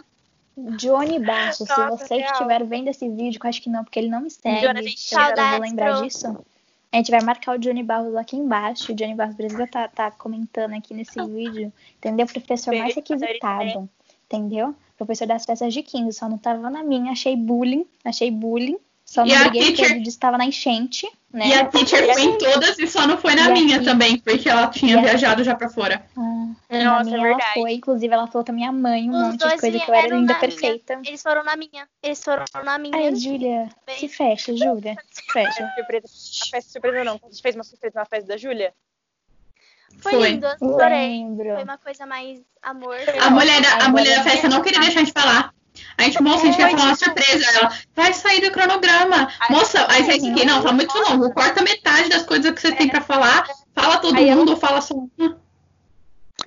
Johnny 0.78 1.20
Bastos, 1.20 1.68
se 1.68 1.78
Nossa, 1.78 1.98
vocês 1.98 2.22
real. 2.22 2.32
estiverem 2.32 2.68
vendo 2.68 2.88
esse 2.88 3.10
vídeo, 3.10 3.40
que 3.40 3.46
eu 3.46 3.50
acho 3.50 3.62
que 3.62 3.70
não, 3.70 3.84
porque 3.84 4.00
ele 4.00 4.08
não 4.08 4.22
me 4.22 4.32
segue, 4.32 4.66
Johnny, 4.66 4.80
a 4.80 4.84
gente 4.84 5.14
eu 5.14 5.20
eu 5.20 5.26
vou 5.26 5.36
saudades, 5.36 5.70
lembrar 5.70 6.02
disso. 6.02 6.46
A 6.94 6.98
gente 6.98 7.12
vai 7.12 7.22
marcar 7.22 7.58
o 7.58 7.60
Johnny 7.60 7.84
Barros 7.84 8.16
aqui 8.16 8.38
embaixo. 8.38 8.94
O 8.94 8.96
Johnny 8.96 9.16
Barros 9.16 9.36
precisa 9.36 9.68
tá, 9.68 9.90
tá 9.90 10.10
comentando 10.12 10.74
aqui 10.74 10.94
nesse 10.94 11.22
vídeo. 11.28 11.74
Entendeu? 11.98 12.26
Professor 12.26 12.74
mais 12.74 12.96
requisitado. 12.96 13.90
Entendeu? 14.26 14.76
Professor 14.98 15.28
das 15.28 15.46
festas 15.46 15.74
de 15.74 15.84
15. 15.84 16.18
Só 16.18 16.28
não 16.30 16.38
tava 16.38 16.70
na 16.70 16.84
minha. 16.84 17.12
Achei 17.12 17.36
bullying. 17.36 17.86
Achei 18.04 18.32
bullying. 18.32 18.78
Só 19.04 19.24
E 19.24 19.30
não 19.30 19.36
a 19.36 19.40
briguei 19.42 19.62
porque 19.62 19.76
teacher- 19.76 19.92
ele 19.92 20.00
disse 20.00 20.18
que 20.18 20.18
estava 20.18 20.38
na 20.38 20.46
enchente. 20.46 21.08
Né? 21.32 21.48
E 21.50 21.54
a 21.54 21.66
teacher 21.66 22.12
foi 22.14 22.24
em 22.24 22.38
todas 22.40 22.80
e 22.80 22.88
só 22.88 23.06
não 23.06 23.18
foi 23.18 23.36
na 23.36 23.50
E 23.50 23.54
minha 23.54 23.78
tea- 23.80 23.84
também, 23.92 24.18
porque 24.18 24.50
ela 24.50 24.68
tinha 24.68 24.96
E 24.96 24.98
a- 24.98 25.02
viajado 25.02 25.44
já 25.44 25.54
pra 25.54 25.70
fora. 25.70 26.04
Ah, 26.18 26.22
Nossa, 26.22 27.04
minha 27.04 27.18
é 27.18 27.20
ela 27.20 27.24
verdade. 27.28 27.54
foi. 27.54 27.74
Inclusive, 27.74 28.12
ela 28.14 28.26
falou 28.26 28.44
com 28.44 28.52
a 28.52 28.56
minha 28.56 28.72
mãe 28.72 29.08
um 29.08 29.14
Os 29.14 29.22
monte 29.34 29.38
de 29.48 29.60
coisa 29.60 29.80
que 29.80 29.92
eu 29.92 29.94
era 29.94 30.08
linda 30.08 30.16
na 30.16 30.24
minha. 30.26 30.40
perfeita. 30.40 31.00
Eles 31.06 31.22
foram 31.22 31.44
na 31.44 31.56
minha. 31.56 31.88
Eles 32.02 32.24
foram 32.24 32.46
na 32.64 32.78
minha. 32.80 32.98
Ai, 32.98 33.16
Júlia, 33.16 33.70
se 33.96 34.08
fecha, 34.08 34.56
Júlia. 34.58 34.96
Se 35.12 35.22
fecha. 35.32 35.72
Surpresa. 35.76 36.08
A 36.08 36.50
festa 36.52 36.72
surpresa 36.72 37.04
não. 37.04 37.20
A 37.24 37.28
gente 37.30 37.42
fez 37.44 37.54
uma 37.54 37.64
surpresa 37.64 38.00
na 38.00 38.06
festa 38.06 38.28
da 38.30 38.38
Júlia. 38.38 38.74
Foi, 40.00 40.12
Foi. 40.12 40.30
lindo, 40.32 40.48
adorei. 40.48 41.26
Foi 41.56 41.64
uma 41.64 41.78
coisa 41.78 42.06
mais 42.06 42.40
amor. 42.62 42.96
A 43.22 43.30
mulher, 43.30 43.62
da- 43.62 43.86
a 43.86 43.90
mulher 43.90 44.16
da 44.16 44.22
eu 44.22 44.24
festa 44.24 44.50
não 44.50 44.62
queria 44.62 44.80
deixar 44.80 45.00
a 45.02 45.04
gente 45.04 45.14
falar. 45.14 45.54
A 45.98 46.04
gente, 46.04 46.22
moça, 46.22 46.44
a 46.44 46.46
gente 46.46 46.58
quer 46.58 46.72
falar 46.72 46.84
uma 46.86 46.96
surpresa. 46.96 47.46
Ela 47.58 47.72
vai 47.96 48.14
sair 48.14 48.42
do 48.42 48.52
cronograma. 48.52 49.30
Moça, 49.50 49.86
aí 49.90 50.04
você 50.04 50.12
aqui, 50.14 50.46
não, 50.46 50.62
tá 50.64 50.72
muito 50.72 50.98
longo. 50.98 51.34
Corta 51.34 51.62
metade 51.64 52.10
das 52.10 52.24
coisas 52.24 52.52
que 52.52 52.62
você 52.62 52.72
tem 52.74 52.88
pra 52.90 53.02
falar. 53.02 53.46
Fala 53.74 53.98
todo 53.98 54.16
Aí 54.16 54.30
eu- 54.30 54.38
mundo 54.38 54.52
ou 54.52 54.58
fala 54.58 54.80
só 54.82 54.94
uma. 54.94 55.40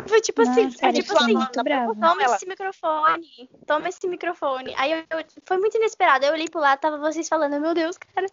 Foi 0.06 0.20
tipo 0.20 0.42
assim, 0.42 0.64
Nossa, 0.64 0.78
foi 0.78 0.88
ela 0.88 0.92
tipo 0.98 1.16
assim, 1.18 1.32
muito 1.34 1.62
brava. 1.64 1.94
toma 1.94 2.22
Ela- 2.22 2.36
esse 2.36 2.46
microfone, 2.46 3.50
toma 3.66 3.88
esse 3.88 4.06
microfone. 4.06 4.72
Aí 4.78 4.92
eu, 4.92 4.98
eu- 5.18 5.24
foi 5.44 5.58
muito 5.58 5.76
inesperado. 5.76 6.24
Eu 6.24 6.32
olhei 6.34 6.48
pro 6.48 6.60
lado, 6.60 6.78
tava 6.78 6.98
vocês 6.98 7.28
falando, 7.28 7.60
meu 7.60 7.74
Deus, 7.74 7.96
cara, 7.98 8.26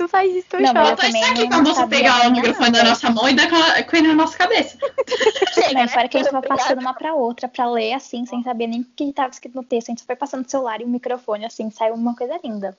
não 0.00 0.08
faz 0.08 0.34
isso 0.34 0.46
eu 0.52 0.60
Não, 0.60 0.68
choro. 0.68 0.78
eu 0.80 0.86
Falta 0.86 1.06
isso 1.08 1.24
aqui 1.24 1.46
moça 1.48 1.74
sabia 1.74 1.98
pegar 1.98 2.28
o 2.28 2.30
microfone 2.32 2.70
da 2.70 2.84
nossa 2.84 3.10
mão 3.10 3.28
e 3.28 3.34
dar 3.34 3.44
aquela- 3.44 3.82
com 3.82 3.96
ele 3.96 4.08
na 4.08 4.14
nossa 4.14 4.36
cabeça. 4.38 4.78
Chega, 5.54 5.74
Mas 5.74 5.92
fora 5.92 6.08
que 6.08 6.16
a 6.16 6.22
gente 6.22 6.34
Obrigada. 6.34 6.60
passando 6.62 6.80
uma 6.80 6.94
pra 6.94 7.14
outra 7.14 7.48
pra 7.48 7.70
ler 7.70 7.92
assim, 7.94 8.24
sem 8.26 8.42
saber 8.42 8.66
nem 8.66 8.80
o 8.80 8.84
que 8.84 9.12
tava 9.12 9.30
escrito 9.30 9.54
no 9.54 9.64
texto. 9.64 9.88
A 9.88 9.92
gente 9.92 10.00
só 10.00 10.06
foi 10.06 10.16
passando 10.16 10.44
o 10.46 10.50
celular 10.50 10.80
e 10.80 10.84
o 10.84 10.88
microfone, 10.88 11.44
assim, 11.44 11.70
saiu 11.70 11.94
uma 11.94 12.14
coisa 12.16 12.38
linda. 12.42 12.76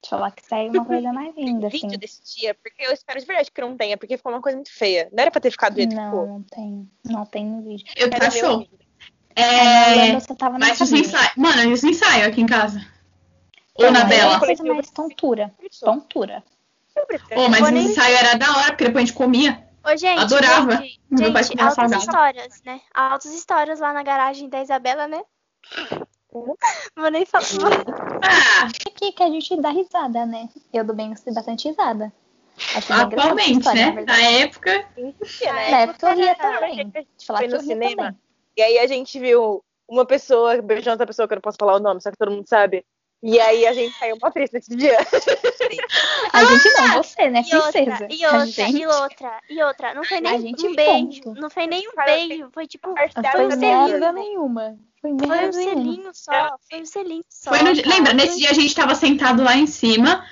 Deixa 0.00 0.16
eu 0.16 0.18
falar 0.18 0.30
que 0.32 0.44
saiu 0.46 0.70
uma 0.72 0.84
coisa 0.84 1.12
mais 1.12 1.34
linda, 1.38 1.68
assim. 1.68 1.80
Vídeo 1.82 1.98
desse 1.98 2.20
dia, 2.36 2.54
porque 2.54 2.84
eu 2.84 2.92
espero 2.92 3.20
de 3.20 3.26
verdade 3.26 3.50
que 3.50 3.60
não 3.60 3.76
tenha, 3.76 3.96
porque 3.96 4.16
ficou 4.16 4.32
uma 4.32 4.40
coisa 4.42 4.56
muito 4.56 4.72
feia. 4.72 5.08
Não 5.12 5.22
era 5.22 5.30
pra 5.30 5.40
ter 5.40 5.50
ficado 5.50 5.74
do 5.74 5.76
jeito 5.76 5.90
que 5.90 5.96
Não, 5.96 6.10
ficou. 6.10 6.26
não 6.26 6.42
tem. 6.42 6.90
Não 7.04 7.26
tem 7.26 7.44
no 7.46 7.62
vídeo. 7.62 7.86
Eu 7.96 8.08
vídeo. 8.08 8.68
É. 9.34 10.10
Quando 10.10 10.20
você 10.20 10.34
tava 10.34 10.58
na 10.58 10.68
Mas 10.68 10.80
os 10.80 10.92
ensaios. 10.92 11.32
Mano, 11.36 11.72
os 11.72 11.82
ensaios 11.84 12.26
aqui 12.26 12.40
em 12.42 12.46
casa. 12.46 12.84
Ou 13.74 13.86
Não, 13.86 13.92
na 13.92 14.02
aí 14.02 14.08
Bela. 14.08 14.22
É 14.22 14.26
uma 14.36 14.40
coisa 14.40 14.64
mais 14.64 14.90
tontura. 14.90 15.52
Tontura. 15.80 16.42
Ô, 17.36 17.48
mas 17.48 17.70
nem- 17.70 17.86
ensaios 17.86 18.18
era 18.20 18.34
da 18.36 18.50
hora, 18.58 18.66
porque 18.72 18.84
depois 18.84 19.02
a 19.04 19.06
gente 19.06 19.16
comia. 19.16 19.66
Ô, 19.84 19.96
gente, 19.96 20.18
Adorava. 20.20 20.76
gente, 20.76 21.00
Meu 21.10 21.32
pai 21.32 21.42
gente 21.44 21.60
altas 21.60 21.74
salgado. 21.76 22.02
histórias, 22.02 22.62
né? 22.64 22.80
Altas 22.94 23.32
histórias 23.34 23.80
lá 23.80 23.92
na 23.92 24.02
garagem 24.02 24.48
da 24.48 24.62
Isabela, 24.62 25.06
né? 25.08 25.22
Vou 26.32 27.10
nem 27.10 27.26
falar. 27.26 27.44
Ah, 28.22 28.66
Aqui 28.66 29.12
que 29.12 29.22
a 29.22 29.28
gente 29.28 29.60
dá 29.60 29.70
risada, 29.70 30.24
né? 30.24 30.48
Eu 30.72 30.82
do 30.84 30.94
bem 30.94 31.10
gostei 31.10 31.32
bastante 31.32 31.68
risada. 31.68 32.12
Acho 32.56 32.76
essa 32.92 33.02
atualmente, 33.02 33.58
história, 33.58 33.80
na 33.80 33.88
né? 33.90 33.96
verdade. 33.96 34.22
Na 34.22 34.28
época. 34.28 34.88
Na 35.44 35.78
época 35.78 36.10
eu 36.10 36.16
ria 36.16 36.34
também. 36.34 36.70
a 36.72 36.74
gente 36.84 37.08
Te 37.18 37.26
falar 37.26 37.38
foi 37.40 37.48
que 37.48 37.54
no 37.54 37.60
cinema. 37.60 37.96
também. 37.96 38.18
E 38.56 38.62
aí 38.62 38.78
a 38.78 38.86
gente 38.86 39.18
viu 39.18 39.62
uma 39.88 40.06
pessoa 40.06 40.60
beijando 40.62 40.92
outra 40.92 41.06
pessoa, 41.06 41.26
que 41.28 41.34
eu 41.34 41.36
não 41.36 41.42
posso 41.42 41.56
falar 41.58 41.74
o 41.76 41.80
nome, 41.80 42.00
só 42.00 42.10
que 42.10 42.16
todo 42.16 42.30
mundo 42.30 42.46
sabe. 42.46 42.84
E 43.22 43.38
aí 43.38 43.64
a 43.66 43.72
gente 43.72 43.96
saiu 43.98 44.16
uma 44.20 44.30
triste 44.32 44.54
nesse 44.54 44.74
dia. 44.74 44.98
A 46.32 46.44
gente 46.44 46.68
não, 46.72 47.02
você, 47.02 47.30
né, 47.30 47.42
E 47.48 47.54
outra, 47.56 47.72
princesa? 47.72 48.08
e 48.10 48.24
A 48.24 48.32
outra, 48.32 48.46
gente- 48.46 48.76
e 48.82 48.86
outra, 48.86 49.40
e 49.48 49.62
outra. 49.62 49.94
Não 49.94 50.04
foi 50.04 50.16
A 50.18 50.20
nem 50.20 50.40
gente 50.40 50.66
um 50.66 50.74
beijo. 50.74 50.92
ponto. 51.22 51.40
Não 51.40 51.48
foi 51.50 51.66
nem 51.66 51.88
um 51.88 51.92
Cara, 51.92 52.12
beijo. 52.12 52.48
Foi 52.52 52.66
tipo. 52.66 52.88
Não 52.88 52.94
Parcial 52.94 53.24
foi 53.32 53.56
merda 53.56 54.12
nenhuma. 54.12 54.76
Foi 55.00 55.10
Foi 55.18 55.48
um 55.48 55.52
selinho 55.52 56.10
só. 56.12 56.56
Foi 56.68 56.80
um 56.80 56.84
selinho 56.84 57.24
só. 57.28 57.50
Foi 57.50 57.62
no. 57.62 57.70
Lembra, 57.88 58.12
nesse 58.12 58.38
dia 58.38 58.50
a 58.50 58.54
gente 58.54 58.74
tava 58.74 58.94
sentado 58.94 59.42
lá 59.42 59.56
em 59.56 59.66
cima, 59.66 60.24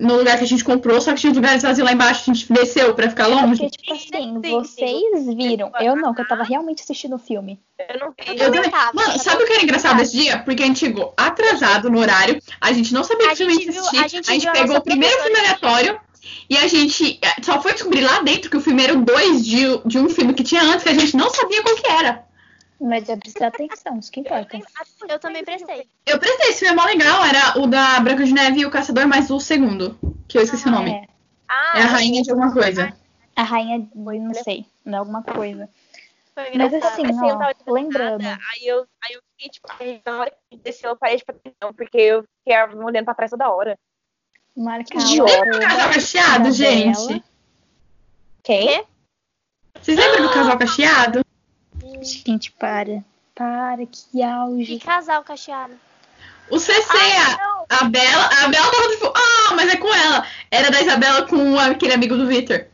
no 0.00 0.16
lugar 0.16 0.38
que 0.38 0.44
a 0.44 0.46
gente 0.46 0.62
comprou, 0.64 1.00
só 1.00 1.12
que 1.12 1.20
tinha 1.20 1.32
lugares 1.32 1.62
vazios 1.62 1.84
lá 1.84 1.92
embaixo, 1.92 2.30
a 2.30 2.34
gente 2.34 2.52
desceu 2.52 2.94
pra 2.94 3.08
ficar 3.08 3.26
longe. 3.26 3.60
Porque, 3.60 3.70
tipo 3.70 3.92
assim, 3.92 4.40
Sim, 4.42 4.50
vocês 4.50 5.34
viram. 5.34 5.72
Eu 5.80 5.96
não, 5.96 6.14
que 6.14 6.20
eu 6.20 6.28
tava 6.28 6.44
realmente 6.44 6.82
assistindo 6.82 7.16
o 7.16 7.18
filme. 7.18 7.60
Eu 7.78 7.98
não 7.98 8.14
Eu 8.26 8.32
Eu 8.34 8.38
também 8.38 8.62
também- 8.62 8.70
tava, 8.70 8.92
Mano, 8.94 9.12
eu 9.14 9.18
sabe 9.18 9.42
o 9.42 9.46
que 9.46 9.52
era 9.52 9.62
engraçado 9.62 9.96
desse 9.96 10.16
dia? 10.16 10.38
Porque 10.38 10.62
a 10.62 10.66
gente 10.66 10.78
chegou 10.78 11.12
atrasado 11.16 11.90
no 11.90 11.98
horário, 11.98 12.40
a 12.60 12.72
gente 12.72 12.92
não 12.94 13.02
sabia 13.02 13.28
que 13.30 13.36
filme 13.36 13.54
gente 13.54 13.68
assistir, 13.70 13.98
a 13.98 14.04
a 14.04 14.08
gente 14.08 14.26
gente, 14.32 14.48
a 14.48 14.52
pegou 14.52 14.68
nossa 14.68 14.80
o 14.80 14.84
primeiro 14.84 15.22
filme 15.22 15.38
aleatório 15.38 16.00
e 16.48 16.56
a 16.56 16.66
gente 16.66 17.18
eh, 17.22 17.42
só 17.42 17.60
foi 17.60 17.72
descobrir 17.72 18.00
lá 18.00 18.20
dentro 18.22 18.50
que 18.50 18.56
o 18.56 18.60
filme 18.60 18.82
era 18.82 18.94
o 18.94 19.04
2 19.04 19.44
de, 19.44 19.78
de 19.84 19.98
um 19.98 20.08
filme 20.08 20.32
que 20.34 20.42
tinha 20.42 20.62
antes 20.62 20.82
que 20.82 20.88
a 20.88 20.94
gente 20.94 21.16
não 21.16 21.30
sabia 21.30 21.62
qual 21.62 21.74
que 21.76 21.86
era. 21.86 22.27
Mas 22.80 23.08
eu 23.08 23.18
prestei 23.18 23.46
atenção, 23.46 23.98
isso 23.98 24.10
que 24.12 24.20
importa. 24.20 24.56
Eu 25.08 25.18
também 25.18 25.44
prestei. 25.44 25.88
Eu 26.06 26.18
prestei, 26.18 26.50
esse 26.50 26.60
filme 26.60 26.72
é 26.72 26.76
mó 26.76 26.84
legal, 26.84 27.24
era 27.24 27.58
o 27.58 27.66
da 27.66 27.98
Branca 27.98 28.24
de 28.24 28.32
Neve 28.32 28.60
e 28.60 28.66
o 28.66 28.70
Caçador, 28.70 29.06
mais 29.08 29.30
o 29.30 29.40
segundo, 29.40 29.98
que 30.28 30.38
eu 30.38 30.42
esqueci 30.42 30.68
o 30.68 30.70
nome. 30.70 30.90
É, 30.92 31.08
Ah, 31.48 31.72
É 31.78 31.82
a 31.82 31.86
rainha 31.86 32.22
de 32.22 32.30
alguma 32.30 32.52
coisa. 32.52 32.92
a 33.34 33.42
rainha, 33.42 33.88
não 33.94 34.34
sei, 34.34 34.64
não 34.84 34.94
é 34.94 34.98
alguma 34.98 35.22
coisa. 35.24 35.68
Foi 36.34 36.56
Mas 36.56 36.72
assim, 36.72 37.04
Assim, 37.04 37.28
eu 37.28 37.36
ó, 37.36 37.72
lembrando. 37.72 38.22
nada, 38.22 38.40
aí 38.54 38.66
eu, 38.68 38.86
aí 39.02 39.14
eu 39.14 39.20
fiquei, 39.32 39.50
tipo, 39.50 39.66
aí 39.80 40.00
na 40.06 40.20
hora 40.20 40.32
que 40.48 40.56
desceu, 40.58 40.90
eu 40.90 40.96
parei 40.96 41.16
de 41.16 41.24
atenção, 41.26 41.74
porque 41.74 41.98
eu 41.98 42.22
fiquei 42.44 42.62
olhando 42.76 43.04
pra 43.04 43.14
trás 43.14 43.30
toda 43.32 43.50
hora. 43.50 43.76
Marcar 44.56 44.98
Lembra 44.98 45.50
do 45.52 45.60
casal 45.60 45.90
cacheado, 45.90 46.44
da 46.44 46.50
gente? 46.50 47.24
Quem? 48.44 48.84
Vocês 49.80 49.98
lembram 49.98 50.22
do 50.28 50.32
casal 50.32 50.56
cacheado? 50.58 51.24
Gente, 52.02 52.50
para. 52.52 53.04
Para, 53.34 53.86
que 53.86 54.02
Que 54.12 54.22
auge. 54.22 54.78
casal 54.80 55.22
cacheado. 55.22 55.74
O 56.50 56.58
CC, 56.58 56.80
Ai, 56.90 57.16
a, 57.16 57.64
a 57.80 57.84
Bela, 57.84 58.24
a 58.44 58.48
Bela 58.48 58.70
tava 58.70 58.88
tipo, 58.90 59.06
ah, 59.14 59.54
mas 59.54 59.68
é 59.72 59.76
com 59.76 59.94
ela. 59.94 60.26
Era 60.50 60.70
da 60.70 60.80
Isabela 60.80 61.26
com 61.26 61.58
aquele 61.58 61.92
amigo 61.92 62.16
do 62.16 62.26
Victor. 62.26 62.66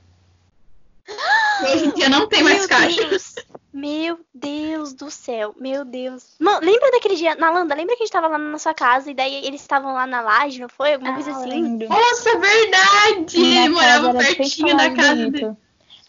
E 1.08 1.64
Hoje 1.74 1.86
em 1.86 1.90
dia 1.90 2.08
não 2.08 2.26
tem 2.28 2.42
mais 2.42 2.60
Meu 2.60 2.68
caixa. 2.68 3.08
Deus. 3.08 3.34
Meu 3.72 4.20
Deus 4.32 4.92
do 4.94 5.10
céu. 5.10 5.52
Meu 5.58 5.84
Deus. 5.84 6.36
Mano, 6.38 6.60
lembra 6.64 6.92
daquele 6.92 7.16
dia, 7.16 7.34
Nalanda, 7.34 7.74
lembra 7.74 7.96
que 7.96 8.04
a 8.04 8.06
gente 8.06 8.12
tava 8.12 8.28
lá 8.28 8.38
na 8.38 8.58
sua 8.58 8.72
casa 8.72 9.10
e 9.10 9.14
daí 9.14 9.44
eles 9.44 9.60
estavam 9.60 9.92
lá 9.92 10.06
na 10.06 10.20
laje, 10.20 10.60
não 10.60 10.68
foi? 10.68 10.94
Alguma 10.94 11.14
coisa 11.14 11.32
Ah, 11.32 11.36
assim? 11.38 11.48
lembro. 11.50 11.88
Nossa, 11.88 12.38
verdade! 12.38 13.38
Minha 13.38 13.68
Morava 13.68 14.14
pertinho 14.14 14.76
da 14.76 14.90
casa 14.94 15.28
dele. 15.30 15.56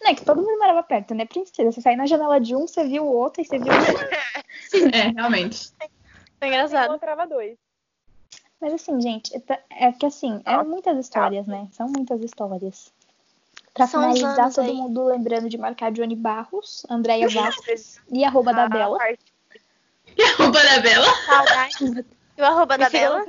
Não, 0.00 0.10
é 0.10 0.14
que 0.14 0.24
todo 0.24 0.42
mundo 0.42 0.58
morava 0.58 0.82
perto, 0.82 1.14
né, 1.14 1.24
princesa? 1.24 1.72
Você 1.72 1.80
saía 1.80 1.96
na 1.96 2.06
janela 2.06 2.40
de 2.40 2.54
um, 2.54 2.66
você 2.66 2.86
viu 2.86 3.04
o 3.04 3.12
outro, 3.12 3.42
e 3.42 3.44
você 3.44 3.58
viu 3.58 3.72
o 3.72 3.76
outro. 3.76 4.06
É, 4.92 5.08
realmente. 5.14 5.70
Foi 6.38 6.48
engraçado. 6.48 6.86
encontrava 6.88 7.26
dois. 7.26 7.56
Mas 8.60 8.72
assim, 8.72 9.00
gente, 9.00 9.34
é 9.36 9.42
é 9.88 9.92
que 9.92 10.06
assim, 10.06 10.42
é 10.44 10.62
muitas 10.62 10.98
histórias, 10.98 11.46
né? 11.46 11.68
São 11.72 11.86
muitas 11.88 12.22
histórias. 12.22 12.92
Pra 13.74 13.86
São 13.86 14.00
finalizar, 14.00 14.52
todo 14.52 14.64
aí. 14.66 14.74
mundo 14.74 15.04
lembrando 15.04 15.48
de 15.48 15.58
marcar 15.58 15.92
Johnny 15.92 16.16
Barros, 16.16 16.84
Andréia 16.88 17.28
Vasques 17.30 18.00
e 18.10 18.24
arroba 18.24 18.50
Ah, 18.52 18.54
da 18.54 18.68
Bela. 18.68 18.98
E 20.16 20.22
a 20.22 20.36
roupa 20.36 20.62
da 20.62 20.80
Bela? 20.80 21.06
Saudade. 21.26 22.06
E 22.36 22.40
o 22.40 22.44
arroba 22.44 22.78
da 22.78 22.86
Me 22.86 22.90
Bela? 22.92 23.24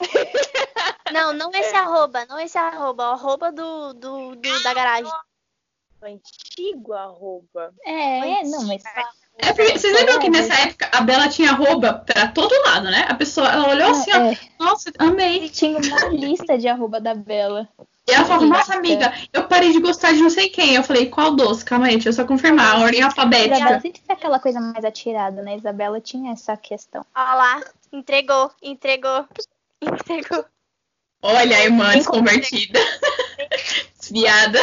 Não, 1.12 1.32
não 1.32 1.50
esse 1.52 1.74
arroba, 1.74 2.26
não 2.26 2.38
esse 2.38 2.58
arroba, 2.58 3.10
o 3.10 3.12
arroba 3.12 3.52
do, 3.52 3.92
do, 3.94 4.34
do- 4.36 4.62
da 4.62 4.74
garagem. 4.74 5.12
Antigo 6.02 6.92
arroba. 6.92 7.72
É, 7.84 8.42
não, 8.44 8.64
mas 8.66 8.82
É 9.38 9.52
porque, 9.52 9.78
vocês 9.78 9.94
lembram 9.94 10.18
que 10.18 10.28
nessa 10.28 10.52
época 10.54 10.90
a 10.92 11.00
Bela 11.00 11.28
tinha 11.28 11.50
arroba 11.50 11.94
pra 11.94 12.26
todo 12.28 12.52
lado, 12.66 12.90
né? 12.90 13.06
A 13.08 13.14
pessoa, 13.14 13.48
ela 13.48 13.68
olhou 13.68 13.90
assim, 13.90 14.12
ó, 14.12 14.16
é, 14.16 14.38
nossa, 14.58 14.90
amei. 14.98 15.48
tinha 15.48 15.78
uma 15.78 16.08
lista 16.08 16.58
de 16.58 16.66
arroba 16.66 17.00
da 17.00 17.14
Bela. 17.14 17.68
E 18.08 18.12
ela 18.12 18.24
falou, 18.24 18.46
nossa, 18.46 18.74
amiga, 18.74 19.12
eu 19.32 19.44
parei 19.46 19.70
de 19.72 19.78
gostar 19.80 20.12
de 20.12 20.20
não 20.20 20.28
sei 20.30 20.48
quem. 20.48 20.74
Eu 20.74 20.82
falei, 20.82 21.08
qual 21.08 21.36
doce? 21.36 21.64
Calma 21.64 21.86
aí, 21.86 21.92
deixa 21.92 22.08
eu 22.08 22.12
só 22.12 22.24
confirmar. 22.26 22.74
A 22.74 22.80
ordem 22.80 22.98
Isabela 22.98 23.06
alfabética. 23.06 23.80
sempre 23.80 24.02
foi 24.04 24.14
aquela 24.16 24.40
coisa 24.40 24.60
mais 24.60 24.84
atirada, 24.84 25.40
né? 25.40 25.56
Isabela 25.56 26.00
tinha 26.00 26.32
essa 26.32 26.56
questão. 26.56 27.06
Olha 27.14 27.34
lá, 27.34 27.60
entregou, 27.92 28.50
entregou, 28.60 29.24
entregou. 29.80 30.44
Olha 31.22 31.56
a 31.56 31.64
irmã 31.64 31.92
desconvertida. 31.92 32.80
Desviada. 33.98 34.58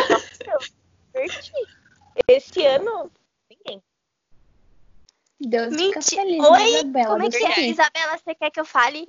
Esse 2.27 2.65
ano, 2.65 3.09
ninguém. 3.49 3.81
Deus 5.39 5.73
fica 5.75 5.99
Mentira. 5.99 6.21
feliz, 6.21 6.37
né, 6.41 6.49
Oi? 6.49 6.73
Isabela? 6.73 7.07
Como 7.07 7.23
é 7.25 7.29
que 7.29 7.37
é? 7.45 7.53
Você- 7.53 7.61
Isabela, 7.61 8.17
você 8.17 8.35
quer 8.35 8.51
que 8.51 8.59
eu 8.59 8.65
fale? 8.65 9.07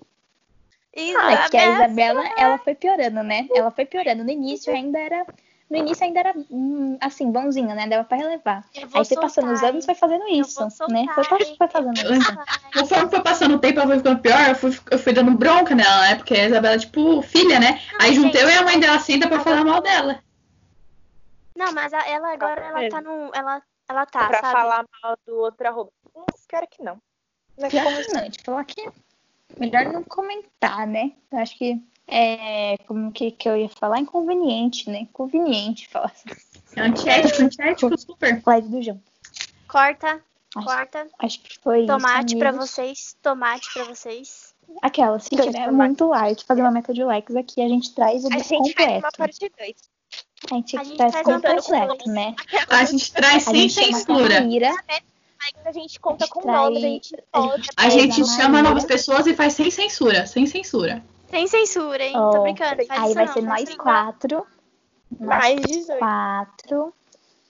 Ah, 0.97 1.33
é 1.33 1.49
que 1.49 1.57
a 1.57 1.65
Isabela. 1.75 1.85
Isabela, 1.87 2.35
ela 2.37 2.59
foi 2.59 2.75
piorando, 2.75 3.23
né? 3.23 3.49
Ela 3.55 3.71
foi 3.71 3.85
piorando. 3.85 4.25
No 4.25 4.31
início 4.31 4.73
ainda 4.73 4.99
era. 4.99 5.27
No 5.71 5.77
início 5.77 6.05
ainda 6.05 6.19
era 6.19 6.35
hum, 6.51 6.99
assim, 7.01 7.31
bonzinha, 7.31 7.75
né? 7.77 7.87
Dava 7.87 8.03
pra 8.03 8.17
relevar. 8.17 8.65
Eu 8.75 8.89
Aí 8.93 9.05
foi 9.05 9.17
passando 9.17 9.53
os 9.53 9.63
anos 9.63 9.85
foi 9.87 9.95
fazendo? 9.95 10.25
Eu 10.25 10.41
isso, 10.41 10.61
né? 10.89 11.07
Foi, 11.15 11.25
foi 11.57 11.69
fazendo 11.69 11.95
isso. 11.95 12.37
Conforme 12.75 13.09
foi 13.11 13.23
passando 13.23 13.55
o 13.55 13.59
tempo, 13.61 13.79
ela 13.79 13.87
foi 13.89 13.99
ficando 13.99 14.21
pior, 14.21 14.49
eu 14.49 14.55
fui, 14.57 14.77
eu 14.91 14.99
fui 14.99 15.13
dando 15.13 15.31
bronca 15.37 15.73
nela, 15.73 16.01
né? 16.09 16.17
Porque 16.17 16.35
a 16.35 16.47
Isabela, 16.47 16.77
tipo, 16.77 17.23
filha, 17.23 17.61
né? 17.61 17.81
Aí 18.01 18.13
juntei 18.15 18.43
eu 18.43 18.49
e 18.49 18.55
a 18.55 18.65
mãe 18.65 18.81
dela 18.81 18.99
senta 18.99 19.29
pra 19.29 19.39
falar 19.39 19.65
mal 19.65 19.81
dela. 19.81 20.21
Não, 21.55 21.73
mas 21.73 21.93
a- 21.93 22.09
ela 22.09 22.33
agora, 22.33 22.61
ela 22.61 22.89
tá 22.89 23.01
no... 23.01 23.31
Ela, 23.33 23.63
ela 23.89 24.07
tá, 24.07 24.27
pra 24.27 24.41
sabe? 24.41 24.53
falar 24.53 24.85
mal 25.03 25.17
do 25.25 25.37
outro 25.37 25.69
arroba. 25.69 25.91
Hum, 26.17 26.25
Pior 26.49 26.67
que 26.67 26.83
não. 26.83 27.01
Não 27.57 27.67
é 27.67 27.71
Pior 27.71 27.85
como 27.85 28.03
que 28.03 28.13
não, 28.13 28.31
te 28.31 28.43
falar 28.43 28.65
que 28.65 28.89
melhor 29.59 29.85
não 29.87 30.03
comentar, 30.03 30.87
né? 30.87 31.13
Eu 31.31 31.39
acho 31.39 31.57
que 31.57 31.81
é 32.11 32.77
como 32.87 33.11
que, 33.13 33.31
que 33.31 33.49
eu 33.49 33.57
ia 33.57 33.69
falar? 33.69 33.99
Inconveniente, 34.01 34.89
né? 34.91 35.07
Conveniente 35.13 35.89
falar 35.89 36.07
assim. 36.15 36.29
É 36.77 36.81
antiético, 36.83 37.43
antiético, 37.43 37.99
super. 37.99 38.43
Live 38.47 38.69
do 38.69 38.83
João. 38.83 39.01
Corta, 39.69 40.21
Acho, 40.57 40.67
corta. 40.67 41.07
acho 41.19 41.41
que 41.41 41.59
foi 41.61 41.87
Tomate 41.87 42.27
isso. 42.35 42.39
pra 42.39 42.49
amigos. 42.51 42.71
vocês, 42.71 43.17
tomate 43.23 43.73
pra 43.73 43.85
vocês. 43.85 44.55
Aquela, 44.83 45.19
se 45.19 45.31
Dois 45.31 45.47
tiver 45.47 45.65
tomates. 45.67 45.77
muito 45.77 46.07
like, 46.09 46.45
fazer 46.45 46.61
uma 46.61 46.71
meta 46.71 46.93
de 46.95 47.03
likes 47.03 47.35
aqui, 47.37 47.61
a 47.61 47.69
gente 47.69 47.93
traz 47.95 48.25
o 48.25 48.29
A 48.29 48.39
gente 48.39 48.45
faz 48.49 48.61
uma 48.61 48.69
completo. 49.03 49.17
parte 49.19 49.53
2. 49.59 49.77
A 50.51 50.55
gente, 50.55 50.77
A 50.79 50.85
gente 50.85 50.97
traz 50.97 51.13
parte 51.13 51.25
completo, 51.27 52.09
né? 52.11 52.35
A 52.69 52.85
gente 52.85 53.13
traz 53.13 53.49
A 53.49 53.51
sem 53.53 53.69
gente 53.69 53.75
chama 53.75 53.99
censura. 53.99 54.39
a 54.39 54.41
Maíra, 54.41 54.75
A 55.65 55.73
gente 55.73 55.99
conta 56.01 56.29
com 56.29 56.41
Trai- 56.41 56.55
nomes, 56.57 56.79
a 56.85 56.87
gente 56.87 57.17
pode. 57.33 57.69
A 57.77 57.89
gente 57.89 58.21
da 58.21 58.27
chama 58.27 58.49
Maíra. 58.51 58.69
novas 58.69 58.85
pessoas 58.85 59.27
e 59.27 59.35
faz 59.35 59.55
sem 59.55 59.71
censura. 59.71 60.27
Sem 60.27 60.47
censura. 60.47 61.03
Sem 61.31 61.47
censura, 61.47 62.03
hein? 62.03 62.17
Ó, 62.17 62.31
Tô 62.31 62.43
brincando. 62.43 62.85
Faz 62.87 62.91
aí 62.91 63.07
isso 63.07 63.15
vai 63.15 63.27
não, 63.27 63.33
ser 63.33 63.43
nós 63.43 63.75
quatro. 63.77 64.47
Nós 65.19 65.29
Mais 65.29 65.61
18. 65.61 65.99
quatro. 65.99 66.95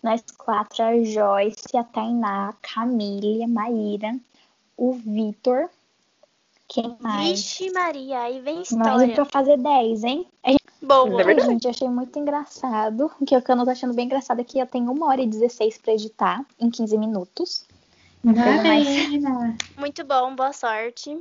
Nós 0.02 0.22
quatro, 0.36 0.82
a 0.82 1.02
Joyce, 1.02 1.76
a 1.76 1.84
Tainá, 1.84 2.48
a 2.50 2.52
Camille, 2.62 3.44
a 3.44 3.48
Maíra, 3.48 4.16
o 4.76 4.92
Vitor. 4.92 5.68
Quem 6.66 6.96
mais? 7.00 7.30
Vixe 7.30 7.70
Maria, 7.70 8.20
aí 8.20 8.40
vem 8.40 8.56
Mais 8.56 8.70
história. 8.70 9.14
pra 9.14 9.24
fazer 9.24 9.58
10, 9.58 10.04
hein? 10.04 10.26
Boa. 10.80 11.20
É 11.20 11.24
verdade. 11.24 11.48
Ai, 11.48 11.52
gente, 11.54 11.64
eu 11.64 11.70
achei 11.70 11.88
muito 11.88 12.18
engraçado. 12.18 13.10
O 13.20 13.26
que 13.26 13.34
eu 13.34 13.56
não 13.56 13.64
tô 13.64 13.70
achando 13.70 13.92
bem 13.92 14.06
engraçado 14.06 14.40
é 14.40 14.44
que 14.44 14.58
eu 14.58 14.66
tenho 14.66 14.90
1 14.90 15.02
hora 15.02 15.20
e 15.20 15.26
16 15.26 15.78
pra 15.78 15.92
editar 15.92 16.44
em 16.58 16.70
15 16.70 16.96
minutos. 16.96 17.66
Marina. 18.22 19.56
Muito 19.76 20.04
bom, 20.04 20.34
boa 20.34 20.52
sorte. 20.52 21.18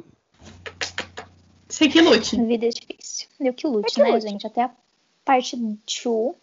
Você 1.70 1.88
que 1.88 2.02
lute. 2.02 2.40
A 2.40 2.44
vida 2.44 2.66
é 2.66 2.70
difícil. 2.70 3.28
Eu 3.40 3.54
que 3.54 3.68
lute, 3.68 3.94
que 3.94 4.02
né, 4.02 4.12
lute. 4.12 4.28
gente? 4.28 4.48
Até 4.48 4.64
a 4.64 4.72
parte 5.24 5.56
2. 5.56 6.36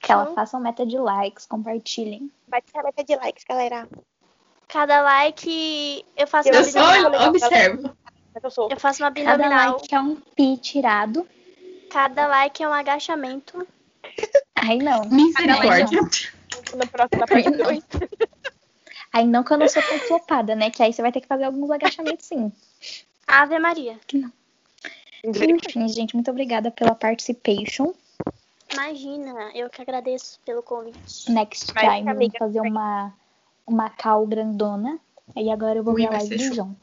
Que 0.00 0.12
ela 0.12 0.26
faça 0.34 0.56
uma 0.56 0.64
meta 0.64 0.84
de 0.86 0.98
likes, 0.98 1.46
compartilhem. 1.46 2.30
Bate 2.46 2.66
essa 2.72 2.82
meta 2.82 3.02
de 3.02 3.16
likes, 3.16 3.42
galera. 3.48 3.88
Cada 4.68 5.00
like 5.02 6.04
eu 6.16 6.26
faço 6.26 6.48
uma 6.50 6.56
Eu 6.56 6.60
Eu 6.60 6.64
só 6.70 6.78
abdominal. 6.80 7.28
observo. 7.28 7.96
Eu 8.70 8.80
faço 8.80 9.02
uma 9.02 9.10
Cada 9.12 9.32
abdominal. 9.32 9.72
like 9.74 9.94
é 9.94 10.00
um 10.00 10.16
pi 10.16 10.56
tirado. 10.58 11.26
Cada 11.90 12.26
like 12.26 12.62
é 12.62 12.68
um 12.68 12.72
agachamento. 12.72 13.66
Aí 14.56 14.78
não. 14.78 15.04
Misericórdia. 15.08 16.00
Na 16.76 16.86
próxima 16.86 17.26
parte 17.26 17.50
2. 17.50 17.82
Aí 19.12 19.26
não 19.26 19.42
que 19.44 19.52
eu 19.52 19.58
não 19.58 19.68
sou 19.68 19.82
tão 19.82 19.98
flopada, 20.00 20.54
né? 20.54 20.70
Que 20.70 20.82
aí 20.82 20.92
você 20.92 21.00
vai 21.00 21.12
ter 21.12 21.20
que 21.20 21.28
fazer 21.28 21.44
alguns 21.44 21.70
agachamentos 21.70 22.26
sim. 22.26 22.52
Ave 23.26 23.58
Maria. 23.58 23.98
Enfim, 25.24 25.88
gente, 25.88 26.14
muito 26.14 26.30
obrigada 26.30 26.70
pela 26.70 26.94
participation. 26.94 27.92
Imagina, 28.72 29.50
eu 29.54 29.70
que 29.70 29.80
agradeço 29.80 30.38
pelo 30.44 30.62
convite. 30.62 31.30
Next 31.30 31.72
Mas, 31.74 31.84
time, 31.84 32.04
vamos 32.04 32.16
amiga, 32.16 32.38
fazer 32.38 32.60
uma, 32.60 33.14
uma 33.66 33.90
call 33.90 34.26
grandona. 34.26 34.98
Aí 35.34 35.50
agora 35.50 35.78
eu 35.78 35.84
vou 35.84 35.94
Ui, 35.94 36.02
ver 36.02 36.08
a 36.08 36.10
live 36.12 36.36
do 36.36 36.42
show. 36.42 36.54
João. 36.54 36.76